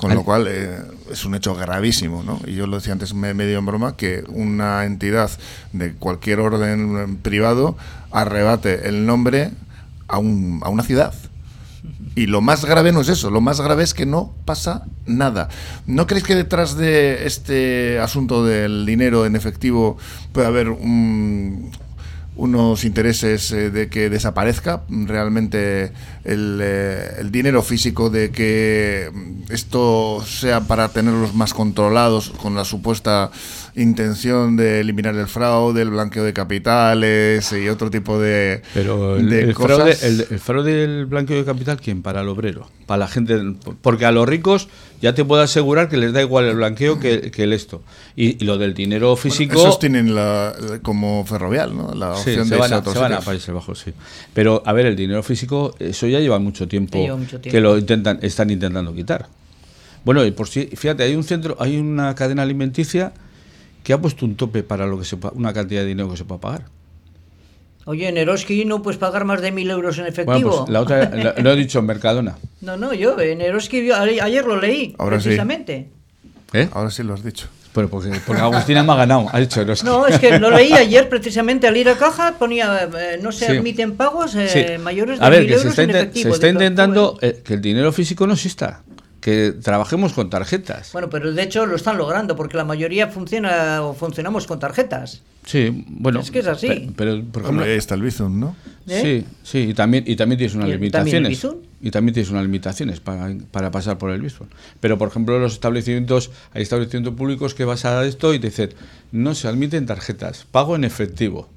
Con 0.00 0.14
lo 0.14 0.24
cual 0.24 0.46
eh, 0.48 0.78
es 1.12 1.24
un 1.26 1.34
hecho 1.34 1.54
gravísimo, 1.54 2.22
¿no? 2.24 2.40
Y 2.46 2.54
yo 2.54 2.66
lo 2.66 2.76
decía 2.78 2.92
antes 2.94 3.12
me- 3.14 3.34
medio 3.34 3.58
en 3.58 3.66
broma, 3.66 3.94
que 3.96 4.24
una 4.28 4.84
entidad 4.84 5.30
de 5.72 5.92
cualquier 5.92 6.40
orden 6.40 7.18
privado 7.18 7.76
arrebate 8.10 8.88
el 8.88 9.04
nombre 9.06 9.50
a, 10.08 10.18
un, 10.18 10.60
a 10.64 10.70
una 10.70 10.82
ciudad. 10.82 11.14
Y 12.14 12.26
lo 12.26 12.40
más 12.42 12.64
grave 12.64 12.92
no 12.92 13.00
es 13.00 13.08
eso, 13.08 13.30
lo 13.30 13.40
más 13.40 13.60
grave 13.60 13.82
es 13.84 13.94
que 13.94 14.04
no 14.06 14.34
pasa 14.44 14.84
nada. 15.06 15.48
¿No 15.86 16.06
creéis 16.06 16.26
que 16.26 16.34
detrás 16.34 16.76
de 16.76 17.26
este 17.26 17.98
asunto 18.00 18.44
del 18.44 18.84
dinero 18.84 19.24
en 19.24 19.34
efectivo 19.36 19.96
puede 20.32 20.46
haber 20.46 20.68
un- 20.68 21.70
unos 22.34 22.84
intereses 22.84 23.52
eh, 23.52 23.70
de 23.70 23.88
que 23.90 24.08
desaparezca 24.08 24.82
realmente 24.88 25.92
el, 26.24 26.60
eh, 26.62 27.16
el 27.18 27.30
dinero 27.30 27.62
físico, 27.62 28.08
de 28.08 28.30
que 28.30 29.10
esto 29.50 30.22
sea 30.26 30.62
para 30.62 30.88
tenerlos 30.88 31.34
más 31.34 31.52
controlados 31.52 32.30
con 32.30 32.54
la 32.54 32.64
supuesta 32.64 33.30
intención 33.74 34.56
de 34.56 34.80
eliminar 34.80 35.14
el 35.14 35.26
fraude, 35.26 35.82
el 35.82 35.90
blanqueo 35.90 36.24
de 36.24 36.32
capitales 36.32 37.52
y 37.52 37.68
otro 37.68 37.90
tipo 37.90 38.18
de, 38.18 38.62
Pero 38.74 39.16
el, 39.16 39.28
de 39.30 39.40
el 39.42 39.54
cosas. 39.54 39.76
fraude, 39.76 39.96
el, 40.02 40.26
el 40.30 40.38
fraude 40.38 40.72
del 40.86 41.06
blanqueo 41.06 41.36
de 41.38 41.44
capital, 41.44 41.80
¿quién? 41.80 42.02
Para 42.02 42.20
el 42.20 42.28
obrero, 42.28 42.68
para 42.86 42.98
la 42.98 43.08
gente. 43.08 43.40
Porque 43.80 44.04
a 44.04 44.12
los 44.12 44.28
ricos 44.28 44.68
ya 45.00 45.14
te 45.14 45.24
puedo 45.24 45.42
asegurar 45.42 45.88
que 45.88 45.96
les 45.96 46.12
da 46.12 46.20
igual 46.20 46.44
el 46.46 46.56
blanqueo 46.56 47.00
que, 47.00 47.30
que 47.30 47.44
el 47.44 47.52
esto. 47.52 47.82
Y, 48.14 48.42
y 48.42 48.46
lo 48.46 48.58
del 48.58 48.74
dinero 48.74 49.16
físico. 49.16 49.58
Esos 49.58 49.78
tienen 49.78 50.14
la, 50.14 50.54
como 50.82 51.24
ferrovial, 51.24 51.76
¿no? 51.76 51.94
La 51.94 52.14
Sí, 52.16 52.30
opción 52.30 52.46
se 52.48 52.54
de 52.54 52.60
van, 52.60 52.72
a 52.74 52.82
se 52.84 52.98
van 52.98 53.12
a. 53.14 53.20
Países 53.20 53.54
Bajos, 53.54 53.78
sí. 53.80 53.92
Pero, 54.34 54.62
a 54.66 54.72
ver, 54.72 54.86
el 54.86 54.96
dinero 54.96 55.22
físico, 55.22 55.74
eso 55.78 56.06
ya 56.06 56.20
lleva 56.20 56.38
mucho 56.38 56.68
tiempo, 56.68 56.98
Ya 56.98 57.04
lleva 57.04 57.16
mucho 57.16 57.40
tiempo. 57.40 57.50
que 57.50 57.60
lo 57.60 57.78
intentan, 57.78 58.18
están 58.22 58.50
intentando 58.50 58.94
quitar. 58.94 59.28
Bueno, 60.04 60.24
y 60.26 60.32
por 60.32 60.48
si, 60.48 60.66
fíjate, 60.66 61.04
hay 61.04 61.14
un 61.14 61.22
centro, 61.24 61.56
hay 61.60 61.78
una 61.78 62.14
cadena 62.16 62.42
alimenticia 62.42 63.12
que 63.82 63.92
ha 63.92 63.98
puesto 64.00 64.24
un 64.24 64.36
tope 64.36 64.62
para 64.62 64.86
lo 64.86 64.98
que 64.98 65.04
se 65.04 65.16
pa- 65.16 65.32
una 65.34 65.52
cantidad 65.52 65.80
de 65.82 65.88
dinero 65.88 66.10
que 66.10 66.16
se 66.16 66.24
pueda 66.24 66.40
pagar. 66.40 66.64
Oye, 67.84 68.08
en 68.08 68.16
Eroski 68.16 68.64
no 68.64 68.80
puedes 68.80 68.98
pagar 68.98 69.24
más 69.24 69.40
de 69.40 69.50
mil 69.50 69.68
euros 69.68 69.98
en 69.98 70.06
efectivo. 70.06 70.32
Bueno, 70.38 70.56
pues 70.58 70.70
la 70.70 70.80
otra, 70.80 71.10
la- 71.10 71.34
lo 71.36 71.50
he 71.52 71.56
dicho 71.56 71.80
en 71.80 71.86
Mercadona. 71.86 72.36
No, 72.60 72.76
no, 72.76 72.94
yo 72.94 73.18
en 73.18 73.40
Eroski 73.40 73.90
ayer 73.90 74.44
lo 74.44 74.60
leí, 74.60 74.94
Ahora 74.98 75.18
sí. 75.18 75.24
precisamente. 75.24 75.88
¿Eh? 76.52 76.68
Ahora 76.72 76.90
sí 76.92 77.02
lo 77.02 77.14
has 77.14 77.24
dicho. 77.24 77.48
Pero 77.74 77.88
porque, 77.88 78.10
porque 78.26 78.40
Agustina 78.42 78.82
me 78.84 78.92
ha 78.92 78.96
ganado, 78.96 79.26
ha 79.32 79.40
dicho 79.40 79.60
Eroski. 79.62 79.84
No, 79.86 80.06
es 80.06 80.18
que 80.20 80.38
lo 80.38 80.50
leí 80.50 80.72
ayer 80.74 81.08
precisamente 81.08 81.66
al 81.66 81.76
ir 81.76 81.88
a 81.88 81.96
caja, 81.96 82.36
ponía 82.38 82.82
eh, 82.84 83.18
no 83.20 83.32
se 83.32 83.46
Sí. 83.46 83.56
admiten 83.56 83.96
pagos 83.96 84.34
eh, 84.36 84.48
Sí. 84.76 84.80
mayores 84.82 85.18
de 85.18 85.24
A 85.24 85.28
ver, 85.30 85.40
mil 85.40 85.48
que 85.48 85.54
se 85.54 85.60
euros 85.62 85.70
está, 85.72 85.82
en 85.82 85.90
efectivo. 85.90 86.28
se 86.28 86.34
está 86.34 86.48
intentando 86.48 87.18
eh, 87.20 87.40
que 87.42 87.54
el 87.54 87.60
dinero 87.62 87.90
físico 87.92 88.26
no 88.28 88.34
exista, 88.34 88.82
que 89.22 89.52
trabajemos 89.52 90.12
con 90.12 90.28
tarjetas. 90.28 90.92
Bueno, 90.92 91.08
pero 91.08 91.32
de 91.32 91.42
hecho 91.42 91.64
lo 91.64 91.76
están 91.76 91.96
logrando 91.96 92.36
porque 92.36 92.56
la 92.58 92.64
mayoría 92.64 93.06
funciona 93.08 93.80
o 93.82 93.94
funcionamos 93.94 94.46
con 94.46 94.58
tarjetas. 94.58 95.22
Sí, 95.46 95.84
bueno. 95.88 96.20
Es 96.20 96.30
que 96.30 96.40
es 96.40 96.46
así. 96.48 96.66
pe- 96.66 96.90
Pero, 96.96 97.12
por 97.22 97.42
Bueno, 97.42 97.46
ejemplo, 97.48 97.64
ahí 97.64 97.78
está 97.78 97.94
el 97.94 98.02
Bizum, 98.02 98.38
¿no? 98.40 98.56
¿Eh? 98.88 99.24
Sí, 99.24 99.36
sí, 99.44 99.58
y 99.70 99.74
también, 99.74 100.02
y 100.06 100.16
también 100.16 100.38
tienes 100.38 100.54
unas 100.56 100.68
¿Y 100.68 100.72
el- 100.72 100.90
también 100.90 101.16
el 101.18 101.22
limitaciones. 101.22 101.62
Y 101.80 101.90
también 101.92 102.14
tienes 102.14 102.30
unas 102.30 102.42
limitaciones 102.42 102.98
para, 103.00 103.32
para 103.52 103.70
pasar 103.70 103.96
por 103.96 104.10
el 104.10 104.20
Bizum. 104.20 104.48
Pero, 104.80 104.98
por 104.98 105.08
ejemplo, 105.08 105.38
los 105.38 105.52
establecimientos, 105.52 106.30
hay 106.52 106.62
establecimientos 106.62 107.14
públicos 107.14 107.54
que 107.54 107.64
vas 107.64 107.84
a 107.84 108.04
esto 108.04 108.34
y 108.34 108.40
te 108.40 108.48
dicen, 108.48 108.70
no 109.12 109.34
se 109.36 109.46
admiten 109.48 109.86
tarjetas, 109.86 110.46
pago 110.50 110.74
en 110.76 110.82
efectivo. 110.84 111.48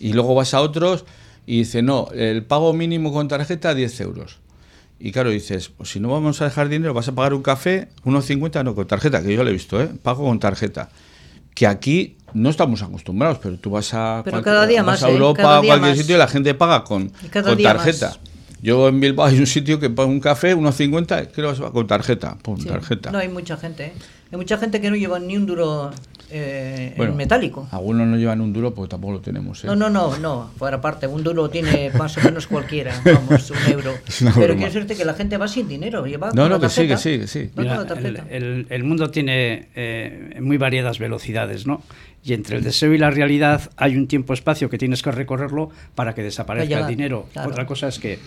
Y 0.00 0.12
luego 0.12 0.34
vas 0.34 0.54
a 0.54 0.60
otros 0.60 1.04
y 1.46 1.58
dice, 1.58 1.82
no, 1.82 2.08
el 2.14 2.42
pago 2.44 2.72
mínimo 2.72 3.12
con 3.12 3.28
tarjeta 3.28 3.74
10 3.74 4.00
euros. 4.00 4.38
Y 5.00 5.12
claro, 5.12 5.30
dices, 5.30 5.70
pues 5.70 5.90
si 5.90 5.98
no 5.98 6.08
vamos 6.10 6.40
a 6.42 6.44
dejar 6.44 6.68
dinero, 6.68 6.92
vas 6.92 7.08
a 7.08 7.14
pagar 7.14 7.32
un 7.34 7.42
café, 7.42 7.88
unos 8.04 8.26
50, 8.26 8.62
no, 8.62 8.74
con 8.74 8.86
tarjeta, 8.86 9.22
que 9.22 9.34
yo 9.34 9.42
lo 9.42 9.48
he 9.50 9.52
visto, 9.52 9.80
¿eh? 9.80 9.88
Pago 10.02 10.24
con 10.26 10.38
tarjeta. 10.38 10.90
Que 11.54 11.66
aquí 11.66 12.16
no 12.34 12.50
estamos 12.50 12.82
acostumbrados, 12.82 13.38
pero 13.42 13.56
tú 13.56 13.70
vas 13.70 13.92
a, 13.94 14.20
Pero 14.24 14.42
cada 14.42 14.66
día 14.66 14.82
vas 14.82 15.00
más, 15.00 15.02
a 15.02 15.08
¿eh? 15.08 15.12
Europa 15.12 15.42
Cada 15.42 15.58
o 15.58 15.62
día 15.62 15.70
cualquier 15.72 15.90
más. 15.92 15.98
sitio 15.98 16.16
y 16.16 16.18
la 16.18 16.28
gente 16.28 16.54
paga 16.54 16.84
con, 16.84 17.10
cada 17.30 17.50
con 17.54 17.62
tarjeta. 17.62 18.08
más. 18.08 18.20
Yo 18.62 18.88
en 18.88 19.00
Bilbao 19.00 19.24
hay 19.26 19.38
un 19.38 19.46
sitio 19.46 19.80
que 19.80 19.88
paga 19.88 20.06
un 20.08 20.20
café, 20.20 20.52
unos 20.54 20.76
50, 20.76 21.28
que 21.28 21.40
lo 21.40 21.48
vas 21.48 21.60
a- 21.60 21.70
con 21.70 21.86
tarjeta, 21.86 22.36
pum, 22.36 22.58
Sí. 22.60 22.68
tarjeta. 22.68 23.10
No, 23.10 23.18
hay 23.18 23.28
mucha 23.28 23.56
gente. 23.56 23.86
¿eh? 23.86 23.92
Hay 24.32 24.36
mucha 24.38 24.58
gente 24.58 24.80
que 24.80 24.90
no 24.90 24.96
lleva 24.96 25.18
ni 25.18 25.36
un 25.36 25.44
duro 25.46 25.90
eh, 26.30 26.94
Bueno, 26.96 27.12
en 27.12 27.16
metálico. 27.18 27.66
Algunos 27.72 28.06
no 28.06 28.16
llevan 28.16 28.40
un 28.40 28.52
duro 28.52 28.72
porque 28.72 28.90
tampoco 28.90 29.14
lo 29.14 29.20
tenemos. 29.20 29.64
¿eh? 29.64 29.66
No, 29.66 29.74
no, 29.74 29.90
no, 29.90 30.16
no, 30.18 30.50
por 30.56 30.72
aparte, 30.72 31.08
un 31.08 31.24
duro 31.24 31.50
tiene 31.50 31.90
más 31.98 32.16
o 32.16 32.20
menos 32.22 32.46
cualquiera, 32.46 32.94
vamos, 33.04 33.50
un 33.50 33.72
euro. 33.72 33.92
Es 34.06 34.22
una 34.22 34.32
Pero 34.32 34.46
broma. 34.46 34.58
quiero 34.60 34.72
decirte 34.74 34.94
que 34.96 35.04
la 35.04 35.14
gente 35.14 35.36
va 35.36 35.48
sin 35.48 35.66
dinero, 35.66 36.06
lleva 36.06 36.28
No, 36.28 36.42
con 36.42 36.50
no, 36.50 36.58
la 36.58 36.60
que 36.60 36.68
sí, 36.68 36.86
que 36.86 36.96
sí, 36.96 37.18
que 37.18 37.26
sí. 37.26 37.50
Va 37.58 37.62
Mira, 37.62 37.76
con 37.76 37.84
la 37.88 37.94
tarjeta. 37.94 38.24
el, 38.30 38.42
el- 38.44 38.66
el 38.70 38.84
mundo 38.84 39.10
tiene 39.10 39.68
eh, 39.74 40.38
muy 40.40 40.56
variadas 40.58 41.00
velocidades, 41.00 41.66
¿no? 41.66 41.82
Y 42.22 42.34
entre 42.34 42.56
el 42.58 42.62
deseo 42.62 42.92
y 42.94 42.98
la 42.98 43.10
realidad 43.10 43.70
hay 43.76 43.96
un 43.96 44.06
tiempo-espacio 44.06 44.70
que 44.70 44.78
tienes 44.78 45.02
que 45.02 45.10
recorrerlo 45.10 45.70
para 45.96 46.14
que 46.14 46.22
desaparezca 46.22 46.80
el 46.80 46.86
dinero. 46.86 47.26
claro. 47.32 47.50
Otra 47.50 47.66
cosa 47.66 47.88
es 47.88 47.98
que 47.98 48.18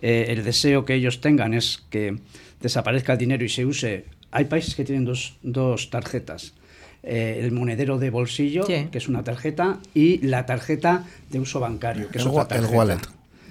eh, 0.00 0.26
el 0.28 0.44
deseo 0.44 0.84
que 0.86 0.94
ellos 0.94 1.20
tengan 1.20 1.52
es 1.52 1.82
que 1.90 2.16
desaparezca 2.62 3.12
el 3.12 3.18
dinero 3.18 3.44
y 3.44 3.48
se 3.50 3.66
use. 3.66 4.04
Hay 4.32 4.44
países 4.46 4.74
que 4.74 4.84
tienen 4.84 5.04
dos, 5.04 5.36
dos 5.42 5.90
tarjetas. 5.90 6.52
Eh, 7.02 7.40
el 7.42 7.52
monedero 7.52 7.98
de 7.98 8.10
bolsillo, 8.10 8.64
Sí. 8.66 8.88
que 8.92 8.98
es 8.98 9.08
una 9.08 9.24
tarjeta, 9.24 9.78
y 9.94 10.18
la 10.26 10.44
tarjeta 10.46 11.04
de 11.30 11.40
uso 11.40 11.58
bancario, 11.58 12.08
que 12.10 12.18
es 12.18 12.24
El, 12.24 12.28
otra 12.30 12.42
wa- 12.42 12.42
el 12.42 12.48
tarjeta. 12.60 12.76
wallet. 12.76 13.00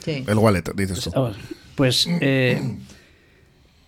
Sí. 0.05 0.23
El 0.27 0.37
wallet, 0.37 0.63
dices 0.75 1.01
tú. 1.01 1.11
Oh, 1.15 1.31
Pues 1.75 2.07
eh, 2.21 2.61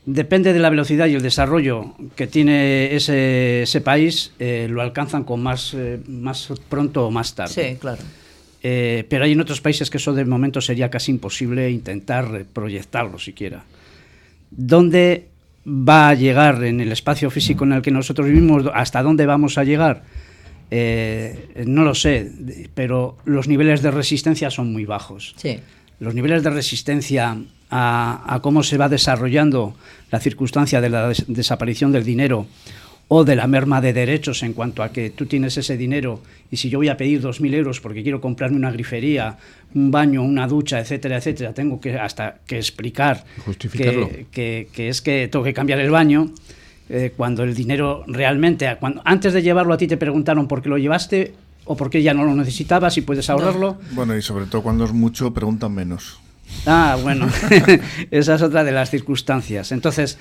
depende 0.06 0.51
de 0.54 0.60
la 0.60 0.69
velocidad 0.69 1.06
y 1.08 1.13
el 1.15 1.21
desarrollo 1.21 1.93
que 2.15 2.25
tiene 2.27 2.95
ese, 2.95 3.63
ese 3.63 3.82
país, 3.82 4.32
eh, 4.39 4.67
lo 4.69 4.82
alcanzan 4.82 5.23
con 5.23 5.41
más, 5.43 5.73
eh, 5.75 5.99
más 6.08 6.51
pronto 6.69 7.06
o 7.08 7.12
más 7.12 7.36
tarde. 7.36 7.54
Sí, 7.71 7.77
claro. 7.80 8.01
Eh, 8.63 9.06
pero 9.10 9.25
hay 9.25 9.32
en 9.34 9.41
otros 9.41 9.62
países 9.62 9.89
que 9.89 9.97
eso 9.97 10.13
de 10.13 10.23
momento 10.25 10.62
sería 10.62 10.89
casi 10.89 11.12
imposible 11.12 11.69
intentar 11.69 12.36
eh, 12.36 12.45
proyectarlo 12.51 13.17
siquiera. 13.19 13.63
¿Dónde 14.51 15.27
va 15.65 16.10
a 16.10 16.13
llegar 16.15 16.63
en 16.63 16.80
el 16.82 16.91
espacio 16.91 17.30
físico 17.30 17.63
en 17.65 17.74
el 17.74 17.82
que 17.82 17.91
nosotros 17.91 18.28
vivimos? 18.28 18.63
¿Hasta 18.74 19.04
dónde 19.04 19.26
vamos 19.26 19.58
a 19.58 19.63
llegar? 19.63 20.04
Eh, 20.74 21.63
no 21.67 21.84
lo 21.84 21.93
sé, 21.93 22.32
pero 22.74 23.17
los 23.26 23.47
niveles 23.47 23.82
de 23.82 23.91
resistencia 23.91 24.50
son 24.50 24.71
muy 24.71 24.86
bajos 24.86 25.34
Sí. 25.36 25.60
los 26.00 26.15
niveles 26.15 26.43
de 26.43 26.50
resistencia 26.50 27.38
a, 27.69 28.24
a 28.34 28.39
cómo 28.41 28.63
se 28.63 28.78
va 28.78 28.88
desarrollando 28.88 29.76
la 30.12 30.19
circunstancia 30.21 30.80
de 30.80 30.89
la 30.89 31.10
des- 31.10 31.26
desaparición 31.28 31.91
del 31.91 32.06
dinero 32.06 32.47
o 33.13 33.26
de 33.26 33.36
la 33.36 33.45
merma 33.45 33.82
de 33.82 33.91
derechos 33.91 34.41
en 34.41 34.54
cuanto 34.54 34.84
a 34.84 34.93
que 34.93 35.10
tú 35.10 35.26
tienes 35.26 35.58
ese 35.58 35.76
dinero 35.76 36.21
y 36.50 36.56
si 36.56 36.69
yo 36.69 36.80
voy 36.80 36.88
a 36.88 36.95
pedir 36.95 37.21
2.000 37.21 37.54
euros 37.54 37.82
porque 37.82 38.04
quiero 38.04 38.21
comprarme 38.21 38.56
una 38.56 38.71
grifería, 38.71 39.36
un 39.76 39.91
baño, 39.91 40.24
una 40.24 40.47
ducha, 40.47 40.80
etcétera, 40.80 41.17
etcétera, 41.17 41.54
tengo 41.54 41.82
que 41.82 42.00
hasta 42.00 42.36
que 42.47 42.56
explicar 42.58 43.26
Justificarlo. 43.45 44.07
que, 44.07 44.28
que- 44.32 44.68
que 44.72 44.88
es 44.88 45.01
que 45.01 45.28
tengo 45.28 45.43
que 45.43 45.53
cambiar 45.53 45.80
el 45.82 45.91
baño. 45.91 46.32
eh, 46.93 47.12
cuando 47.16 47.43
el 47.43 47.53
dinero 47.53 48.03
realmente, 48.07 48.66
cuando, 48.80 49.01
antes 49.05 49.32
de 49.34 49.41
llevarlo 49.41 49.74
a 49.74 49.78
ti 49.78 49.88
te 49.88 49.97
preguntaron 49.97 50.47
por 50.47 50.62
qué 50.62 50.70
lo 50.70 50.78
llevaste 50.78 51.34
o 51.66 51.76
porque 51.78 52.01
ya 52.01 52.14
no 52.14 52.24
lo 52.26 52.34
necesitabas 52.36 52.97
y 52.97 53.01
puedes 53.01 53.30
ahorrarlo. 53.30 53.78
Bueno, 53.91 54.16
y 54.18 54.22
sobre 54.22 54.45
todo 54.45 54.62
cuando 54.62 54.84
es 54.86 54.91
mucho, 54.93 55.34
preguntan 55.34 55.74
menos. 55.74 56.20
Ah, 56.66 56.97
bueno, 57.01 57.30
esa 58.12 58.36
es 58.36 58.41
otra 58.41 58.64
de 58.66 58.72
las 58.74 58.89
circunstancias. 58.89 59.72
Entonces, 59.72 60.18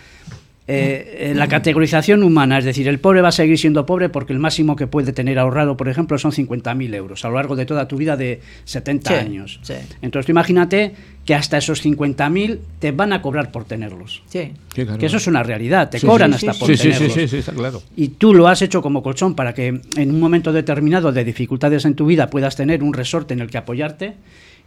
eh, 0.72 1.32
la 1.34 1.48
categorización 1.48 2.22
humana, 2.22 2.58
es 2.58 2.64
decir, 2.64 2.86
el 2.88 2.98
pobre 3.00 3.20
va 3.22 3.28
a 3.28 3.32
seguir 3.32 3.58
siendo 3.58 3.86
pobre 3.86 4.08
porque 4.08 4.32
el 4.32 4.38
máximo 4.38 4.76
que 4.76 4.86
puede 4.86 5.12
tener 5.12 5.38
ahorrado, 5.38 5.76
por 5.76 5.88
ejemplo, 5.88 6.16
son 6.18 6.32
50.000 6.32 6.94
euros 6.94 7.24
a 7.24 7.28
lo 7.28 7.34
largo 7.34 7.56
de 7.56 7.66
toda 7.66 7.88
tu 7.88 7.96
vida 7.96 8.16
de 8.16 8.40
70 8.64 9.10
Sí, 9.10 9.14
años. 9.16 9.58
sí. 9.62 9.74
Entonces, 10.02 10.26
tú 10.26 10.32
imagínate 10.32 10.94
que 11.24 11.34
hasta 11.34 11.58
esos 11.58 11.84
50.000 11.84 12.58
te 12.78 12.92
van 12.92 13.12
a 13.12 13.20
cobrar 13.22 13.50
por 13.52 13.64
tenerlos. 13.64 14.22
Sí. 14.28 14.52
Sí, 14.74 14.84
claro. 14.84 14.98
Que 14.98 15.06
eso 15.06 15.16
es 15.16 15.26
una 15.26 15.42
realidad, 15.42 15.90
te 15.90 15.98
Sí, 15.98 16.06
cobran 16.06 16.30
sí, 16.32 16.46
hasta 16.46 16.52
sí, 16.54 16.58
por 16.60 16.68
sí, 16.68 16.76
sí, 16.76 16.82
tenerlos. 16.90 17.12
sí, 17.12 17.20
sí, 17.20 17.28
sí, 17.28 17.36
está 17.38 17.52
claro. 17.52 17.82
Y 17.96 18.08
tú 18.08 18.34
lo 18.34 18.46
has 18.48 18.62
hecho 18.62 18.80
como 18.82 19.02
colchón 19.02 19.34
para 19.34 19.52
que 19.54 19.66
en 19.96 20.10
un 20.10 20.20
momento 20.20 20.52
determinado 20.52 21.12
de 21.12 21.24
dificultades 21.24 21.84
en 21.84 21.94
tu 21.94 22.06
vida 22.06 22.28
puedas 22.30 22.56
tener 22.56 22.82
un 22.82 22.92
resorte 22.94 23.34
en 23.34 23.40
el 23.40 23.50
que 23.50 23.58
apoyarte 23.58 24.14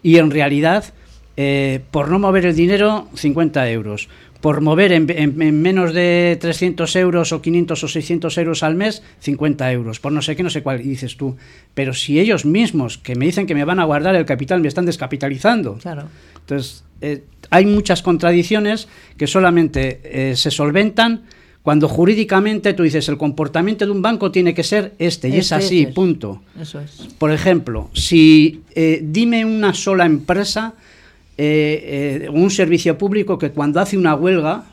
y 0.01 0.17
en 0.17 0.31
realidad 0.31 0.83
eh, 1.37 1.79
por 1.89 2.09
no 2.09 2.19
mover 2.19 2.45
el 2.45 2.55
dinero 2.55 3.07
50 3.15 3.67
euros, 3.71 4.07
por 4.43 4.59
mover 4.59 4.91
en, 4.91 5.09
en- 5.09 5.41
en 5.41 5.61
menos 5.61 5.93
de 5.93 6.37
300 6.41 6.93
euros 6.97 7.31
o 7.31 7.41
500 7.41 7.81
o 7.81 7.87
600 7.87 8.37
euros 8.39 8.61
al 8.61 8.75
mes 8.75 9.01
50 9.21 9.71
euros, 9.71 10.01
por 10.01 10.11
no 10.11 10.21
sé 10.21 10.35
qué, 10.35 10.43
no 10.43 10.49
sé 10.49 10.61
cuál, 10.61 10.81
y 10.81 10.89
dices 10.89 11.15
tú, 11.15 11.37
pero 11.73 11.93
si 11.93 12.19
ellos 12.19 12.43
mismos 12.43 12.97
que 12.97 13.15
me 13.15 13.25
dicen 13.25 13.47
que 13.47 13.55
me 13.55 13.63
van 13.63 13.79
a 13.79 13.85
guardar 13.85 14.15
el 14.15 14.25
capital 14.25 14.59
me 14.59 14.67
están 14.67 14.85
descapitalizando. 14.85 15.75
Claro. 15.81 16.09
Entonces, 16.41 16.83
eh, 16.99 17.23
hay 17.51 17.65
muchas 17.65 18.01
contradicciones 18.01 18.89
que 19.15 19.27
solamente 19.27 20.01
eh, 20.03 20.35
se 20.35 20.51
solventan 20.51 21.21
cuando 21.61 21.87
jurídicamente 21.87 22.73
tú 22.73 22.83
dices 22.83 23.07
el 23.07 23.17
comportamiento 23.17 23.85
de 23.85 23.91
un 23.91 24.01
banco 24.01 24.29
tiene 24.29 24.53
que 24.53 24.63
ser 24.63 24.93
este, 24.99 25.29
y 25.29 25.37
es 25.37 25.53
Este, 25.53 25.55
así, 25.55 25.79
este. 25.83 25.93
punto. 25.93 26.41
Eso 26.59 26.81
es. 26.81 27.07
Por 27.17 27.31
ejemplo, 27.31 27.89
si 27.93 28.61
eh, 28.75 28.99
dime 29.01 29.45
una 29.45 29.73
sola 29.73 30.05
empresa, 30.05 30.73
eh, 31.37 32.21
eh, 32.25 32.29
un 32.29 32.49
servicio 32.51 32.97
público 32.97 33.37
que 33.37 33.51
cuando 33.51 33.79
hace 33.79 33.97
una 33.97 34.15
huelga 34.15 34.65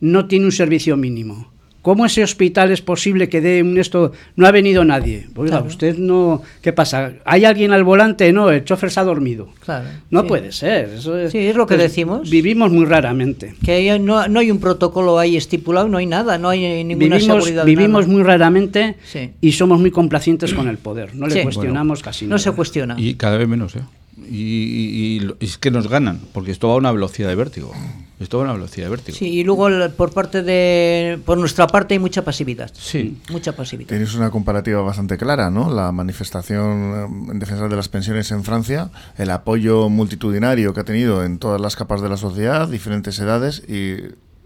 no 0.00 0.26
tiene 0.26 0.46
un 0.46 0.52
servicio 0.52 0.96
mínimo. 0.96 1.50
¿Cómo 1.82 2.04
ese 2.04 2.22
hospital 2.22 2.70
es 2.72 2.82
posible 2.82 3.30
que 3.30 3.40
dé 3.40 3.62
un 3.62 3.78
esto? 3.78 4.12
No 4.36 4.46
ha 4.46 4.50
venido 4.50 4.84
nadie. 4.84 5.26
Oiga, 5.34 5.52
Claro. 5.52 5.66
usted 5.66 5.96
no. 5.96 6.42
¿Qué 6.60 6.74
pasa? 6.74 7.12
¿Hay 7.24 7.46
alguien 7.46 7.72
al 7.72 7.84
volante? 7.84 8.30
No, 8.34 8.50
el 8.50 8.64
chofer 8.66 8.90
se 8.90 9.00
ha 9.00 9.04
dormido. 9.04 9.48
Claro. 9.64 9.86
No 10.10 10.20
sí. 10.20 10.28
puede 10.28 10.52
ser. 10.52 10.90
Eso 10.90 11.16
es, 11.16 11.32
Sí, 11.32 11.38
es 11.38 11.56
lo 11.56 11.66
que 11.66 11.76
pues, 11.76 11.88
decimos. 11.88 12.28
Vivimos 12.28 12.70
muy 12.70 12.84
raramente. 12.84 13.54
Que 13.64 13.98
no, 13.98 14.28
no 14.28 14.40
hay 14.40 14.50
un 14.50 14.60
protocolo 14.60 15.18
ahí 15.18 15.38
estipulado, 15.38 15.88
no 15.88 15.96
hay 15.96 16.04
nada, 16.04 16.36
no 16.36 16.50
hay 16.50 16.84
ninguna 16.84 17.16
Vivimos, 17.16 17.44
seguridad. 17.44 17.64
vivimos 17.64 18.02
nada. 18.02 18.12
muy 18.12 18.22
raramente 18.24 18.96
Sí. 19.06 19.30
y 19.40 19.52
somos 19.52 19.80
muy 19.80 19.90
complacientes 19.90 20.52
con 20.52 20.68
el 20.68 20.76
poder. 20.76 21.14
No 21.14 21.28
le 21.28 21.32
Sí. 21.36 21.42
cuestionamos 21.44 22.02
casi 22.02 22.26
No 22.26 22.30
nada. 22.32 22.40
se 22.40 22.52
cuestiona. 22.52 22.94
Y 22.98 23.14
cada 23.14 23.38
vez 23.38 23.48
menos, 23.48 23.74
¿eh? 23.76 23.80
Y, 24.28 25.18
y- 25.20 25.34
y 25.40 25.44
es 25.44 25.58
que 25.58 25.70
nos 25.70 25.88
ganan, 25.88 26.20
porque 26.32 26.50
esto 26.50 26.68
va 26.68 26.74
a 26.74 26.76
una 26.76 26.92
velocidad 26.92 27.28
de 27.28 27.34
vértigo. 27.34 27.72
Esto 28.18 28.36
va 28.38 28.44
a 28.44 28.46
una 28.46 28.54
velocidad 28.54 28.86
de 28.86 28.90
vértigo. 28.90 29.16
Sí, 29.16 29.26
y 29.28 29.44
luego 29.44 29.68
el- 29.68 29.90
por 29.92 30.12
parte 30.12 30.42
de 30.42 31.18
por 31.24 31.38
nuestra 31.38 31.66
parte 31.66 31.94
hay 31.94 31.98
mucha 31.98 32.22
pasividad. 32.22 32.70
Sí. 32.74 33.18
Mucha 33.30 33.52
pasividad. 33.56 33.88
Tenéis 33.88 34.14
una 34.14 34.30
comparativa 34.30 34.82
bastante 34.82 35.16
clara, 35.16 35.50
¿no? 35.50 35.72
La 35.72 35.90
manifestación 35.92 36.92
eh, 37.28 37.30
en 37.32 37.38
defensa 37.38 37.66
de 37.68 37.76
las 37.76 37.88
pensiones 37.88 38.30
en 38.30 38.44
Francia, 38.44 38.90
el 39.16 39.30
apoyo 39.30 39.88
multitudinario 39.88 40.74
que 40.74 40.80
ha 40.80 40.84
tenido 40.84 41.24
en 41.24 41.38
todas 41.38 41.60
las 41.60 41.76
capas 41.76 42.02
de 42.02 42.08
la 42.08 42.16
sociedad, 42.16 42.68
diferentes 42.68 43.18
edades 43.18 43.62
y 43.68 43.96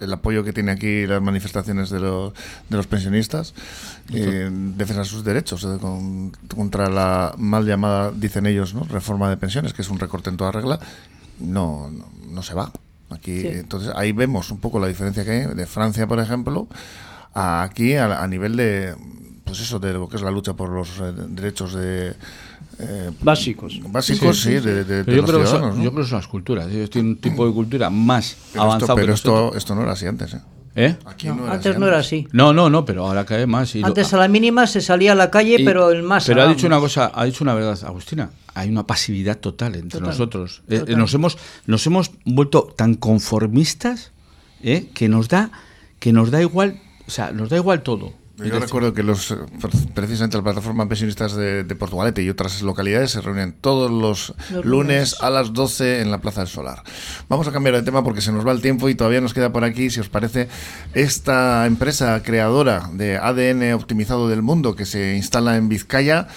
el 0.01 0.13
apoyo 0.13 0.43
que 0.45 0.53
tiene 0.53 0.73
aquí 0.73 1.07
las 1.07 1.23
manifestaciones 1.23 1.89
de 1.91 2.01
los, 2.01 2.33
de 2.69 2.77
los 2.77 2.87
pensionistas 2.87 3.55
eh, 4.13 4.45
en 4.49 4.77
defensa 4.77 5.03
de 5.03 5.09
sus 5.09 5.25
derechos 5.25 5.65
eh, 5.65 5.79
con- 5.81 6.31
contra 6.55 6.89
la 6.91 7.35
mal 7.39 7.65
llamada, 7.65 8.11
dicen 8.13 8.47
ellos, 8.47 8.75
¿no? 8.75 8.85
reforma 8.85 9.31
de 9.31 9.37
pensiones, 9.37 9.73
que 9.73 9.83
es 9.83 9.89
un 9.91 9.99
recorte 9.99 10.31
en 10.31 10.37
toda 10.37 10.51
regla, 10.53 10.81
no, 11.41 11.91
no, 11.91 12.07
no 12.29 12.43
se 12.43 12.55
va. 12.55 12.73
Aquí, 13.11 13.43
Sí. 13.43 13.47
entonces 13.49 13.93
ahí 13.95 14.13
vemos 14.13 14.51
un 14.51 14.59
poco 14.59 14.81
la 14.81 14.89
diferencia 14.89 15.25
que 15.25 15.31
hay 15.31 15.55
de 15.55 15.67
Francia, 15.67 16.07
por 16.07 16.19
ejemplo, 16.19 16.67
a 17.33 17.63
aquí 17.63 17.95
a, 17.95 18.23
a 18.23 18.27
nivel 18.27 18.57
de 18.57 18.95
pues 19.45 19.61
eso 19.61 19.79
de 19.79 19.93
lo 19.93 20.09
que 20.09 20.17
es 20.17 20.23
la 20.23 20.31
lucha 20.31 20.55
por 20.55 20.71
los 20.71 20.89
eh, 21.01 21.13
derechos 21.29 21.75
de 21.75 22.15
eh, 22.79 23.11
Básicos. 23.23 23.79
básicos 23.91 24.41
sí, 24.41 24.51
de, 24.55 24.61
de- 24.61 24.85
de 24.85 25.05
Pero 25.05 25.17
yo, 25.17 25.23
los 25.23 25.31
creo 25.31 25.41
que 25.41 25.47
ciudadanos, 25.47 25.75
son, 25.75 25.79
¿no? 25.79 25.85
yo 25.85 25.91
creo 25.93 26.05
que 26.05 26.11
son 26.11 26.19
las 26.19 26.29
culturas. 26.29 26.67
Ellos 26.73 26.91
tienen 26.91 27.13
un 27.13 27.17
tipo 27.19 27.47
de 27.47 27.53
cultura 27.53 27.91
más 27.91 28.37
pero 28.37 28.47
esto, 28.49 28.63
avanzado 28.63 28.95
pero 28.97 29.07
que 29.09 29.13
esto, 29.13 29.55
esto 29.55 29.75
no 29.75 29.83
era 29.83 29.93
así 29.93 30.07
antes 30.07 30.35
¿eh? 30.35 30.41
¿Eh? 30.77 30.97
aquí 31.05 31.29
No, 31.29 31.37
no, 31.37 31.45
era 31.45 31.53
antes 31.55 31.71
así 31.71 31.79
no 31.81 31.87
era 31.87 31.99
así. 31.99 32.29
No, 32.33 32.53
no, 32.53 32.69
no, 32.69 32.85
pero 32.85 33.07
ahora 33.07 33.25
cae 33.25 33.47
más. 33.47 33.75
y 33.77 33.81
lo- 33.81 33.87
Antes 33.87 34.13
a 34.13 34.17
la 34.17 34.27
mínima 34.27 34.67
se 34.67 34.81
salía 34.81 35.13
a 35.13 35.15
la 35.15 35.31
calle, 35.31 35.57
y- 35.61 35.65
pero 35.65 35.91
el 35.91 36.03
más. 36.03 36.25
Pero 36.27 36.43
ha 36.43 36.49
dicho 36.49 36.67
una 36.67 36.81
cosa, 36.81 37.13
ha 37.15 37.25
dicho 37.25 37.45
una 37.45 37.55
verdad, 37.55 37.79
Agustina. 37.85 38.31
Hay 38.55 38.71
una 38.71 38.85
pasividad 38.87 39.39
total 39.39 39.75
entre 39.77 39.99
Total, 40.01 40.09
nosotros. 40.11 40.63
Eh, 40.69 40.85
nos 40.97 41.13
hemos, 41.15 41.39
nos 41.67 41.87
hemos 41.87 42.11
vuelto 42.25 42.73
tan 42.77 42.95
conformistas 42.95 44.11
eh, 44.63 44.89
que 44.95 45.09
nos 45.09 45.29
da, 45.29 45.51
que 46.01 46.13
nos 46.13 46.31
da 46.33 46.41
igual, 46.41 46.81
o 47.07 47.11
sea, 47.11 47.31
nos 47.31 47.51
da 47.51 47.57
igual 47.57 47.83
todo. 47.83 48.13
Yo 48.49 48.59
recuerdo 48.61 48.93
que 48.95 49.03
los 49.03 49.31
eh, 49.31 49.37
pre- 49.61 49.71
precisamente 49.95 50.37
la 50.37 50.43
plataforma 50.43 50.89
pensionistas 50.89 51.35
de, 51.35 51.65
de 51.65 51.75
Portugalete 51.77 52.23
y 52.23 52.29
otras 52.31 52.63
localidades 52.63 53.11
se 53.13 53.21
reúnen 53.21 53.53
todos 53.61 53.91
los, 53.91 54.35
Los 54.51 54.65
lunes, 54.65 55.13
lunes. 55.13 55.17
a 55.21 55.31
las 55.31 55.53
12 55.53 56.01
en 56.03 56.11
la 56.11 56.19
Plaza 56.19 56.41
del 56.41 56.49
Solar. 56.49 56.83
Vamos 57.29 57.49
a 57.49 57.53
cambiar 57.53 57.75
de 57.75 57.83
tema 57.83 58.03
porque 58.05 58.21
se 58.21 58.33
nos 58.33 58.47
va 58.47 58.53
el 58.53 58.61
tiempo 58.61 58.89
y 58.89 58.95
todavía 58.95 59.21
nos 59.21 59.35
queda 59.35 59.53
por 59.53 59.65
aquí, 59.65 59.91
si 59.91 60.01
os 60.01 60.09
parece, 60.09 60.49
esta 60.95 61.67
empresa 61.67 62.23
creadora 62.23 62.89
de 62.93 63.17
ADN 63.17 63.73
optimizado 63.75 64.29
del 64.29 64.43
mundo 64.43 64.77
que 64.77 64.87
se 64.87 65.17
instala 65.17 65.57
en 65.57 65.69
Vizcaya. 65.69 66.29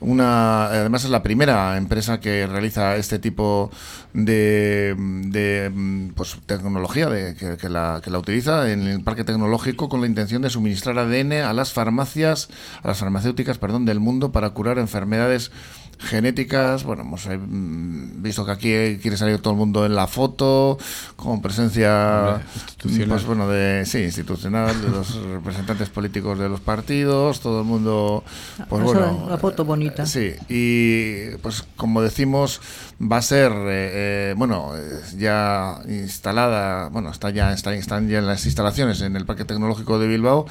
Una, 0.00 0.66
además 0.66 1.04
es 1.04 1.10
la 1.10 1.24
primera 1.24 1.76
empresa 1.76 2.20
que 2.20 2.46
realiza 2.46 2.96
este 2.96 3.18
tipo 3.18 3.70
de, 4.12 4.94
de, 4.96 6.12
pues, 6.14 6.36
tecnología 6.46 7.08
de, 7.08 7.34
que 7.34 7.68
la, 7.68 8.00
que 8.02 8.10
la 8.10 8.18
utiliza 8.18 8.70
en 8.70 8.86
el 8.86 9.02
parque 9.02 9.24
tecnológico 9.24 9.88
con 9.88 10.00
la 10.00 10.06
intención 10.06 10.42
de 10.42 10.50
suministrar 10.50 10.98
ADN 10.98 11.32
a 11.32 11.52
las 11.52 11.72
farmacias, 11.72 12.48
a 12.82 12.88
las 12.88 12.98
farmacéuticas, 12.98 13.58
perdón, 13.58 13.86
del 13.86 13.98
mundo 13.98 14.30
para 14.30 14.50
curar 14.50 14.78
enfermedades 14.78 15.50
genéticas. 15.98 16.84
Bueno, 16.84 17.02
hemos 17.02 17.26
eh, 17.26 17.36
mm, 17.38 18.22
visto 18.22 18.44
que 18.44 18.52
aquí 18.52 18.98
quiere 19.00 19.16
salir 19.16 19.38
todo 19.40 19.52
el 19.54 19.58
mundo 19.58 19.84
en 19.86 19.94
la 19.94 20.06
foto, 20.06 20.78
con 21.16 21.42
presencia 21.42 22.36
Hombre, 22.36 22.44
institucional. 22.54 23.08
pues, 23.08 23.24
bueno, 23.26 23.48
de, 23.48 23.84
sí, 23.86 23.98
institucional, 23.98 24.80
de 24.80 24.90
los 24.90 25.14
representantes 25.32 25.88
políticos 25.90 26.38
de 26.38 26.48
los 26.48 26.60
partidos, 26.60 27.40
todo 27.40 27.60
el 27.60 27.66
mundo, 27.66 28.24
pues 28.68 28.82
Eso, 28.84 28.92
bueno. 28.94 29.26
la 29.28 29.38
foto 29.38 29.64
bonita. 29.64 30.04
eh, 30.04 30.06
Sí, 30.06 30.32
y 30.48 31.36
pues 31.38 31.64
como 31.76 32.00
decimos, 32.02 32.60
va 33.00 33.18
a 33.18 33.22
ser, 33.22 33.52
eh, 33.52 34.30
eh, 34.30 34.34
bueno, 34.36 34.72
ya 35.16 35.80
instalada, 35.88 36.88
bueno, 36.88 37.10
está 37.10 37.30
ya, 37.30 37.52
está, 37.52 37.74
están 37.74 38.08
ya 38.08 38.18
en 38.18 38.26
las 38.26 38.44
instalaciones 38.44 39.00
en 39.02 39.16
el 39.16 39.24
Parque 39.24 39.44
Tecnológico 39.44 39.98
de 39.98 40.08
Bilbao, 40.08 40.46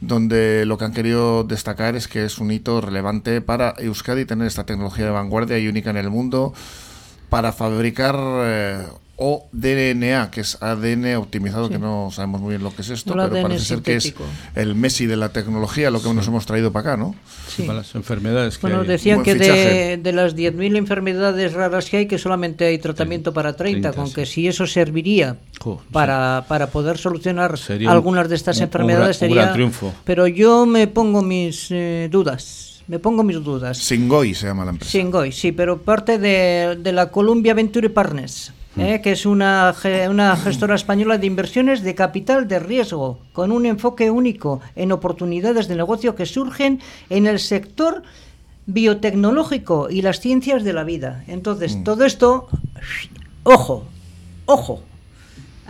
donde 0.00 0.64
lo 0.64 0.78
que 0.78 0.86
han 0.86 0.92
querido 0.92 1.44
destacar 1.44 1.96
es 1.96 2.08
que 2.08 2.24
es 2.24 2.38
un 2.38 2.50
hito 2.50 2.80
relevante 2.80 3.42
para 3.42 3.74
Euskadi 3.78 4.24
tener 4.24 4.46
esta 4.46 4.64
tecnología 4.64 5.04
de 5.04 5.10
vanguardia 5.10 5.58
y 5.58 5.68
única 5.68 5.90
en 5.90 5.98
el 5.98 6.10
mundo 6.10 6.54
para 7.28 7.52
fabricar 7.52 8.16
eh, 8.18 8.86
ODNA, 9.22 10.30
que 10.30 10.40
es 10.40 10.56
ADN 10.62 11.16
optimizado, 11.16 11.68
que 11.68 11.78
no 11.78 12.08
sabemos 12.10 12.40
muy 12.40 12.50
bien 12.50 12.62
lo 12.62 12.74
que 12.74 12.80
es 12.82 12.88
esto, 12.88 13.12
pero 13.12 13.24
ADN 13.24 13.42
parece 13.42 13.64
ser 13.66 13.82
que 13.82 13.96
es 13.96 14.14
el 14.54 14.74
Messi 14.74 15.04
de 15.06 15.16
la 15.16 15.28
tecnología, 15.28 15.90
lo 15.90 16.02
que 16.02 16.12
nos 16.14 16.26
hemos 16.26 16.46
traído 16.46 16.72
para 16.72 16.92
acá, 16.94 16.96
¿no? 16.96 17.14
Sí. 17.48 17.64
para 17.64 17.78
las 17.80 17.94
enfermedades 17.94 18.56
que 18.56 18.62
Bueno, 18.62 18.80
hay. 18.82 18.86
decían 18.88 19.22
Buen 19.22 19.38
que 19.38 19.44
de, 19.44 19.96
de 19.98 20.12
las 20.12 20.34
10.000 20.36 20.76
enfermedades 20.76 21.52
raras 21.52 21.90
que 21.90 21.98
hay, 21.98 22.06
que 22.06 22.16
solamente 22.18 22.64
hay 22.64 22.78
tratamiento 22.78 23.32
para 23.34 23.54
30, 23.54 23.90
30, 23.90 23.92
con 23.96 24.08
sí. 24.08 24.14
que 24.14 24.26
si 24.26 24.48
eso 24.48 24.66
serviría 24.66 25.36
Jo, 25.60 25.82
para, 25.92 26.44
para 26.48 26.68
poder 26.68 26.96
solucionar 26.96 27.58
Sería 27.58 27.88
un- 27.90 27.94
algunas 27.96 28.28
de 28.28 28.36
estas 28.36 28.56
un- 28.56 28.62
un 28.62 28.66
enfermedades 28.68 29.18
gran- 29.18 29.28
un 29.30 29.34
sería... 29.34 29.42
gran 29.42 29.52
triunfo. 29.54 29.92
Pero 30.04 30.26
yo 30.28 30.64
me 30.64 30.86
pongo 30.86 31.20
mis 31.22 31.66
eh, 31.70 32.08
dudas, 32.10 32.82
me 32.86 32.98
pongo 32.98 33.22
mis 33.22 33.42
dudas. 33.42 33.76
Singoy 33.78 34.34
se 34.34 34.46
llama 34.46 34.64
la 34.64 34.70
empresa. 34.70 34.90
Singoy, 34.92 35.32
sí, 35.32 35.52
pero 35.52 35.82
parte 35.82 36.18
de, 36.18 36.78
de 36.80 36.92
la 36.92 37.10
Columbia 37.10 37.52
Venture 37.54 37.90
Partners. 37.90 38.52
¿Eh? 38.76 39.00
que 39.02 39.12
es 39.12 39.26
una, 39.26 39.74
una 40.08 40.36
gestora 40.36 40.74
española 40.74 41.18
de 41.18 41.26
inversiones 41.26 41.82
de 41.82 41.94
capital 41.94 42.48
de 42.48 42.58
riesgo, 42.58 43.18
con 43.32 43.52
un 43.52 43.66
enfoque 43.66 44.10
único 44.10 44.60
en 44.76 44.92
oportunidades 44.92 45.68
de 45.68 45.76
negocio 45.76 46.14
que 46.14 46.26
surgen 46.26 46.80
en 47.08 47.26
el 47.26 47.38
sector 47.38 48.02
biotecnológico 48.66 49.90
y 49.90 50.02
las 50.02 50.20
ciencias 50.20 50.62
de 50.64 50.72
la 50.72 50.84
vida. 50.84 51.24
Entonces, 51.26 51.76
Hmm. 51.76 51.84
todo 51.84 52.04
esto, 52.04 52.48
ojo, 53.42 53.84
ojo. 54.46 54.82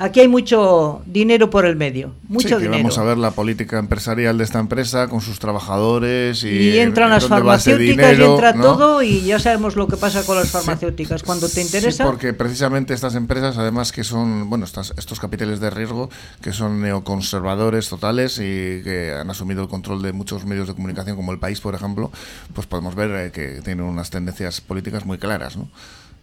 Aquí 0.01 0.21
hay 0.21 0.29
mucho 0.29 1.03
dinero 1.07 1.51
por 1.51 1.65
el 1.67 1.77
medio, 1.77 2.13
mucho 2.29 2.49
Sí, 2.49 2.55
que 2.55 2.61
dinero. 2.63 2.79
vamos 2.79 2.99
a 2.99 3.05
ver 3.05 3.19
la 3.19 3.31
política 3.31 3.79
empresarial 3.79 4.37
de 4.39 4.45
esta 4.45 4.59
empresa 4.59 5.09
con 5.09 5.21
sus 5.21 5.39
trabajadores 5.39 6.43
y, 6.43 6.49
Y 6.49 6.79
entran 6.79 7.07
en 7.09 7.15
las 7.15 7.29
farmacéuticas 7.29 8.19
y 8.19 8.23
entra 8.23 8.53
¿no? 8.55 8.63
todo 8.63 9.03
y 9.03 9.21
ya 9.23 9.39
sabemos 9.39 9.77
lo 9.77 9.87
que 9.87 9.97
pasa 9.97 10.25
con 10.25 10.37
las 10.37 10.51
farmacéuticas. 10.51 11.23
Cuando 11.23 11.49
te 11.49 11.61
interesa, 11.61 12.05
Sí, 12.05 12.11
porque 12.11 12.33
precisamente 12.35 12.95
estas 12.95 13.15
empresas, 13.15 13.57
además 13.59 13.93
que 13.93 14.03
son, 14.03 14.51
bueno, 14.51 14.65
estas, 14.65 14.93
estos 14.97 15.21
capitales 15.21 15.61
de 15.61 15.71
riesgo, 15.71 16.11
que 16.43 16.53
son 16.53 16.81
neoconservadores 16.81 17.89
totales 17.89 18.39
y 18.39 18.83
que 18.83 19.15
han 19.21 19.31
asumido 19.31 19.63
el 19.63 19.69
control 19.69 20.03
de 20.03 20.13
muchos 20.13 20.45
medios 20.47 20.67
de 20.67 20.75
comunicación, 20.75 21.15
como 21.17 21.33
El 21.33 21.39
País, 21.39 21.61
por 21.61 21.75
ejemplo, 21.75 22.11
pues 22.55 22.67
podemos 22.67 22.95
ver 22.95 23.11
eh, 23.11 23.31
que 23.33 23.61
tienen 23.63 23.85
unas 23.85 24.11
tendencias 24.11 24.61
políticas 24.61 25.05
muy 25.05 25.19
claras, 25.19 25.57
¿no? 25.57 25.69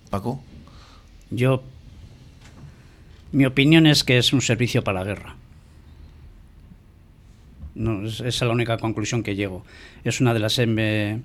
Paco. 0.10 0.42
Yo, 1.30 1.62
mi 3.32 3.46
opinión 3.46 3.88
es 3.88 4.04
que 4.04 4.18
es 4.18 4.34
un 4.34 4.42
servicio 4.42 4.84
para 4.84 5.00
la 5.00 5.06
guerra. 5.06 5.36
Esa 7.78 8.28
es 8.28 8.42
la 8.42 8.50
única 8.50 8.78
conclusión 8.78 9.22
que 9.22 9.36
llego. 9.36 9.64
Es 10.04 10.20
una 10.20 10.34
de 10.34 10.40
las 10.40 10.58
em, 10.58 10.80
eh, 10.80 11.20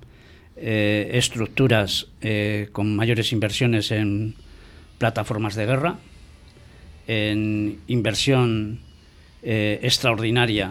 eh, 0.57 1.11
estructuras 1.15 2.09
eh, 2.21 2.69
con 2.73 2.95
mayores 2.95 3.33
inversiones 3.33 3.91
en 3.91 4.35
plataformas 4.99 5.55
de 5.55 5.67
guerra, 5.67 5.99
en 7.07 7.79
inversión 7.89 8.81
extraordinaria 9.45 10.71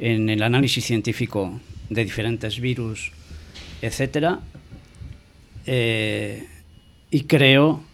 en 0.00 0.28
el 0.28 0.42
análisis 0.42 0.84
científico 0.84 1.60
de 1.90 2.04
diferentes 2.04 2.58
virus, 2.58 3.12
etcétera. 3.80 4.40
Y 5.64 7.20
creo 7.28 7.84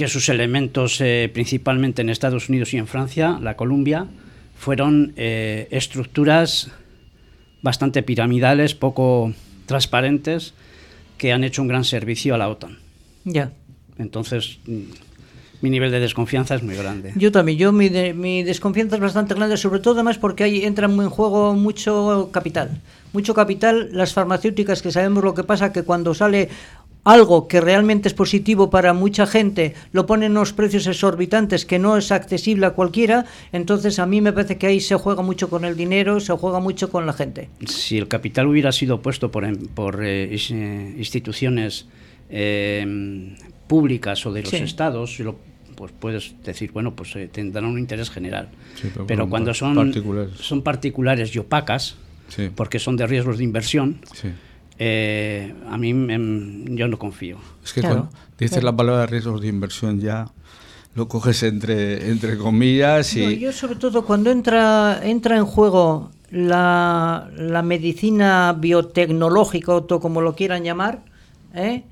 que 0.00 0.08
sus 0.08 0.30
elementos, 0.30 0.98
eh, 1.02 1.28
principalmente 1.30 2.00
en 2.00 2.08
Estados 2.08 2.48
Unidos 2.48 2.72
y 2.72 2.78
en 2.78 2.86
Francia, 2.86 3.38
la 3.42 3.54
Columbia, 3.54 4.06
fueron 4.56 5.12
eh, 5.18 5.68
estructuras 5.72 6.70
bastante 7.60 8.02
piramidales, 8.02 8.74
poco 8.74 9.34
transparentes, 9.66 10.54
que 11.18 11.34
han 11.34 11.44
hecho 11.44 11.60
un 11.60 11.68
gran 11.68 11.84
servicio 11.84 12.34
a 12.34 12.38
la 12.38 12.48
OTAN. 12.48 12.78
ya. 13.24 13.52
Entonces, 13.98 14.58
mm, 14.66 14.80
mi 15.60 15.68
nivel 15.68 15.90
de 15.90 16.00
desconfianza 16.00 16.54
es 16.54 16.62
muy 16.62 16.74
grande. 16.76 17.12
Yo 17.16 17.30
también, 17.30 17.58
yo 17.58 17.70
mi, 17.70 17.90
de- 17.90 18.14
mi 18.14 18.42
desconfianza 18.42 18.96
es 18.96 19.02
bastante 19.02 19.34
grande, 19.34 19.58
sobre 19.58 19.80
todo 19.80 19.92
además 19.92 20.16
porque 20.16 20.44
ahí 20.44 20.64
entra 20.64 20.86
en 20.86 21.10
juego 21.10 21.52
mucho 21.52 22.30
capital. 22.32 22.80
Mucho 23.12 23.34
capital, 23.34 23.90
las 23.92 24.14
farmacéuticas 24.14 24.80
que 24.80 24.90
sabemos 24.92 25.22
lo 25.22 25.34
que 25.34 25.44
pasa, 25.44 25.74
que 25.74 25.82
cuando 25.82 26.14
sale 26.14 26.48
algo 27.04 27.48
que 27.48 27.60
realmente 27.60 28.08
es 28.08 28.14
positivo 28.14 28.68
para 28.70 28.92
mucha 28.92 29.26
gente, 29.26 29.74
lo 29.92 30.06
ponen 30.06 30.32
unos 30.32 30.52
precios 30.52 30.86
exorbitantes 30.86 31.64
que 31.64 31.78
no 31.78 31.96
es 31.96 32.12
accesible 32.12 32.66
a 32.66 32.70
cualquiera, 32.70 33.24
entonces 33.52 33.98
a 33.98 34.06
mí 34.06 34.20
me 34.20 34.32
parece 34.32 34.58
que 34.58 34.66
ahí 34.66 34.80
se 34.80 34.94
juega 34.96 35.22
mucho 35.22 35.48
con 35.48 35.64
el 35.64 35.76
dinero, 35.76 36.20
se 36.20 36.32
juega 36.34 36.60
mucho 36.60 36.90
con 36.90 37.06
la 37.06 37.12
gente. 37.12 37.48
si 37.66 37.96
el 37.98 38.06
capital 38.08 38.46
hubiera 38.48 38.70
sido 38.72 39.00
puesto 39.00 39.30
por, 39.30 39.44
em- 39.44 39.66
por 39.68 40.04
eh, 40.04 40.34
eh, 40.34 40.94
instituciones 40.98 41.86
eh, 42.28 43.34
públicas 43.66 44.24
o 44.26 44.32
de 44.32 44.42
los 44.42 44.50
Sí. 44.50 44.56
estados, 44.56 45.18
lo- 45.20 45.38
pues 45.74 45.92
puedes 45.98 46.34
decir, 46.44 46.72
bueno, 46.72 46.94
pues 46.94 47.16
eh, 47.16 47.28
tendrán 47.32 47.64
un 47.64 47.78
interés 47.78 48.10
general. 48.10 48.48
Sí, 48.80 48.88
pero 49.06 49.28
cuando 49.30 49.54
son 49.54 49.74
particulares. 49.74 50.32
son 50.38 50.62
particulares 50.62 51.34
y 51.34 51.38
opacas, 51.38 51.96
Sí. 52.28 52.50
porque 52.54 52.78
son 52.78 52.96
de 52.96 53.06
riesgos 53.06 53.38
de 53.38 53.44
inversión, 53.44 53.98
Sí. 54.12 54.28
Eh, 54.82 55.54
a 55.68 55.76
mí 55.76 55.90
em, 55.90 56.64
yo 56.74 56.88
no 56.88 56.98
confío. 56.98 57.36
Es 57.62 57.74
que 57.74 57.82
Claro. 57.82 57.96
cuando 58.08 58.18
dices 58.38 58.64
la 58.64 58.74
palabra 58.74 59.04
riesgos 59.04 59.42
de 59.42 59.48
inversión 59.48 60.00
ya 60.00 60.28
lo 60.94 61.06
coges 61.06 61.42
entre, 61.42 62.10
entre 62.10 62.38
comillas 62.38 63.14
y... 63.14 63.24
No, 63.24 63.30
yo 63.30 63.52
sobre 63.52 63.76
todo 63.76 64.06
cuando 64.06 64.30
entra, 64.30 65.00
entra 65.04 65.36
en 65.36 65.44
juego 65.44 66.10
la, 66.30 67.28
la 67.36 67.60
medicina 67.62 68.56
biotecnológica 68.58 69.74
o 69.74 70.00
como 70.00 70.22
lo 70.22 70.34
quieran 70.34 70.64
llamar, 70.64 71.00
¿eh? 71.54 71.82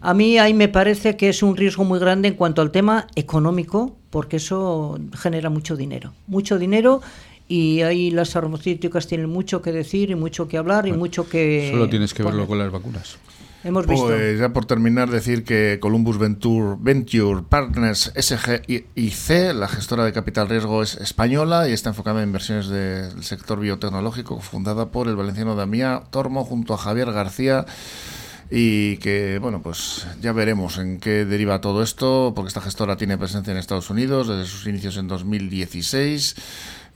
a 0.00 0.14
mí 0.14 0.38
ahí 0.38 0.54
me 0.54 0.68
parece 0.68 1.16
que 1.16 1.28
es 1.28 1.42
un 1.42 1.54
riesgo 1.54 1.84
muy 1.84 1.98
grande 1.98 2.28
en 2.28 2.34
cuanto 2.34 2.62
al 2.62 2.70
tema 2.70 3.06
económico, 3.14 3.94
porque 4.08 4.36
eso 4.36 4.98
genera 5.18 5.50
mucho 5.50 5.76
dinero, 5.76 6.14
mucho 6.26 6.58
dinero 6.58 7.02
y 7.48 7.80
ahí 7.80 8.10
las 8.10 8.30
farmacéuticas 8.30 9.06
tienen 9.06 9.30
mucho 9.30 9.62
que 9.62 9.72
decir 9.72 10.10
y 10.10 10.14
mucho 10.14 10.46
que 10.46 10.58
hablar 10.58 10.86
y 10.86 10.92
mucho 10.92 11.28
que... 11.28 11.70
Solo 11.72 11.88
tienes 11.88 12.12
que 12.12 12.22
verlo 12.22 12.46
poner. 12.46 12.48
con 12.48 12.58
las 12.58 12.70
vacunas. 12.70 13.18
Hemos 13.64 13.86
visto. 13.86 14.06
Pues 14.06 14.38
ya 14.38 14.50
por 14.50 14.66
terminar, 14.66 15.10
decir 15.10 15.42
que 15.42 15.78
Columbus 15.80 16.18
Venture, 16.18 16.76
Venture 16.78 17.42
Partners 17.48 18.12
SGIC, 18.14 19.54
la 19.54 19.66
gestora 19.66 20.04
de 20.04 20.12
capital 20.12 20.48
riesgo, 20.48 20.82
es 20.82 20.94
española 20.96 21.68
y 21.68 21.72
está 21.72 21.88
enfocada 21.88 22.22
en 22.22 22.28
inversiones 22.28 22.68
del 22.68 23.24
sector 23.24 23.58
biotecnológico, 23.58 24.40
fundada 24.40 24.90
por 24.90 25.08
el 25.08 25.16
valenciano 25.16 25.56
Damián 25.56 26.02
Tormo 26.10 26.44
junto 26.44 26.74
a 26.74 26.78
Javier 26.78 27.10
García. 27.12 27.66
Y 28.50 28.96
que, 28.98 29.38
bueno, 29.42 29.60
pues 29.60 30.06
ya 30.22 30.32
veremos 30.32 30.78
en 30.78 31.00
qué 31.00 31.26
deriva 31.26 31.60
todo 31.60 31.82
esto, 31.82 32.32
porque 32.34 32.48
esta 32.48 32.62
gestora 32.62 32.96
tiene 32.96 33.18
presencia 33.18 33.50
en 33.50 33.58
Estados 33.58 33.90
Unidos 33.90 34.28
desde 34.28 34.46
sus 34.46 34.66
inicios 34.66 34.96
en 34.96 35.08
2016 35.08 36.36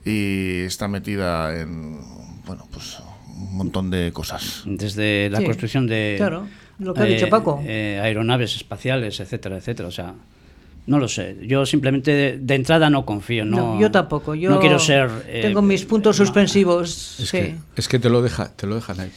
y 0.04 0.62
está 0.62 0.88
metida 0.88 1.58
en, 1.60 2.00
bueno, 2.46 2.66
pues 2.70 2.98
un 3.36 3.56
montón 3.56 3.90
de 3.90 4.12
cosas. 4.12 4.62
Desde 4.66 5.28
la 5.30 5.38
Sí, 5.38 5.44
construcción 5.44 5.86
de 5.86 6.14
claro, 6.18 6.46
lo 6.78 6.94
que 6.94 7.00
ha 7.00 7.04
dicho 7.04 7.28
Paco. 7.28 7.60
eh, 7.64 8.00
aeronaves 8.02 8.56
espaciales, 8.56 9.18
etcétera, 9.20 9.56
etcétera. 9.58 9.88
O 9.88 9.92
sea, 9.92 10.14
no 10.86 10.98
lo 10.98 11.08
sé. 11.08 11.36
Yo 11.42 11.64
simplemente 11.66 12.10
de, 12.12 12.38
de 12.38 12.54
entrada 12.54 12.90
no 12.90 13.04
confío. 13.04 13.44
No, 13.44 13.74
No, 13.74 13.80
yo 13.80 13.90
tampoco. 13.90 14.34
Yo 14.34 14.50
no 14.50 14.58
quiero 14.60 14.78
ser. 14.78 15.08
eh, 15.28 15.40
tengo 15.42 15.62
mis 15.62 15.84
puntos 15.84 16.18
no. 16.18 16.24
suspensivos. 16.26 17.20
Es, 17.20 17.28
sí. 17.28 17.36
que, 17.38 17.54
es 17.76 17.88
que 17.88 17.98
te 17.98 18.08
lo, 18.10 18.22
deja, 18.22 18.48
te 18.50 18.66
lo 18.66 18.74
dejan 18.74 18.98
ahí. 19.00 19.10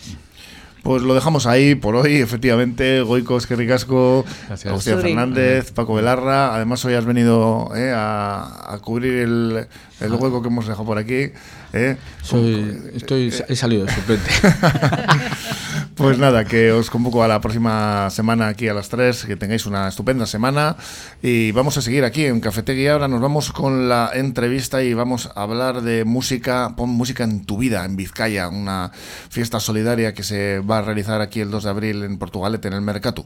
Pues 0.86 1.02
lo 1.02 1.16
dejamos 1.16 1.48
ahí 1.48 1.74
por 1.74 1.96
hoy, 1.96 2.18
efectivamente. 2.18 3.02
Goico 3.02 3.38
Esquerricasco. 3.38 4.24
Agustín. 4.68 5.02
Fernández, 5.02 5.72
Paco 5.72 5.96
Velarra. 5.96 6.54
Además, 6.54 6.86
hoy 6.86 6.94
has 6.94 7.06
venido 7.06 7.72
eh, 7.76 7.92
a, 7.92 8.72
a 8.72 8.78
cubrir 8.78 9.16
el, 9.16 9.68
el 10.00 10.12
hueco 10.14 10.44
que 10.44 10.50
hemos 10.50 10.68
dejado 10.68 10.86
por 10.86 11.00
aquí. 11.00 11.32
eh. 11.74 11.98
Soy, 12.22 12.78
estoy, 12.94 13.34
he 13.48 13.56
salido 13.56 13.86
de 13.86 13.94
suplente. 13.96 14.30
Pues 15.96 16.18
nada, 16.18 16.44
que 16.46 16.72
os 16.72 16.90
convoco 16.90 17.24
a 17.24 17.28
la 17.28 17.40
próxima 17.40 18.10
semana 18.10 18.48
aquí 18.48 18.68
a 18.68 18.74
las 18.74 18.90
3, 18.90 19.26
que 19.26 19.36
tengáis 19.36 19.66
una 19.66 19.88
estupenda 19.88 20.26
semana 20.26 20.76
y 21.22 21.52
vamos 21.52 21.78
a 21.78 21.82
seguir 21.82 22.04
aquí 22.04 22.26
en 22.26 22.42
Cafetegui. 22.42 22.88
Ahora 22.88 23.08
nos 23.08 23.22
vamos 23.22 23.52
con 23.52 23.88
la 23.88 24.12
entrevista 24.14 24.84
y 24.84 24.94
vamos 24.94 25.30
a 25.34 25.42
hablar 25.42 25.82
de 25.82 26.04
música, 26.04 26.74
pon 26.76 26.90
música 26.90 27.24
en 27.24 27.46
tu 27.46 27.58
vida 27.58 27.86
en 27.86 27.96
Vizcaya, 27.96 28.50
una 28.50 28.92
fiesta 29.30 29.60
solidaria 29.60 30.14
que 30.14 30.24
se 30.24 30.60
va 30.60 30.80
a 30.80 30.82
realizar 30.82 31.22
aquí 31.22 31.40
el 31.40 31.52
2 31.52 31.64
de 31.64 31.70
abril 31.70 32.04
en 32.04 32.18
Portugalete, 32.18 32.68
en 32.68 32.74
el 32.74 32.82
Mercatu. 32.82 33.26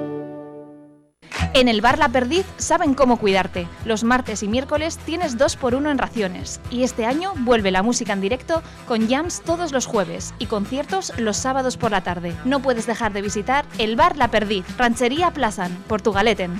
En 1.53 1.67
el 1.67 1.81
bar 1.81 1.99
La 1.99 2.07
Perdiz 2.07 2.45
saben 2.55 2.93
cómo 2.93 3.17
cuidarte. 3.17 3.67
Los 3.83 4.05
martes 4.05 4.41
y 4.41 4.47
miércoles 4.47 4.97
tienes 4.97 5.37
2 5.37 5.57
por 5.57 5.75
1 5.75 5.91
en 5.91 5.97
raciones. 5.97 6.61
Y 6.69 6.83
este 6.83 7.05
año 7.05 7.33
vuelve 7.39 7.71
la 7.71 7.83
música 7.83 8.13
en 8.13 8.21
directo 8.21 8.63
con 8.87 9.09
jams 9.09 9.41
todos 9.41 9.73
los 9.73 9.85
jueves 9.85 10.33
y 10.39 10.45
conciertos 10.45 11.11
los 11.17 11.35
sábados 11.35 11.75
por 11.75 11.91
la 11.91 12.03
tarde. 12.03 12.33
No 12.45 12.61
puedes 12.61 12.87
dejar 12.87 13.11
de 13.11 13.21
visitar 13.21 13.65
el 13.79 13.97
bar 13.97 14.15
La 14.15 14.29
Perdiz, 14.29 14.65
Ranchería 14.77 15.31
Plazan, 15.31 15.75
Portugaleten. 15.89 16.53